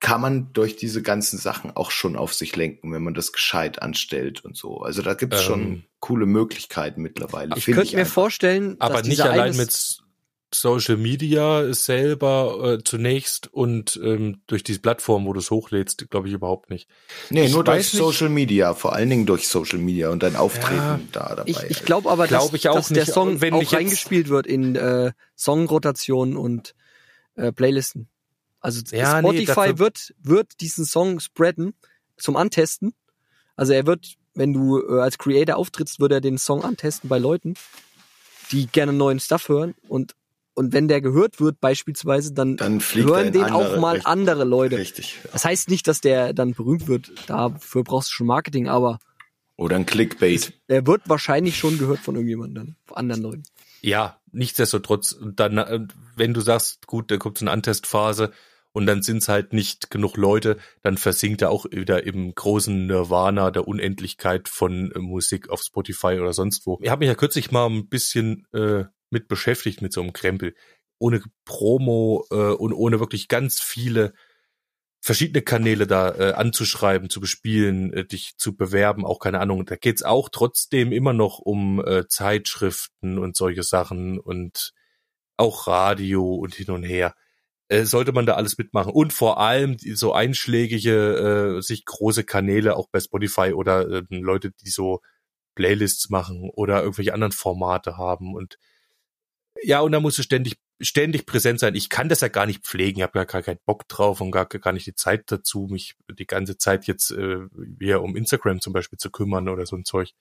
kann 0.00 0.20
man 0.22 0.52
durch 0.54 0.76
diese 0.76 1.02
ganzen 1.02 1.38
Sachen 1.38 1.76
auch 1.76 1.90
schon 1.90 2.16
auf 2.16 2.32
sich 2.32 2.56
lenken, 2.56 2.92
wenn 2.92 3.02
man 3.02 3.14
das 3.14 3.32
gescheit 3.32 3.82
anstellt 3.82 4.44
und 4.44 4.56
so. 4.56 4.78
Also 4.78 5.02
da 5.02 5.14
gibt 5.14 5.34
es 5.34 5.40
ähm, 5.42 5.46
schon 5.46 5.84
coole 6.00 6.26
Möglichkeiten 6.26 7.02
mittlerweile. 7.02 7.54
Ich 7.56 7.66
könnte 7.66 7.94
mir 7.94 8.00
einfach. 8.00 8.14
vorstellen, 8.14 8.76
aber 8.78 9.02
nicht 9.02 9.20
allein 9.20 9.56
mit 9.56 10.00
Social 10.52 10.96
Media 10.96 11.72
selber 11.74 12.78
äh, 12.78 12.84
zunächst 12.84 13.52
und 13.52 14.00
ähm, 14.02 14.40
durch 14.46 14.64
diese 14.64 14.80
Plattform, 14.80 15.26
wo 15.26 15.32
du 15.32 15.38
es 15.38 15.50
hochlädst, 15.50 16.10
glaube 16.10 16.28
ich 16.28 16.34
überhaupt 16.34 16.70
nicht. 16.70 16.88
Nee, 17.28 17.44
ich 17.44 17.52
nur 17.52 17.62
durch 17.62 17.78
nicht. 17.78 17.90
Social 17.90 18.30
Media, 18.30 18.74
vor 18.74 18.94
allen 18.94 19.10
Dingen 19.10 19.26
durch 19.26 19.46
Social 19.46 19.78
Media 19.78 20.08
und 20.10 20.22
dein 20.22 20.34
Auftreten 20.34 20.76
ja, 20.76 21.00
da 21.12 21.34
dabei. 21.36 21.50
Ich, 21.50 21.62
ich 21.62 21.84
glaube 21.84 22.10
aber, 22.10 22.26
glaub 22.26 22.50
dass, 22.50 22.54
ich 22.54 22.68
auch 22.68 22.76
dass 22.76 22.90
nicht, 22.90 23.06
der 23.06 23.12
Song 23.12 23.40
wenn 23.40 23.54
auch 23.54 23.72
reingespielt 23.72 24.28
wird 24.28 24.46
in 24.46 24.74
äh, 24.74 25.12
Songrotationen 25.36 26.36
und 26.36 26.74
äh, 27.36 27.52
Playlisten. 27.52 28.08
Also 28.60 28.82
ja, 28.94 29.20
Spotify 29.20 29.72
nee, 29.72 29.78
wird, 29.78 30.14
wird 30.22 30.60
diesen 30.60 30.84
Song 30.84 31.20
spreaden 31.20 31.74
zum 32.16 32.36
Antesten. 32.36 32.92
Also 33.56 33.72
er 33.72 33.86
wird, 33.86 34.16
wenn 34.34 34.52
du 34.52 34.80
äh, 34.80 35.00
als 35.00 35.18
Creator 35.18 35.56
auftrittst, 35.56 36.00
wird 36.00 36.12
er 36.12 36.20
den 36.20 36.38
Song 36.38 36.62
antesten 36.62 37.08
bei 37.08 37.18
Leuten, 37.18 37.54
die 38.52 38.66
gerne 38.66 38.92
neuen 38.92 39.20
Stuff 39.20 39.48
hören 39.48 39.74
und 39.88 40.14
und 40.54 40.74
wenn 40.74 40.88
der 40.88 41.00
gehört 41.00 41.40
wird 41.40 41.58
beispielsweise, 41.60 42.34
dann, 42.34 42.56
dann 42.56 42.80
hören 42.80 43.32
den 43.32 43.44
andere, 43.44 43.76
auch 43.76 43.80
mal 43.80 43.92
richtig, 43.92 44.06
andere 44.06 44.44
Leute. 44.44 44.76
Richtig. 44.76 45.16
Ja. 45.24 45.30
Das 45.32 45.44
heißt 45.44 45.70
nicht, 45.70 45.86
dass 45.86 46.02
der 46.02 46.34
dann 46.34 46.52
berühmt 46.52 46.86
wird. 46.86 47.12
Dafür 47.28 47.82
brauchst 47.82 48.10
du 48.10 48.14
schon 48.14 48.26
Marketing, 48.26 48.68
aber 48.68 48.98
oder 49.56 49.76
ein 49.76 49.86
Clickbait. 49.86 50.54
Er 50.68 50.86
wird 50.86 51.02
wahrscheinlich 51.06 51.56
schon 51.58 51.78
gehört 51.78 52.00
von 52.00 52.14
irgendjemandem 52.14 52.76
von 52.86 52.96
anderen 52.96 53.22
Leuten. 53.22 53.42
Ja, 53.82 54.18
nichtsdestotrotz, 54.32 55.16
dann, 55.22 55.58
äh, 55.58 55.80
wenn 56.16 56.34
du 56.34 56.40
sagst, 56.40 56.86
gut, 56.86 57.10
da 57.10 57.18
kommt 57.18 57.38
so 57.38 57.44
eine 57.44 57.52
Antestphase 57.52 58.32
und 58.72 58.86
dann 58.86 59.02
sind 59.02 59.18
es 59.18 59.28
halt 59.28 59.52
nicht 59.52 59.90
genug 59.90 60.16
Leute, 60.16 60.56
dann 60.82 60.96
versinkt 60.96 61.42
er 61.42 61.50
auch 61.50 61.66
wieder 61.70 62.04
im 62.04 62.34
großen 62.34 62.86
Nirvana 62.86 63.50
der 63.50 63.66
Unendlichkeit 63.66 64.48
von 64.48 64.92
äh, 64.92 64.98
Musik 64.98 65.50
auf 65.50 65.62
Spotify 65.62 66.18
oder 66.20 66.32
sonst 66.32 66.66
wo. 66.66 66.78
Ich 66.82 66.90
habe 66.90 67.00
mich 67.00 67.08
ja 67.08 67.14
kürzlich 67.14 67.50
mal 67.50 67.66
ein 67.66 67.88
bisschen 67.88 68.46
äh, 68.52 68.84
mit 69.10 69.28
beschäftigt 69.28 69.82
mit 69.82 69.92
so 69.92 70.00
einem 70.00 70.12
Krempel. 70.12 70.54
Ohne 70.98 71.22
Promo 71.44 72.26
äh, 72.30 72.34
und 72.34 72.72
ohne 72.72 73.00
wirklich 73.00 73.28
ganz 73.28 73.60
viele 73.60 74.12
verschiedene 75.02 75.42
Kanäle 75.42 75.86
da 75.86 76.14
äh, 76.14 76.32
anzuschreiben, 76.32 77.08
zu 77.08 77.20
bespielen, 77.20 77.92
äh, 77.92 78.04
dich 78.04 78.36
zu 78.36 78.54
bewerben, 78.54 79.06
auch 79.06 79.18
keine 79.18 79.40
Ahnung. 79.40 79.64
Da 79.64 79.76
geht's 79.76 80.02
auch 80.02 80.28
trotzdem 80.28 80.92
immer 80.92 81.14
noch 81.14 81.38
um 81.38 81.84
äh, 81.84 82.06
Zeitschriften 82.06 83.18
und 83.18 83.34
solche 83.34 83.62
Sachen 83.62 84.18
und 84.18 84.72
auch 85.38 85.66
Radio 85.66 86.34
und 86.34 86.54
hin 86.54 86.70
und 86.70 86.82
her. 86.82 87.14
Äh, 87.70 87.84
sollte 87.84 88.10
man 88.10 88.26
da 88.26 88.34
alles 88.34 88.58
mitmachen. 88.58 88.92
Und 88.92 89.12
vor 89.12 89.38
allem 89.38 89.76
so 89.78 90.12
einschlägige, 90.12 91.58
äh, 91.58 91.62
sich 91.62 91.84
große 91.84 92.24
Kanäle, 92.24 92.74
auch 92.74 92.88
bei 92.90 92.98
Spotify 92.98 93.52
oder 93.52 93.88
äh, 93.88 94.02
Leute, 94.08 94.50
die 94.50 94.70
so 94.70 95.00
Playlists 95.54 96.10
machen 96.10 96.50
oder 96.52 96.82
irgendwelche 96.82 97.14
anderen 97.14 97.32
Formate 97.32 97.96
haben 97.96 98.34
und 98.34 98.58
ja, 99.62 99.80
und 99.80 99.92
da 99.92 100.00
musst 100.00 100.18
du 100.18 100.22
ständig, 100.22 100.56
ständig 100.80 101.26
präsent 101.26 101.60
sein. 101.60 101.74
Ich 101.74 101.90
kann 101.90 102.08
das 102.08 102.22
ja 102.22 102.28
gar 102.28 102.46
nicht 102.46 102.64
pflegen. 102.64 102.98
Ich 102.98 103.02
habe 103.02 103.18
ja 103.18 103.24
gar 103.24 103.42
keinen 103.42 103.58
Bock 103.66 103.86
drauf 103.88 104.20
und 104.20 104.30
gar, 104.30 104.46
gar 104.46 104.72
nicht 104.72 104.86
die 104.86 104.94
Zeit 104.94 105.30
dazu, 105.30 105.68
mich 105.70 105.96
die 106.10 106.26
ganze 106.26 106.56
Zeit 106.56 106.86
jetzt 106.86 107.10
äh, 107.10 107.40
wieder 107.52 108.02
um 108.02 108.16
Instagram 108.16 108.60
zum 108.60 108.72
Beispiel 108.72 108.98
zu 108.98 109.10
kümmern 109.10 109.48
oder 109.48 109.66
so 109.66 109.76
ein 109.76 109.84
Zeug. 109.84 110.14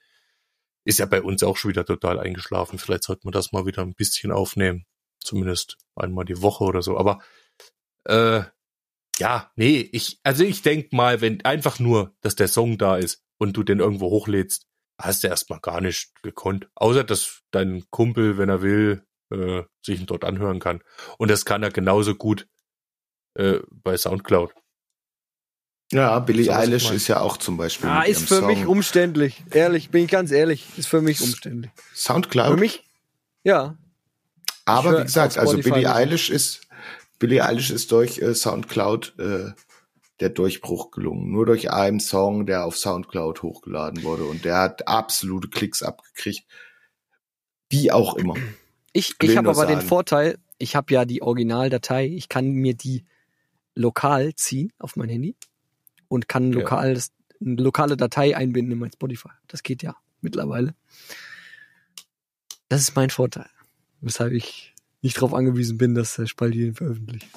Ist 0.84 1.00
ja 1.00 1.06
bei 1.06 1.22
uns 1.22 1.44
auch 1.44 1.58
schon 1.58 1.70
wieder 1.70 1.86
total 1.86 2.20
eingeschlafen. 2.20 2.80
Vielleicht 2.80 3.04
sollte 3.04 3.22
man 3.26 3.32
das 3.32 3.52
mal 3.54 3.66
wieder 3.66 3.82
ein 3.82 3.96
bisschen 3.96 4.32
aufnehmen. 4.32 4.86
Zumindest 5.20 5.78
einmal 5.96 6.26
die 6.26 6.42
Woche 6.42 6.64
oder 6.64 6.82
so. 6.82 6.98
Aber 6.98 7.20
äh, 8.10 8.44
ja, 9.18 9.52
nee, 9.56 9.90
ich, 9.92 10.20
also 10.24 10.44
ich 10.44 10.62
denk 10.62 10.94
mal, 10.94 11.22
wenn 11.22 11.44
einfach 11.46 11.80
nur, 11.80 12.16
dass 12.22 12.36
der 12.36 12.48
Song 12.48 12.78
da 12.78 12.98
ist 12.98 13.24
und 13.38 13.54
du 13.54 13.64
den 13.64 13.80
irgendwo 13.80 14.10
hochlädst, 14.10 14.66
hast 14.98 15.24
du 15.24 15.28
erstmal 15.28 15.60
gar 15.60 15.82
nicht 15.82 16.12
gekonnt. 16.24 16.70
Außer 16.76 17.04
dass 17.04 17.42
dein 17.52 17.86
Kumpel, 17.90 18.38
wenn 18.38 18.50
er 18.50 18.62
will, 18.62 19.04
äh, 19.32 19.64
sich 19.86 20.00
ihn 20.00 20.06
dort 20.06 20.24
anhören 20.24 20.60
kann. 20.60 20.82
Und 21.18 21.30
das 21.32 21.46
kann 21.46 21.64
er 21.64 21.72
genauso 21.72 22.16
gut 22.16 22.48
äh, 23.36 23.60
bei 23.72 23.98
Soundcloud. 23.98 24.54
Ja, 25.92 26.20
Billie 26.20 26.44
ich 26.44 26.54
Eilish 26.54 26.92
ist 26.92 27.08
ja 27.08 27.20
auch 27.20 27.38
zum 27.38 27.58
Beispiel. 27.58 27.90
Ah, 27.90 28.04
ist 28.04 28.28
für 28.28 28.42
mich 28.42 28.60
Song 28.60 28.68
umständlich. 28.68 29.44
Ehrlich, 29.50 29.90
bin 29.90 30.06
ich 30.06 30.12
ganz 30.12 30.32
ehrlich. 30.32 30.66
Ist 30.78 30.88
für 30.88 31.02
mich 31.02 31.20
umständlich. 31.20 31.72
Soundcloud. 31.96 32.54
Für 32.54 32.60
mich, 32.60 32.84
ja. 33.44 33.76
Aber 34.66 35.00
wie 35.00 35.04
gesagt, 35.04 35.38
also 35.40 35.56
Billie 35.58 35.72
Musik. 35.72 35.88
Eilish 35.88 36.30
ist 36.30 36.69
Billie 37.20 37.44
Eilish 37.44 37.70
ist 37.70 37.92
durch 37.92 38.20
äh, 38.20 38.34
Soundcloud 38.34 39.16
äh, 39.20 39.52
der 40.20 40.30
Durchbruch 40.30 40.92
gelungen. 40.92 41.32
Nur 41.32 41.46
durch 41.46 41.72
einen 41.72 42.00
Song, 42.00 42.46
der 42.46 42.66
auf 42.66 42.78
Soundcloud 42.78 43.44
hochgeladen 43.44 44.04
wurde 44.04 44.24
und 44.24 44.46
der 44.46 44.58
hat 44.58 44.88
absolute 44.88 45.50
Klicks 45.50 45.84
abgekriegt. 45.84 46.46
Wie 47.70 47.92
auch 47.92 48.16
immer. 48.16 48.36
Ich, 48.94 49.16
ich 49.22 49.38
habe 49.38 49.50
aber 49.50 49.66
den 49.66 49.78
sagen. 49.78 49.88
Vorteil, 49.88 50.38
ich 50.58 50.76
habe 50.76 50.94
ja 50.94 51.06
die 51.06 51.22
Originaldatei, 51.22 52.08
ich 52.08 52.28
kann 52.28 52.52
mir 52.52 52.74
die 52.74 53.06
lokal 53.76 54.34
ziehen 54.36 54.74
auf 54.80 54.96
mein 54.96 55.10
Handy 55.10 55.36
und 56.08 56.28
kann 56.28 56.52
Ja. 56.52 56.60
lokal 56.60 56.96
das, 56.96 57.12
eine 57.40 57.62
lokale 57.62 57.96
Datei 57.96 58.36
einbinden 58.36 58.74
in 58.74 58.80
mein 58.80 58.92
Spotify. 58.92 59.30
Das 59.48 59.64
geht 59.64 59.84
ja 59.84 59.96
mittlerweile. 60.22 60.76
Das 62.68 62.82
ist 62.82 62.96
mein 62.96 63.10
Vorteil, 63.10 63.50
weshalb 64.02 64.34
ich 64.34 64.74
nicht 65.02 65.18
darauf 65.18 65.34
angewiesen 65.34 65.78
bin, 65.78 65.96
dass 65.96 66.16
der 66.16 66.28
Spalti 66.28 66.60
den 66.60 66.76
veröffentlicht. 66.76 67.28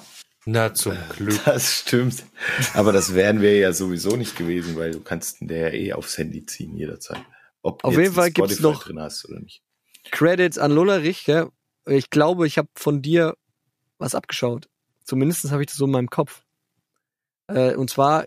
Na, 0.45 0.73
zum 0.73 0.97
Glück. 1.15 1.39
Das 1.45 1.79
stimmt. 1.79 2.25
Aber 2.73 2.91
das 2.91 3.13
wären 3.15 3.41
wir 3.41 3.57
ja 3.57 3.71
sowieso 3.71 4.15
nicht 4.17 4.35
gewesen, 4.37 4.75
weil 4.75 4.91
du 4.91 4.99
kannst 4.99 5.39
den 5.41 5.49
ja 5.49 5.69
eh 5.69 5.93
aufs 5.93 6.17
Handy 6.17 6.45
ziehen 6.45 6.75
jederzeit. 6.75 7.23
Ob 7.61 7.81
du 7.81 7.87
Auf 7.87 7.97
jeden 7.97 8.13
Fall 8.13 8.31
gibt's 8.31 8.55
Spotify 8.55 8.63
noch- 8.73 8.83
drin 8.83 8.99
hast 8.99 9.25
oder 9.29 9.39
nicht. 9.39 9.61
Credits 10.11 10.57
an 10.57 10.73
Lullerich, 10.73 11.23
gell? 11.23 11.49
Ich 11.85 12.09
glaube, 12.09 12.45
ich 12.45 12.57
habe 12.57 12.67
von 12.75 13.01
dir 13.01 13.37
was 13.99 14.15
abgeschaut. 14.15 14.67
Zumindest 15.05 15.49
habe 15.49 15.61
ich 15.63 15.67
das 15.67 15.77
so 15.77 15.85
in 15.85 15.91
meinem 15.91 16.09
Kopf. 16.09 16.43
Äh, 17.47 17.75
und 17.75 17.89
zwar 17.89 18.25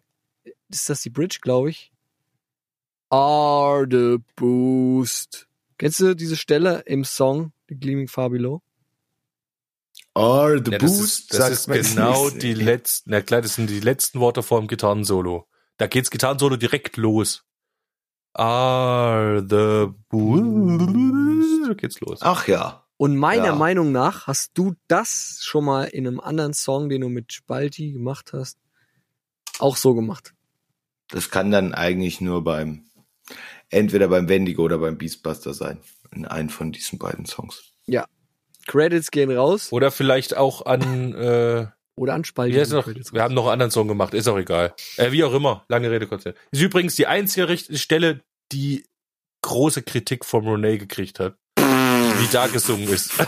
ist 0.70 0.88
das 0.88 1.02
die 1.02 1.10
Bridge, 1.10 1.38
glaube 1.42 1.68
ich. 1.70 1.92
Are 3.10 3.86
the 3.90 4.18
Boost. 4.36 5.46
Kennst 5.78 6.00
du 6.00 6.14
diese 6.14 6.36
Stelle 6.36 6.82
im 6.86 7.04
Song 7.04 7.52
The 7.68 7.74
Gleaming 7.76 8.08
Far 8.08 8.30
Below? 8.30 8.62
Or 10.16 10.58
the 10.64 10.70
Ja, 10.72 10.78
das 10.78 10.98
Boost, 10.98 11.32
ist, 11.32 11.34
das 11.34 11.64
sagt 11.64 11.78
ist 11.80 11.94
genau 11.94 12.26
nicht. 12.30 12.42
die 12.42 12.54
letzten, 12.54 13.10
na 13.10 13.20
klar, 13.20 13.42
das 13.42 13.54
sind 13.56 13.68
die 13.68 13.80
letzten 13.80 14.18
Worte 14.20 14.42
vor 14.42 14.60
dem 14.60 14.66
Gitarrensolo. 14.68 15.46
Da 15.76 15.86
geht's 15.86 16.10
Gitarrensolo 16.10 16.56
direkt 16.56 16.96
los. 16.96 17.44
Are 18.32 19.44
the 19.48 19.92
boost. 20.08 21.68
Da 21.68 21.74
geht's 21.74 22.00
los. 22.00 22.20
Ach 22.22 22.48
ja. 22.48 22.84
Und 22.98 23.16
meiner 23.16 23.46
Ja. 23.46 23.54
Meinung 23.54 23.92
nach 23.92 24.26
hast 24.26 24.52
du 24.54 24.74
das 24.88 25.40
schon 25.42 25.64
mal 25.66 25.84
in 25.84 26.06
einem 26.06 26.20
anderen 26.20 26.54
Song, 26.54 26.88
den 26.88 27.02
du 27.02 27.08
mit 27.10 27.32
Spalti 27.32 27.92
gemacht 27.92 28.32
hast, 28.32 28.58
auch 29.58 29.76
so 29.76 29.94
gemacht. 29.94 30.32
Das 31.08 31.30
kann 31.30 31.50
dann 31.50 31.74
eigentlich 31.74 32.20
nur 32.22 32.42
beim, 32.42 32.86
entweder 33.68 34.08
beim 34.08 34.28
Wendigo 34.28 34.62
oder 34.62 34.78
beim 34.78 34.96
Beastbuster 34.96 35.52
sein. 35.52 35.78
In 36.10 36.24
einem 36.24 36.48
von 36.48 36.72
diesen 36.72 36.98
beiden 36.98 37.26
Songs. 37.26 37.72
Credits 38.66 39.10
gehen 39.10 39.30
raus 39.30 39.72
Oder 39.72 39.90
vielleicht 39.90 40.36
auch 40.36 40.66
an, 40.66 41.14
äh, 41.18 41.66
oder 41.96 42.14
an 42.14 42.22
gehen 42.22 42.70
noch, 42.70 42.86
wir 42.86 43.22
haben 43.22 43.34
noch 43.34 43.44
einen 43.44 43.52
anderen 43.52 43.70
Song 43.70 43.88
gemacht, 43.88 44.14
ist 44.14 44.28
auch 44.28 44.38
egal. 44.38 44.74
Äh, 44.96 45.12
wie 45.12 45.24
auch 45.24 45.32
immer, 45.32 45.64
lange 45.68 45.90
Rede, 45.90 46.06
Sinn. 46.20 46.34
Ist 46.50 46.60
übrigens 46.60 46.94
die 46.94 47.06
einzige 47.06 47.48
Richt 47.48 47.76
Stelle, 47.78 48.20
die 48.52 48.84
große 49.42 49.82
Kritik 49.82 50.24
vom 50.24 50.46
Renee 50.46 50.78
gekriegt 50.78 51.20
hat. 51.20 51.36
Wie 51.58 52.32
da 52.32 52.46
gesungen 52.48 52.88
ist. 52.88 53.12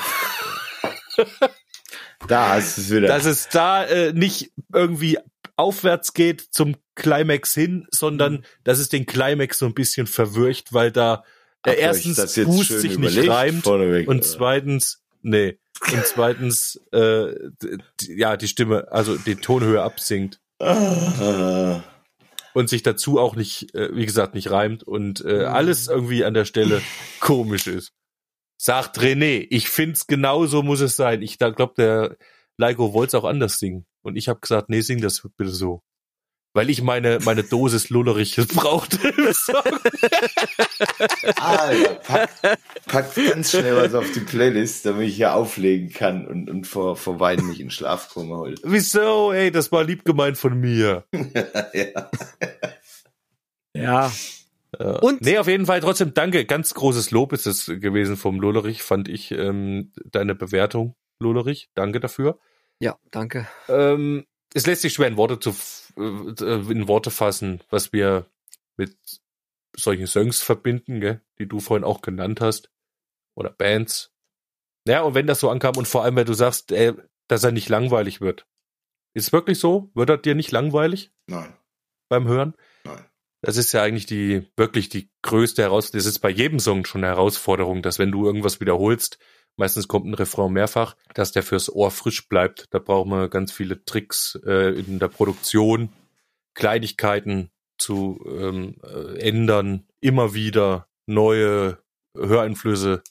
Da 2.27 2.59
ist 2.59 2.79
es 2.79 2.91
wieder. 2.91 3.09
dass 3.09 3.25
es 3.25 3.49
da 3.49 3.85
äh, 3.85 4.13
nicht 4.13 4.51
irgendwie 4.73 5.19
aufwärts 5.57 6.15
geht 6.15 6.41
zum 6.51 6.77
Climax 6.95 7.55
hin, 7.55 7.87
sondern 7.91 8.45
dass 8.65 8.79
es 8.79 8.89
den 8.89 9.07
Climax 9.07 9.59
so 9.59 9.67
ein 9.67 9.75
bisschen 9.75 10.07
verwircht, 10.07 10.73
weil 10.73 10.91
da 10.93 11.25
äh, 11.65 11.75
erstens 11.75 12.35
Boost 12.45 12.81
sich 12.81 12.99
nicht 12.99 13.29
reimt 13.29 13.67
und 13.67 14.25
zweitens, 14.25 15.03
nee, 15.23 15.59
und 15.93 16.05
zweitens, 16.07 16.81
äh, 16.93 17.35
ja, 18.03 18.37
die 18.37 18.49
Stimme, 18.49 18.91
also 18.91 19.17
die 19.17 19.37
Tonhöhe 19.37 19.83
absinkt 19.83 20.41
und 22.55 22.69
sich 22.69 22.83
dazu 22.83 23.19
auch 23.19 23.37
nicht, 23.37 23.75
äh, 23.75 23.95
wie 23.95 24.07
gesagt, 24.07 24.35
nicht 24.35 24.51
reimt 24.51 24.83
und 24.83 25.25
äh, 25.25 25.45
alles 25.45 25.89
irgendwie 25.89 26.25
an 26.25 26.35
der 26.35 26.45
Stelle 26.45 26.83
komisch 27.21 27.67
ist. 27.67 27.93
Sagt 28.61 28.99
René, 28.99 29.47
ich 29.51 29.69
find's 29.69 30.09
genauso 30.09 30.63
muss 30.63 30.81
es 30.81 30.97
sein. 30.97 31.23
Ich 31.23 31.39
glaube, 31.39 31.75
der 31.77 32.17
Leiko 32.57 32.93
wollte 32.93 33.17
es 33.17 33.23
auch 33.23 33.29
anders 33.29 33.59
singen. 33.59 33.87
Und 34.03 34.17
ich 34.17 34.29
habe 34.29 34.41
gesagt, 34.41 34.69
nee, 34.69 34.81
sing 34.81 35.01
das 35.01 35.23
bitte 35.37 35.53
so. 35.53 35.83
Weil 36.59 36.71
ich 36.71 36.83
meine, 36.83 37.21
meine 37.25 37.45
Dosis 37.45 37.89
Lullerich 37.89 38.35
brauchte. 38.55 38.99
Alter, 41.37 41.95
pack, 42.03 42.31
pack 42.87 43.15
ganz 43.15 43.53
schnell 43.53 43.77
was 43.77 43.95
auf 43.95 44.11
die 44.11 44.19
Playlist, 44.19 44.85
damit 44.85 45.07
ich 45.09 45.15
hier 45.15 45.35
auflegen 45.35 45.91
kann 45.93 46.27
und, 46.27 46.51
und 46.51 46.67
vor, 46.67 46.97
vor 46.97 47.21
Weinen 47.21 47.47
nicht 47.49 47.61
in 47.61 47.71
Schlaf 47.71 48.09
komme 48.09 48.37
heute. 48.39 48.61
Wieso? 48.65 49.31
Ey, 49.31 49.53
das 49.53 49.71
war 49.71 49.85
lieb 49.85 50.05
gemeint 50.05 50.37
von 50.37 50.59
mir. 50.59 51.05
ja. 51.73 52.11
Ja, 53.73 54.11
Ja. 54.81 54.97
Und- 54.97 55.21
nee, 55.23 55.39
auf 55.39 55.47
jeden 55.47 55.67
Fall 55.67 55.79
trotzdem 55.79 56.13
danke. 56.13 56.45
Ganz 56.45 56.75
großes 56.75 57.13
Lob 57.13 57.33
ist 57.33 57.47
es 57.47 57.67
gewesen 57.67 58.17
vom 58.17 58.41
Lullerich, 58.41 58.83
fand 58.83 59.09
ich 59.09 59.31
ähm, 59.31 59.93
deine 60.11 60.35
Bewertung, 60.35 60.97
Lullerich. 61.21 61.69
Danke 61.77 62.01
dafür. 62.01 62.41
ja, 62.81 62.97
danke. 63.13 63.47
Ähm, 63.69 64.25
es 64.55 64.67
lässt 64.67 64.83
sich 64.83 64.95
schwer 64.95 65.07
in 65.09 65.17
Worte 65.19 65.39
zu 65.39 65.51
äh, 65.51 65.55
in 65.99 66.89
Worte 66.89 67.11
fassen, 67.11 67.63
was 67.71 67.93
wir 67.93 68.27
mit 68.77 68.97
solchen 69.77 70.07
Songs 70.07 70.41
verbinden, 70.43 71.01
gell, 71.01 71.21
die 71.39 71.47
du 71.47 71.61
vorhin 71.61 71.85
auch 71.85 72.03
genannt 72.03 72.41
hast 72.41 72.71
oder 73.35 73.51
Bands. 73.51 74.13
Ja, 74.87 75.03
und 75.03 75.15
wenn 75.15 75.27
das 75.27 75.41
so 75.41 75.51
ankam 75.51 75.77
und 75.77 75.87
vor 75.89 76.05
allem, 76.05 76.17
wenn 76.17 76.27
du 76.27 76.35
sagst, 76.35 76.73
äh, 76.73 76.95
dass 77.29 77.45
er 77.45 77.53
nicht 77.53 77.69
langweilig 77.69 78.21
wird, 78.21 78.47
ist 79.15 79.29
es 79.29 79.33
wirklich 79.33 79.59
so? 79.59 79.91
Wird 79.95 80.11
er 80.11 80.19
dir 80.19 80.35
nicht 80.35 80.51
langweilig 80.53 81.13
Nein, 81.27 81.55
beim 82.09 82.27
Hören? 82.27 82.55
nein. 82.85 83.05
Das 83.41 83.57
ist 83.57 83.73
ja 83.73 83.83
eigentlich 83.83 84.07
die 84.07 84.49
wirklich 84.57 84.89
die 84.89 85.11
größte 85.23 85.63
Herausforderung. 85.63 86.05
Das 86.05 86.07
ist 86.07 86.19
bei 86.19 86.31
jedem 86.31 86.59
Song 86.59 86.85
schon 86.85 87.05
eine 87.05 87.15
Herausforderung, 87.15 87.83
dass 87.83 87.99
wenn 87.99 88.11
du 88.11 88.27
irgendwas 88.27 88.61
wiederholst, 88.61 89.19
meistens 89.59 89.89
kommt 89.89 90.07
ein 90.07 90.15
Refrain 90.15 90.53
mehrfach, 90.53 90.97
dass 91.15 91.33
der 91.33 91.43
fürs 91.43 91.71
Ohr 91.71 91.91
frisch 91.91 92.29
bleibt. 92.29 92.67
Da 92.71 92.79
brauchen 92.79 93.11
wir 93.11 93.29
ganz 93.29 93.53
viele 93.53 93.85
Tricks 93.85 94.39
äh, 94.47 94.79
in 94.79 94.99
der 94.99 95.09
Produktion, 95.09 95.91
Kleinigkeiten 96.55 97.51
zu 97.79 98.25
ähm, 98.27 98.77
äh, 98.83 99.19
ändern, 99.21 99.87
immer 100.01 100.35
wieder 100.35 100.89
neue 101.07 101.79
Höreinflüsse 102.17 103.03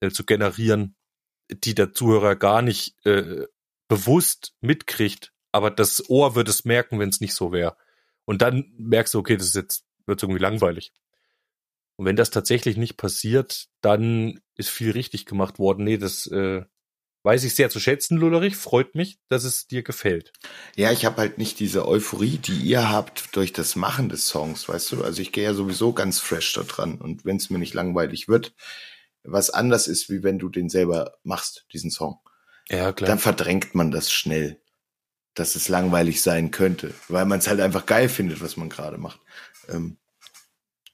äh, 0.00 0.10
zu 0.10 0.24
generieren, 0.24 0.96
die 1.50 1.74
der 1.74 1.92
Zuhörer 1.92 2.36
gar 2.36 2.62
nicht 2.62 3.04
äh, 3.06 3.46
bewusst 3.88 4.54
mitkriegt, 4.60 5.32
aber 5.52 5.70
das 5.70 6.08
Ohr 6.08 6.34
wird 6.34 6.48
es 6.48 6.64
merken, 6.64 6.98
wenn 6.98 7.10
es 7.10 7.20
nicht 7.20 7.34
so 7.34 7.52
wäre. 7.52 7.76
Und 8.24 8.42
dann 8.42 8.72
merkst 8.78 9.14
du, 9.14 9.18
okay, 9.18 9.36
das 9.36 9.48
ist 9.48 9.54
jetzt 9.54 9.84
wird 10.06 10.22
irgendwie 10.22 10.40
langweilig. 10.40 10.92
Und 12.02 12.06
wenn 12.06 12.16
das 12.16 12.30
tatsächlich 12.30 12.76
nicht 12.76 12.96
passiert, 12.96 13.68
dann 13.80 14.40
ist 14.56 14.70
viel 14.70 14.90
richtig 14.90 15.24
gemacht 15.24 15.60
worden. 15.60 15.84
Nee, 15.84 15.98
das 15.98 16.26
äh, 16.26 16.64
weiß 17.22 17.44
ich 17.44 17.54
sehr 17.54 17.70
zu 17.70 17.78
schätzen, 17.78 18.16
Lullerich. 18.16 18.56
Freut 18.56 18.96
mich, 18.96 19.20
dass 19.28 19.44
es 19.44 19.68
dir 19.68 19.84
gefällt. 19.84 20.32
Ja, 20.74 20.90
ich 20.90 21.04
habe 21.04 21.18
halt 21.18 21.38
nicht 21.38 21.60
diese 21.60 21.86
Euphorie, 21.86 22.38
die 22.38 22.58
ihr 22.58 22.90
habt 22.90 23.36
durch 23.36 23.52
das 23.52 23.76
Machen 23.76 24.08
des 24.08 24.26
Songs, 24.26 24.68
weißt 24.68 24.90
du? 24.90 25.04
Also 25.04 25.22
ich 25.22 25.30
gehe 25.30 25.44
ja 25.44 25.54
sowieso 25.54 25.92
ganz 25.92 26.18
fresh 26.18 26.52
da 26.54 26.64
dran. 26.64 27.00
Und 27.00 27.24
wenn 27.24 27.36
es 27.36 27.50
mir 27.50 27.58
nicht 27.58 27.72
langweilig 27.72 28.26
wird, 28.26 28.52
was 29.22 29.50
anders 29.50 29.86
ist, 29.86 30.10
wie 30.10 30.24
wenn 30.24 30.40
du 30.40 30.48
den 30.48 30.68
selber 30.68 31.14
machst, 31.22 31.66
diesen 31.72 31.92
Song, 31.92 32.18
Ja, 32.68 32.92
klar. 32.92 33.10
dann 33.10 33.20
verdrängt 33.20 33.76
man 33.76 33.92
das 33.92 34.10
schnell, 34.10 34.60
dass 35.34 35.54
es 35.54 35.68
langweilig 35.68 36.20
sein 36.20 36.50
könnte, 36.50 36.94
weil 37.06 37.26
man 37.26 37.38
es 37.38 37.46
halt 37.46 37.60
einfach 37.60 37.86
geil 37.86 38.08
findet, 38.08 38.40
was 38.40 38.56
man 38.56 38.70
gerade 38.70 38.98
macht. 38.98 39.20
Ähm, 39.68 39.98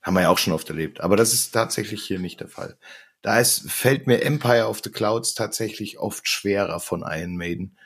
haben 0.03 0.14
wir 0.14 0.22
ja 0.22 0.30
auch 0.30 0.38
schon 0.38 0.53
oft 0.53 0.68
erlebt. 0.68 1.01
Aber 1.01 1.16
das 1.16 1.32
ist 1.32 1.51
tatsächlich 1.53 2.03
hier 2.03 2.18
nicht 2.18 2.40
der 2.40 2.49
Fall. 2.49 2.78
Da 3.22 3.40
ist, 3.40 3.70
fällt 3.70 4.07
mir 4.07 4.22
Empire 4.22 4.68
of 4.68 4.80
the 4.84 4.90
Clouds 4.90 5.34
tatsächlich 5.34 5.99
oft 5.99 6.28
schwerer 6.28 6.80
von 6.80 7.03
Iron 7.07 7.36
Maiden. 7.36 7.76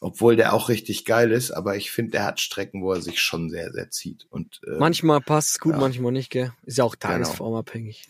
Obwohl 0.00 0.36
der 0.36 0.52
auch 0.52 0.68
richtig 0.68 1.06
geil 1.06 1.32
ist, 1.32 1.50
aber 1.50 1.74
ich 1.76 1.90
finde, 1.90 2.12
der 2.12 2.24
hat 2.24 2.38
Strecken, 2.40 2.82
wo 2.82 2.92
er 2.92 3.00
sich 3.00 3.20
schon 3.20 3.48
sehr, 3.50 3.72
sehr 3.72 3.90
zieht. 3.90 4.26
Und 4.28 4.60
äh, 4.66 4.78
Manchmal 4.78 5.20
passt 5.22 5.52
es 5.52 5.58
gut, 5.58 5.72
ja. 5.72 5.78
manchmal 5.80 6.12
nicht, 6.12 6.30
gell? 6.30 6.52
Ist 6.64 6.76
ja 6.78 6.84
auch 6.84 6.96
Genau. 6.98 7.14
tagesformabhängig. 7.14 8.06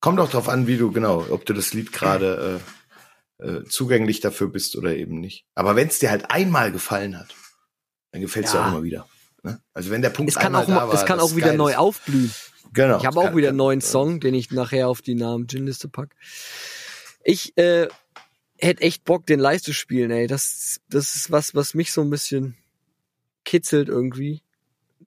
kommt 0.00 0.18
auch 0.18 0.30
drauf 0.30 0.48
an, 0.48 0.66
wie 0.66 0.78
du 0.78 0.90
genau, 0.92 1.26
ob 1.30 1.44
du 1.44 1.52
das 1.52 1.74
Lied 1.74 1.92
gerade 1.92 2.60
äh, 3.38 3.46
äh, 3.46 3.64
zugänglich 3.64 4.20
dafür 4.20 4.48
bist 4.48 4.76
oder 4.76 4.96
eben 4.96 5.20
nicht. 5.20 5.44
Aber 5.54 5.76
wenn 5.76 5.88
es 5.88 5.98
dir 5.98 6.10
halt 6.10 6.30
einmal 6.30 6.72
gefallen 6.72 7.18
hat, 7.18 7.34
dann 8.12 8.22
gefällt 8.22 8.46
es 8.46 8.52
dir 8.52 8.58
Ja. 8.58 8.64
auch 8.64 8.72
immer 8.72 8.82
wieder. 8.82 9.06
Ne? 9.42 9.62
Also 9.74 9.90
wenn 9.90 10.00
der 10.02 10.10
Punkt 10.10 10.30
Es 10.32 10.36
kann 10.38 10.46
einmal 10.56 10.62
auch, 10.64 10.68
da 10.68 10.88
war, 10.88 10.94
es 10.94 11.04
kann 11.04 11.20
auch 11.20 11.36
wieder 11.36 11.52
neu 11.52 11.70
ist. 11.72 11.76
aufblühen. 11.78 12.32
Genau. 12.72 12.98
Ich 12.98 13.06
habe 13.06 13.18
auch 13.20 13.34
wieder 13.34 13.48
einen 13.48 13.56
neuen 13.58 13.80
kann- 13.80 13.88
Song, 13.88 14.20
den 14.20 14.34
ich 14.34 14.50
nachher 14.50 14.88
auf 14.88 15.02
die 15.02 15.14
Namen 15.14 15.46
Gin-Liste 15.46 15.88
pack. 15.88 16.14
Ich 17.24 17.56
äh, 17.58 17.88
hätte 18.58 18.82
echt 18.82 19.04
Bock, 19.04 19.26
den 19.26 19.40
live 19.40 19.62
zu 19.62 19.72
spielen, 19.72 20.10
ey. 20.10 20.26
Das, 20.26 20.80
das 20.88 21.16
ist 21.16 21.30
was, 21.30 21.54
was 21.54 21.74
mich 21.74 21.92
so 21.92 22.00
ein 22.02 22.10
bisschen 22.10 22.56
kitzelt 23.44 23.88
irgendwie, 23.88 24.42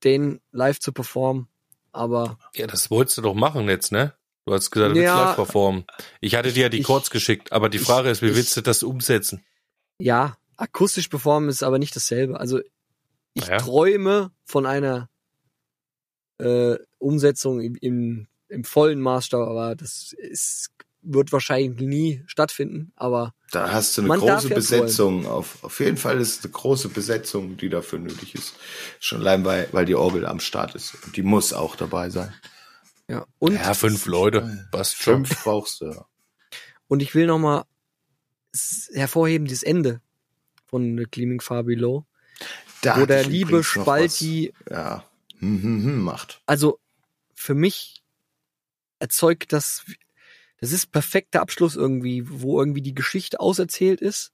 den 0.04 0.42
live 0.52 0.80
zu 0.80 0.92
performen. 0.92 1.48
Aber 1.92 2.38
Ja, 2.56 2.68
das 2.68 2.90
wolltest 2.92 3.18
du 3.18 3.22
doch 3.22 3.36
machen 3.36 3.68
jetzt, 3.70 3.92
ne? 3.92 4.14
Du 4.46 4.54
hast 4.54 4.72
gesagt, 4.72 4.92
du 4.92 4.96
willst 4.96 5.06
Ja. 5.06 5.26
live 5.28 5.36
performen. 5.36 5.86
Ich 6.20 6.36
hatte 6.36 6.52
dir 6.52 6.64
ja 6.64 6.70
die 6.70 6.80
Ich- 6.80 6.86
Chords 6.86 7.10
geschickt, 7.12 7.52
aber 7.52 7.70
die 7.70 7.78
ich- 7.78 7.84
Frage 7.84 8.10
ist, 8.10 8.22
wie 8.22 8.28
ich- 8.30 8.36
willst 8.36 8.58
du 8.58 8.62
das 8.62 8.84
umsetzen? 8.84 9.44
ja, 10.00 10.38
akustisch 10.58 11.08
performen 11.08 11.50
ist 11.50 11.64
aber 11.64 11.80
nicht 11.80 11.96
dasselbe. 11.96 12.40
Also 12.40 12.60
ich 13.36 13.48
Ja. 13.48 13.58
träume 13.58 14.32
von 14.46 14.66
einer 14.66 15.10
äh, 16.40 16.76
Umsetzung 17.04 17.62
im, 17.62 17.76
im, 17.76 18.28
im 18.50 18.64
vollen 18.64 19.00
Maßstab, 19.02 19.48
aber 19.48 19.76
das 19.76 20.14
ist, 20.18 20.72
wird 21.02 21.32
wahrscheinlich 21.32 21.80
nie 21.80 22.24
stattfinden. 22.28 22.92
Aber 22.96 23.34
Da 23.52 23.72
hast 23.72 23.98
du 23.98 24.02
eine 24.04 24.18
große 24.18 24.50
ja 24.50 24.56
Besetzung. 24.56 25.26
Auf, 25.28 25.64
auf 25.64 25.80
jeden 25.80 25.98
Fall 25.98 26.20
ist 26.20 26.40
es 26.40 26.44
eine 26.44 26.54
große 26.54 26.90
Besetzung, 26.90 27.58
die 27.58 27.70
dafür 27.70 28.00
nötig 28.00 28.36
ist. 28.36 28.54
Schon 29.00 29.20
allein, 29.22 29.44
weil, 29.46 29.68
weil 29.72 29.86
die 29.86 29.96
Orgel 29.96 30.26
am 30.26 30.40
Start 30.40 30.76
ist. 30.76 30.96
Und 31.06 31.16
die 31.18 31.24
muss 31.24 31.54
auch 31.54 31.76
dabei 31.76 32.10
sein. 32.10 32.34
ja, 33.08 33.26
und 33.40 33.56
Ja, 33.56 33.74
fünf 33.74 34.06
Leute. 34.06 34.68
Schon. 34.84 35.26
Fünf 35.26 35.44
brauchst 35.44 35.82
du. 35.82 35.86
ja. 35.92 36.06
Und 36.88 37.02
ich 37.02 37.16
will 37.16 37.26
nochmal 37.26 37.64
hervorheben, 38.94 39.48
das 39.48 39.64
Ende 39.64 40.02
von 40.68 40.98
The 40.98 41.06
Gleaming 41.10 41.42
Far 41.42 41.64
Below, 41.64 42.06
Da 42.82 43.00
wo 43.00 43.06
der 43.06 43.24
liebe 43.26 43.64
Spalti, 43.64 44.54
was. 44.66 44.72
Ja. 44.78 45.04
Hm, 45.40 45.62
hm, 45.62 45.84
hm, 45.84 46.02
macht. 46.02 46.42
also 46.46 46.80
für 47.44 47.56
mich 47.56 48.04
erzeugt 49.00 49.52
das, 49.52 49.84
das 50.60 50.72
ist 50.72 50.92
perfekter 50.92 51.42
Abschluss 51.42 51.76
irgendwie, 51.76 52.24
wo 52.26 52.60
irgendwie 52.60 52.82
die 52.82 52.96
Geschichte 52.96 53.42
auserzählt 53.42 54.00
ist 54.00 54.32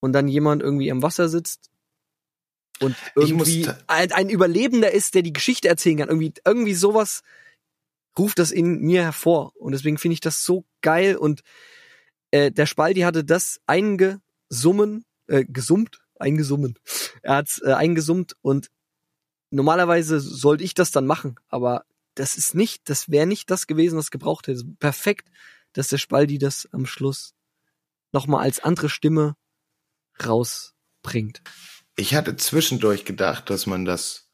und 0.00 0.12
dann 0.12 0.26
jemand 0.26 0.62
irgendwie 0.62 0.90
am 0.90 1.02
Wasser 1.02 1.28
sitzt 1.28 1.70
und 2.80 2.96
irgendwie 3.14 3.68
ein, 3.86 4.12
ein 4.12 4.30
Überlebender 4.30 4.92
ist, 4.92 5.14
der 5.14 5.22
die 5.22 5.32
Geschichte 5.32 5.68
erzählen 5.68 5.98
kann. 5.98 6.08
Irgendwie, 6.08 6.32
irgendwie 6.44 6.74
sowas 6.74 7.22
ruft 8.18 8.38
das 8.38 8.50
in 8.50 8.80
mir 8.80 9.02
hervor. 9.02 9.52
Und 9.56 9.72
deswegen 9.72 9.98
finde 9.98 10.14
ich 10.14 10.20
das 10.20 10.42
so 10.42 10.64
geil. 10.80 11.16
Und 11.16 11.42
äh, 12.30 12.50
der 12.50 12.66
Spalti 12.66 13.00
hatte 13.00 13.24
das 13.24 13.60
eingesummen, 13.66 15.04
äh, 15.26 15.44
gesummt, 15.44 16.00
eingesummen. 16.18 16.78
Er 17.22 17.36
hat's 17.36 17.60
äh, 17.62 17.72
eingesummt 17.72 18.36
und 18.40 18.70
normalerweise 19.54 20.20
sollte 20.20 20.64
ich 20.64 20.74
das 20.74 20.90
dann 20.90 21.06
machen, 21.06 21.36
aber 21.48 21.84
das 22.14 22.36
ist 22.36 22.54
nicht, 22.54 22.88
das 22.88 23.08
wäre 23.10 23.26
nicht 23.26 23.50
das 23.50 23.66
gewesen, 23.66 23.98
was 23.98 24.10
gebraucht 24.10 24.46
hätte. 24.46 24.64
Perfekt, 24.78 25.28
dass 25.72 25.88
der 25.88 25.98
Spaldi 25.98 26.38
das 26.38 26.68
am 26.72 26.86
Schluss 26.86 27.34
nochmal 28.12 28.42
als 28.42 28.60
andere 28.60 28.88
Stimme 28.88 29.36
rausbringt. 30.24 31.42
Ich 31.96 32.14
hatte 32.14 32.36
zwischendurch 32.36 33.04
gedacht, 33.04 33.50
dass 33.50 33.66
man 33.66 33.84
das, 33.84 34.30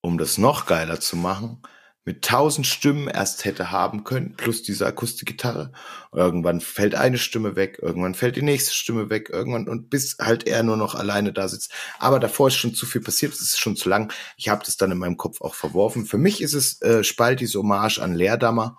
um 0.00 0.18
das 0.18 0.38
noch 0.38 0.66
geiler 0.66 1.00
zu 1.00 1.16
machen, 1.16 1.62
mit 2.06 2.22
tausend 2.24 2.66
Stimmen 2.66 3.08
erst 3.08 3.44
hätte 3.46 3.70
haben 3.70 4.04
können, 4.04 4.34
plus 4.36 4.62
diese 4.62 4.86
Akustikgitarre. 4.86 5.72
Irgendwann 6.12 6.60
fällt 6.60 6.94
eine 6.94 7.16
Stimme 7.16 7.56
weg, 7.56 7.78
irgendwann 7.80 8.14
fällt 8.14 8.36
die 8.36 8.42
nächste 8.42 8.74
Stimme 8.74 9.08
weg, 9.08 9.30
irgendwann 9.30 9.68
und 9.68 9.88
bis 9.88 10.16
halt 10.20 10.46
er 10.46 10.62
nur 10.62 10.76
noch 10.76 10.94
alleine 10.94 11.32
da 11.32 11.48
sitzt. 11.48 11.72
Aber 11.98 12.20
davor 12.20 12.48
ist 12.48 12.56
schon 12.56 12.74
zu 12.74 12.84
viel 12.84 13.00
passiert, 13.00 13.32
es 13.32 13.40
ist 13.40 13.58
schon 13.58 13.76
zu 13.76 13.88
lang. 13.88 14.12
Ich 14.36 14.48
habe 14.50 14.64
das 14.64 14.76
dann 14.76 14.90
in 14.90 14.98
meinem 14.98 15.16
Kopf 15.16 15.40
auch 15.40 15.54
verworfen. 15.54 16.04
Für 16.04 16.18
mich 16.18 16.42
ist 16.42 16.52
es 16.54 16.80
äh, 16.82 17.02
Spaltis 17.04 17.54
Hommage 17.54 17.98
an 18.00 18.14
Leerdammer. 18.14 18.78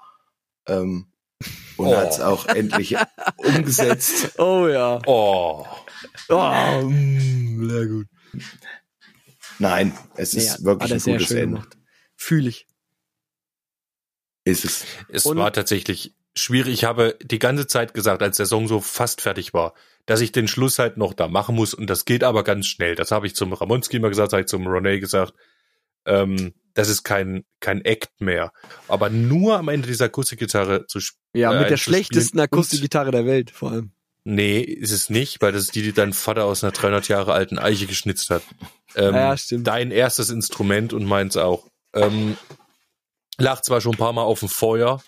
Ähm, 0.67 1.07
und 1.77 1.87
Oh. 1.87 1.97
hat's 1.97 2.19
auch 2.21 2.45
endlich 2.45 2.95
umgesetzt. 3.37 4.39
Oh 4.39 4.67
ja. 4.67 4.99
Oh. 5.05 5.65
Oh, 6.29 6.81
mm, 6.83 7.69
sehr 7.69 7.85
gut. 7.87 8.07
Nein, 9.59 9.97
es 10.15 10.33
ist 10.33 10.59
Ja, 10.59 10.65
wirklich 10.65 10.91
hat 10.93 11.07
ein 11.07 11.13
gutes 11.13 11.31
Ende. 11.31 11.45
gemacht. 11.57 11.77
Fühle 12.15 12.49
ich. 12.49 12.67
Ist 14.45 14.63
es. 14.63 14.85
Es 15.09 15.25
Und- 15.25 15.37
war 15.37 15.51
tatsächlich 15.51 16.13
schwierig. 16.35 16.73
Ich 16.73 16.83
habe 16.85 17.17
die 17.21 17.39
ganze 17.39 17.67
Zeit 17.67 17.93
gesagt, 17.93 18.21
als 18.21 18.37
der 18.37 18.45
Song 18.45 18.67
so 18.67 18.79
fast 18.79 19.21
fertig 19.21 19.53
war, 19.53 19.73
dass 20.05 20.21
ich 20.21 20.31
den 20.31 20.47
Schluss 20.47 20.79
halt 20.79 20.97
noch 20.97 21.13
da 21.13 21.27
machen 21.27 21.55
muss 21.55 21.73
und 21.73 21.89
das 21.89 22.05
geht 22.05 22.23
aber 22.23 22.43
ganz 22.43 22.67
schnell. 22.67 22.95
Das 22.95 23.11
habe 23.11 23.25
ich 23.27 23.35
zum 23.35 23.51
Ramonski 23.53 23.97
immer 23.97 24.09
gesagt, 24.09 24.27
das 24.27 24.33
habe 24.33 24.41
ich 24.41 24.47
zum 24.47 24.67
Ronay 24.67 24.99
gesagt. 24.99 25.33
Ähm, 26.05 26.53
das 26.75 26.89
ist 26.89 27.03
kein, 27.03 27.45
kein 27.61 27.83
Act 27.83 28.21
mehr. 28.21 28.51
Aber 28.87 29.09
nur 29.09 29.57
am 29.57 29.69
Ende 29.69 29.87
dieser 29.87 30.05
Akustikgitarre 30.05 30.85
zu 30.87 30.99
spielen. 30.99 31.21
Ja, 31.33 31.49
äh, 31.51 31.53
mit 31.53 31.61
der 31.63 31.71
einzuspielen 31.71 31.95
schlechtesten 31.95 32.39
Akustikgitarre 32.39 33.11
der 33.11 33.25
Welt, 33.25 33.49
vor 33.49 33.71
allem. 33.71 33.91
Nee, 34.25 34.59
ist 34.59 34.91
es 34.91 35.09
nicht, 35.09 35.41
weil 35.41 35.51
das 35.51 35.63
ist 35.63 35.75
die, 35.75 35.81
die 35.83 35.93
dein 35.93 36.11
Vater 36.13 36.45
aus 36.45 36.63
einer 36.63 36.71
300 36.73 37.07
Jahre 37.07 37.33
alten 37.33 37.57
Eiche 37.57 37.85
geschnitzt 37.87 38.29
hat. 38.29 38.43
Ähm, 38.95 39.15
Ja, 39.15 39.37
stimmt. 39.37 39.67
Dein 39.67 39.91
erstes 39.91 40.29
Instrument 40.29 40.93
und 40.93 41.05
meins 41.05 41.37
auch. 41.37 41.67
Ähm, 41.93 42.35
lag 43.37 43.61
zwar 43.61 43.81
schon 43.81 43.93
ein 43.93 43.97
paar 43.97 44.13
Mal 44.13 44.23
auf 44.23 44.39
dem 44.39 44.49
Feuer. 44.49 45.01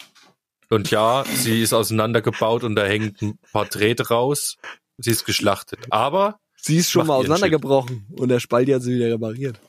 Und 0.69 0.91
ja, 0.91 1.23
sie 1.33 1.61
ist 1.61 1.73
auseinandergebaut 1.73 2.63
und 2.63 2.75
da 2.75 2.85
hängt 2.85 3.21
ein 3.21 3.39
paar 3.53 3.65
Drähte 3.65 4.07
raus. 4.09 4.57
Sie 4.97 5.11
ist 5.11 5.25
geschlachtet. 5.25 5.79
Aber 5.91 6.39
Sie 6.59 6.77
ist 6.77 6.89
schon 6.89 7.07
mal 7.07 7.15
auseinandergebrochen 7.15 8.07
und 8.17 8.29
der 8.29 8.39
Spaldi 8.39 8.71
hat 8.73 8.81
sie 8.81 8.95
wieder 8.95 9.11
repariert. 9.13 9.59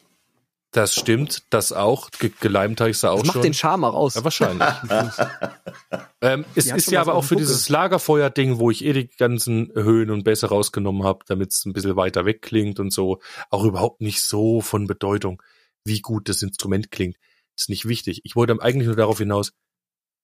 das 0.72 0.94
stimmt, 0.94 1.44
das 1.50 1.70
auch. 1.72 2.10
Ge 2.10 2.32
geleimt 2.40 2.80
habe 2.80 2.90
ich 2.90 2.98
sie 2.98 3.08
auch 3.08 3.18
Das 3.18 3.26
macht 3.28 3.34
schon. 3.34 3.42
den 3.42 3.54
Charme 3.54 3.84
auch 3.84 3.94
aus. 3.94 4.14
Ja, 4.14 4.24
wahrscheinlich. 4.24 4.66
ähm, 6.20 6.44
es 6.56 6.66
ist 6.66 6.90
ja 6.90 7.00
aber 7.00 7.14
auch 7.14 7.22
für 7.22 7.34
Buckel. 7.34 7.46
dieses 7.46 7.68
Lagerfeuer-Ding, 7.68 8.58
wo 8.58 8.70
ich 8.70 8.84
eh 8.84 8.92
die 8.92 9.06
ganzen 9.08 9.70
Höhen 9.74 10.10
und 10.10 10.24
Bässe 10.24 10.48
rausgenommen 10.48 11.04
habe, 11.04 11.20
damit 11.28 11.52
es 11.52 11.64
ein 11.66 11.72
bisschen 11.72 11.94
weiter 11.94 12.24
weg 12.24 12.42
klingt 12.42 12.80
und 12.80 12.90
so, 12.92 13.20
auch 13.50 13.64
überhaupt 13.64 14.00
nicht 14.00 14.22
so 14.22 14.60
von 14.60 14.86
Bedeutung, 14.86 15.42
wie 15.84 16.00
gut 16.00 16.28
das 16.28 16.42
Instrument 16.42 16.90
klingt. 16.90 17.16
Ist 17.58 17.68
nicht 17.68 17.86
wichtig. 17.88 18.20
Ich 18.24 18.36
wollte 18.36 18.60
eigentlich 18.60 18.86
nur 18.86 18.96
darauf 18.96 19.18
hinaus, 19.18 19.52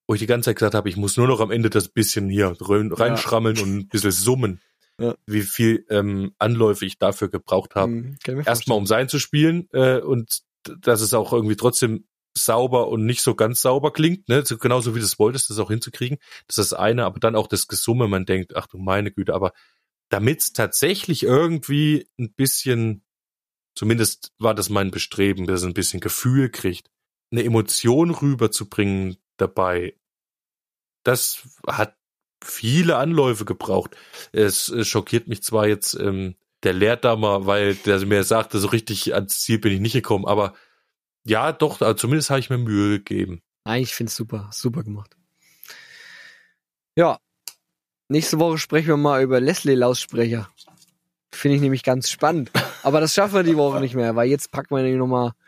wo 0.09 0.15
ich 0.15 0.21
die 0.21 0.27
ganze 0.27 0.51
Zeit 0.51 0.57
gesagt 0.57 0.75
habe, 0.75 0.89
ich 0.89 0.97
muss 0.97 1.17
nur 1.17 1.27
noch 1.29 1.41
am 1.41 1.51
Ende 1.51 1.71
das 1.71 1.89
bisschen 1.89 2.29
hier 2.29 2.55
rein- 2.61 2.93
reinschrammeln 2.93 3.59
und 3.59 3.77
ein 3.77 3.89
bisschen 3.89 4.11
summen, 4.11 4.61
Ja. 5.01 5.15
wie 5.27 5.43
viel 5.43 5.85
ähm, 5.89 6.33
Anläufe 6.39 6.85
ich 6.85 6.99
dafür 6.99 7.29
gebraucht 7.29 7.75
habe 7.75 7.93
Hm, 7.93 8.17
mir 8.27 8.47
erstmal 8.47 8.79
um 8.79 8.87
sein 8.87 9.09
zu 9.09 9.19
spielen 9.19 9.69
äh, 9.73 9.99
und 10.01 10.41
dass 10.81 11.01
es 11.01 11.15
auch 11.15 11.33
irgendwie 11.33 11.57
trotzdem 11.57 12.07
sauber 12.37 12.89
und 12.89 13.07
nicht 13.07 13.23
so 13.23 13.35
ganz 13.35 13.61
sauber 13.63 13.93
klingt, 13.93 14.29
ne? 14.29 14.45
so, 14.45 14.59
genauso 14.59 14.95
wie 14.95 14.99
du 14.99 15.05
es 15.05 15.19
wolltest, 15.19 15.51
das 15.51 15.59
auch 15.59 15.71
hinzukriegen. 15.71 16.19
Das 16.49 16.59
ist 16.59 16.73
das 16.73 16.79
eine, 16.79 17.05
aber 17.05 17.21
dann 17.21 17.37
auch 17.37 17.47
das 17.47 17.69
Gesumme, 17.69 18.09
man 18.09 18.25
denkt, 18.27 18.57
ach 18.57 18.67
du 18.67 18.77
meine 18.79 19.13
Güte, 19.13 19.35
aber 19.35 19.53
damit 20.11 20.41
es 20.41 20.53
tatsächlich 20.53 21.23
irgendwie 21.23 22.09
ein 22.19 22.33
bisschen, 22.35 23.05
zumindest 23.77 24.33
war 24.39 24.55
das 24.55 24.69
mein 24.69 24.91
Bestreben, 24.91 25.47
dass 25.47 25.61
es 25.61 25.67
ein 25.67 25.75
bisschen 25.75 26.01
Gefühl 26.01 26.51
kriegt, 26.51 26.91
eine 27.35 27.45
Emotion 27.45 28.11
rüberzubringen 28.11 29.17
dabei, 29.37 29.95
das 31.03 31.43
hat 31.67 31.97
viele 32.43 32.97
Anläufe 32.97 33.45
gebraucht. 33.45 33.97
Es 34.33 34.73
schockiert 34.87 35.29
mich 35.29 35.43
zwar 35.43 35.67
jetzt, 35.67 35.95
ähm, 35.95 36.37
der 36.63 36.73
lehrt 36.73 37.05
da 37.05 37.17
mal, 37.17 37.47
weil 37.47 37.75
der 37.75 38.05
mir 38.07 38.25
sagte, 38.25 38.59
so 38.59 38.69
richtig 38.69 39.15
ans 39.15 39.41
Ziel 39.41 39.59
bin 39.59 39.73
ich 39.73 39.81
nicht 39.81 39.95
gekommen. 39.95 40.27
Aber 40.27 40.55
ja, 41.25 41.53
doch, 41.53 41.81
also 41.81 41.95
zumindest 41.95 42.31
habe 42.31 42.41
ich 42.41 42.51
mir 42.51 42.59
Mühe 42.59 42.99
gegeben. 42.99 43.43
Ich 43.69 43.95
finde 43.95 44.11
es 44.11 44.17
super, 44.17 44.51
super 44.53 44.83
gemacht. 44.83 45.17
Ja, 46.97 47.19
nächste 48.09 48.39
Woche 48.39 48.59
sprechen 48.59 48.89
wir 48.89 48.97
mal 48.97 49.23
über 49.23 49.41
Leslie-Lautsprecher. 49.41 50.49
Finde 51.33 51.57
ich 51.57 51.63
nämlich 51.63 51.83
ganz 51.83 52.11
spannend. 52.11 52.51
Aber 52.83 53.01
das 53.01 53.15
schaffen 53.15 53.35
wir 53.35 53.43
die 53.43 53.57
Woche 53.57 53.81
nicht 53.81 53.95
mehr, 53.95 54.15
weil 54.15 54.29
jetzt 54.29 54.53
packen 54.53 54.77
wir 54.77 54.83
nämlich 54.83 54.99
nochmal 54.99 55.31
hm, 55.31 55.44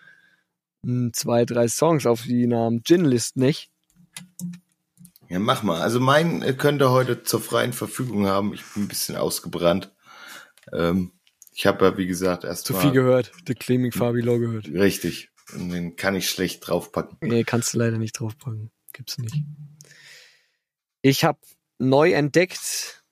zwei, 1.12 1.45
drei 1.45 1.68
Songs 1.68 2.07
auf 2.07 2.22
die 2.22 2.47
Namen 2.47 2.82
Gin-List 2.82 3.37
nicht. 3.37 3.70
Ja, 5.28 5.39
mach 5.39 5.62
mal. 5.62 5.80
Also 5.82 6.01
mein 6.01 6.43
äh, 6.43 6.53
könnt 6.53 6.80
ihr 6.80 6.91
heute 6.91 7.22
zur 7.24 7.41
freien 7.41 7.72
Verfügung 7.72 8.26
haben. 8.26 8.55
Ich 8.55 8.64
bin 8.64 8.84
ein 8.84 8.89
bisschen 8.89 9.16
ausgebrannt. 9.16 9.93
Ähm, 10.72 11.12
ich 11.53 11.66
habe 11.66 11.84
ja, 11.84 11.97
wie 11.97 12.07
gesagt, 12.07 12.45
erst 12.45 12.66
Zu 12.66 12.74
mal 12.74 12.82
viel 12.82 12.93
gehört. 12.93 13.32
The 13.47 13.55
Claiming 13.55 13.93
Fabi 13.93 14.20
Law 14.20 14.39
gehört. 14.39 14.68
richtig. 14.68 15.30
Und 15.55 15.70
den 15.70 15.97
kann 15.97 16.14
ich 16.16 16.28
schlecht 16.28 16.66
draufpacken. 16.66 17.18
Nee, 17.20 17.45
kannst 17.45 17.74
du 17.74 17.78
leider 17.78 17.99
nicht 17.99 18.18
draufpacken. 18.18 18.70
Gibt's 18.93 19.18
nicht. 19.18 19.45
Ich 21.03 21.24
habe 21.24 21.39
neu 21.78 22.12
entdeckt, 22.12 23.05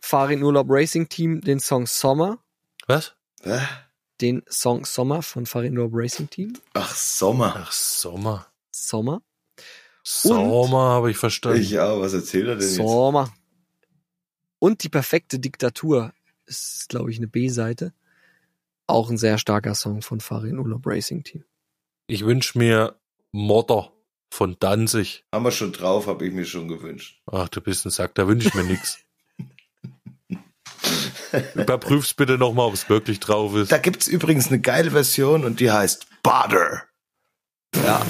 Farin 0.00 0.42
Urlaub 0.42 0.66
Racing 0.70 1.08
Team, 1.08 1.40
den 1.40 1.60
Song 1.60 1.86
Sommer. 1.86 2.38
Was? 2.86 3.14
Hä? 3.42 3.58
Den 4.20 4.42
Song 4.48 4.84
Sommer 4.84 5.22
von 5.22 5.46
Farin 5.46 5.76
Urlaub 5.76 5.92
Racing 5.94 6.30
Team. 6.30 6.52
Ach, 6.74 6.94
Sommer. 6.94 7.54
Ach, 7.56 7.72
Sommer. 7.72 8.46
Sommer. 8.72 9.22
Sommer 10.02 10.90
habe 10.90 11.10
ich 11.10 11.16
verstanden. 11.16 11.60
Ich 11.60 11.70
ja, 11.70 11.98
was 11.98 12.12
erzählt 12.12 12.46
er 12.46 12.56
denn 12.56 12.66
jetzt? 12.66 12.76
Sommer. 12.76 13.32
Und 14.58 14.82
die 14.82 14.88
perfekte 14.88 15.38
Diktatur 15.38 16.12
ist, 16.46 16.88
glaube 16.88 17.10
ich, 17.10 17.18
eine 17.18 17.26
B-Seite. 17.26 17.92
Auch 18.86 19.10
ein 19.10 19.18
sehr 19.18 19.38
starker 19.38 19.74
Song 19.74 20.02
von 20.02 20.20
Farin 20.20 20.58
Urlaub 20.58 20.86
Racing 20.86 21.24
Team. 21.24 21.44
Ich 22.06 22.24
wünsche 22.24 22.58
mir 22.58 22.98
Modder 23.32 23.92
von 24.30 24.56
Danzig. 24.60 25.24
Haben 25.32 25.44
wir 25.44 25.50
schon 25.50 25.72
drauf, 25.72 26.06
habe 26.06 26.26
ich 26.26 26.32
mir 26.32 26.44
schon 26.44 26.68
gewünscht. 26.68 27.22
Ach, 27.26 27.48
du 27.48 27.60
bist 27.60 27.86
ein 27.86 27.90
Sack, 27.90 28.14
da 28.14 28.28
wünsche 28.28 28.48
ich 28.48 28.54
mir 28.54 28.64
nix. 28.64 28.98
Überprüf's 31.54 32.14
bitte 32.14 32.38
nochmal, 32.38 32.66
ob 32.66 32.74
es 32.74 32.88
wirklich 32.88 33.20
drauf 33.20 33.54
ist. 33.54 33.72
Da 33.72 33.78
gibt's 33.78 34.08
übrigens 34.08 34.48
eine 34.48 34.60
geile 34.60 34.90
Version 34.90 35.44
und 35.44 35.60
die 35.60 35.70
heißt 35.70 36.06
Butter. 36.22 36.82
Ja. 37.74 38.02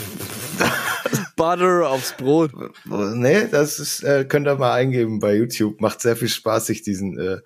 Butter 1.37 1.89
aufs 1.89 2.13
Brot. 2.17 2.53
Nee, 2.85 3.49
das 3.51 3.79
ist, 3.79 4.03
äh, 4.03 4.25
könnt 4.25 4.47
ihr 4.47 4.57
mal 4.57 4.73
eingeben 4.73 5.21
bei 5.21 5.35
YouTube. 5.35 5.81
Macht 5.81 6.01
sehr 6.01 6.17
viel 6.17 6.29
Spaß, 6.29 6.67
sich 6.67 6.83
diesen, 6.83 7.19
äh, 7.19 7.39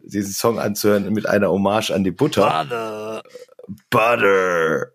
diesen 0.00 0.32
Song 0.32 0.58
anzuhören 0.58 1.12
mit 1.12 1.28
einer 1.28 1.50
Hommage 1.50 1.90
an 1.90 2.04
die 2.04 2.10
Butter. 2.10 2.64
Butter. 2.64 3.22
Butter. 3.90 4.92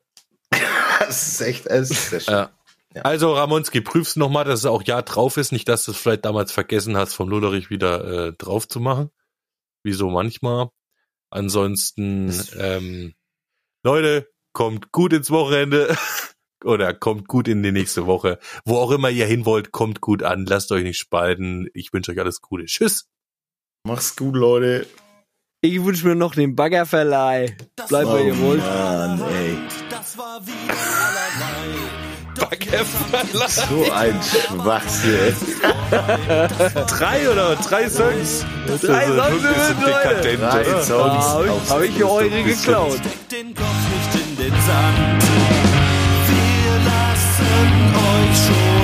das 0.99 1.27
ist 1.27 1.41
echt, 1.41 1.67
es 1.67 1.91
ist 1.91 2.09
sehr 2.09 2.19
schön. 2.19 2.33
Ja. 2.33 2.51
Also 3.03 3.33
Ramonski, 3.33 3.81
prüf's 3.81 4.15
nochmal, 4.15 4.45
dass 4.45 4.59
es 4.61 4.65
auch 4.65 4.83
ja 4.83 5.01
drauf 5.01 5.35
ist. 5.37 5.51
Nicht, 5.51 5.67
dass 5.67 5.83
du 5.85 5.91
es 5.91 5.97
vielleicht 5.97 6.23
damals 6.23 6.51
vergessen 6.51 6.95
hast, 6.95 7.13
vom 7.13 7.27
Lullerich 7.29 7.69
wieder 7.69 8.27
äh, 8.27 8.33
drauf 8.33 8.67
zu 8.67 8.79
machen. 8.79 9.09
Wie 9.85 9.93
so 9.93 10.09
manchmal. 10.09 10.69
Ansonsten, 11.29 12.33
ähm, 12.57 13.13
Leute, 13.83 14.27
kommt 14.51 14.91
gut 14.91 15.13
ins 15.13 15.29
Wochenende. 15.29 15.95
Oder 16.63 16.95
kommt 16.95 17.27
gut 17.27 17.47
in 17.47 17.61
die 17.61 17.71
nächste 17.71 18.07
Woche. 18.07 18.39
Wo 18.65 18.77
auch 18.77 18.89
immer 18.89 19.11
ihr 19.11 19.27
hin 19.27 19.45
wollt, 19.45 19.71
kommt 19.71 20.01
gut 20.01 20.23
an. 20.23 20.47
Lasst 20.47 20.71
euch 20.71 20.81
nicht 20.81 20.97
spalten. 20.97 21.69
Ich 21.75 21.93
wünsche 21.93 22.11
euch 22.11 22.19
alles 22.19 22.41
Gute. 22.41 22.65
Tschüss. 22.65 23.07
Mach's 23.85 24.15
gut, 24.15 24.35
Leute. 24.35 24.87
Ich 25.61 25.83
wünsche 25.83 26.07
mir 26.07 26.15
noch 26.15 26.33
den 26.33 26.55
Baggerverleih. 26.55 27.55
Bleibt 27.87 28.09
bei 28.09 28.23
ihr 28.23 28.39
wohl. 28.39 28.57
Mann, 28.57 29.21
ey. 29.21 29.57
Das 29.91 30.17
war 30.17 30.43
wieder 30.47 30.73
allerlei. 30.73 31.04
So 33.69 33.91
ein 33.91 34.19
Schwachsinn. 34.21 35.35
Drei 36.87 37.29
oder 37.29 37.55
drei 37.55 37.89
Songs. 37.89 38.45
Drei 38.81 39.05
Songs, 39.07 39.41
bisschen 39.41 39.81
Leute. 39.81 40.37
Drei? 40.37 40.81
Songs. 40.83 41.25
Hab 41.25 41.45
ich, 41.45 41.69
hab 41.69 41.81
ich 41.81 42.03
eure 42.03 42.43
geklaut. 42.43 42.97
Steckt 42.99 43.31
den 43.31 43.55
Kopf 43.55 43.65
nicht 43.65 44.15
in 44.23 44.37
den 44.37 44.53
Sand. 44.61 45.23
Wir 46.27 46.73
lassen 46.85 47.95
euch 47.95 48.37
schon. 48.45 48.74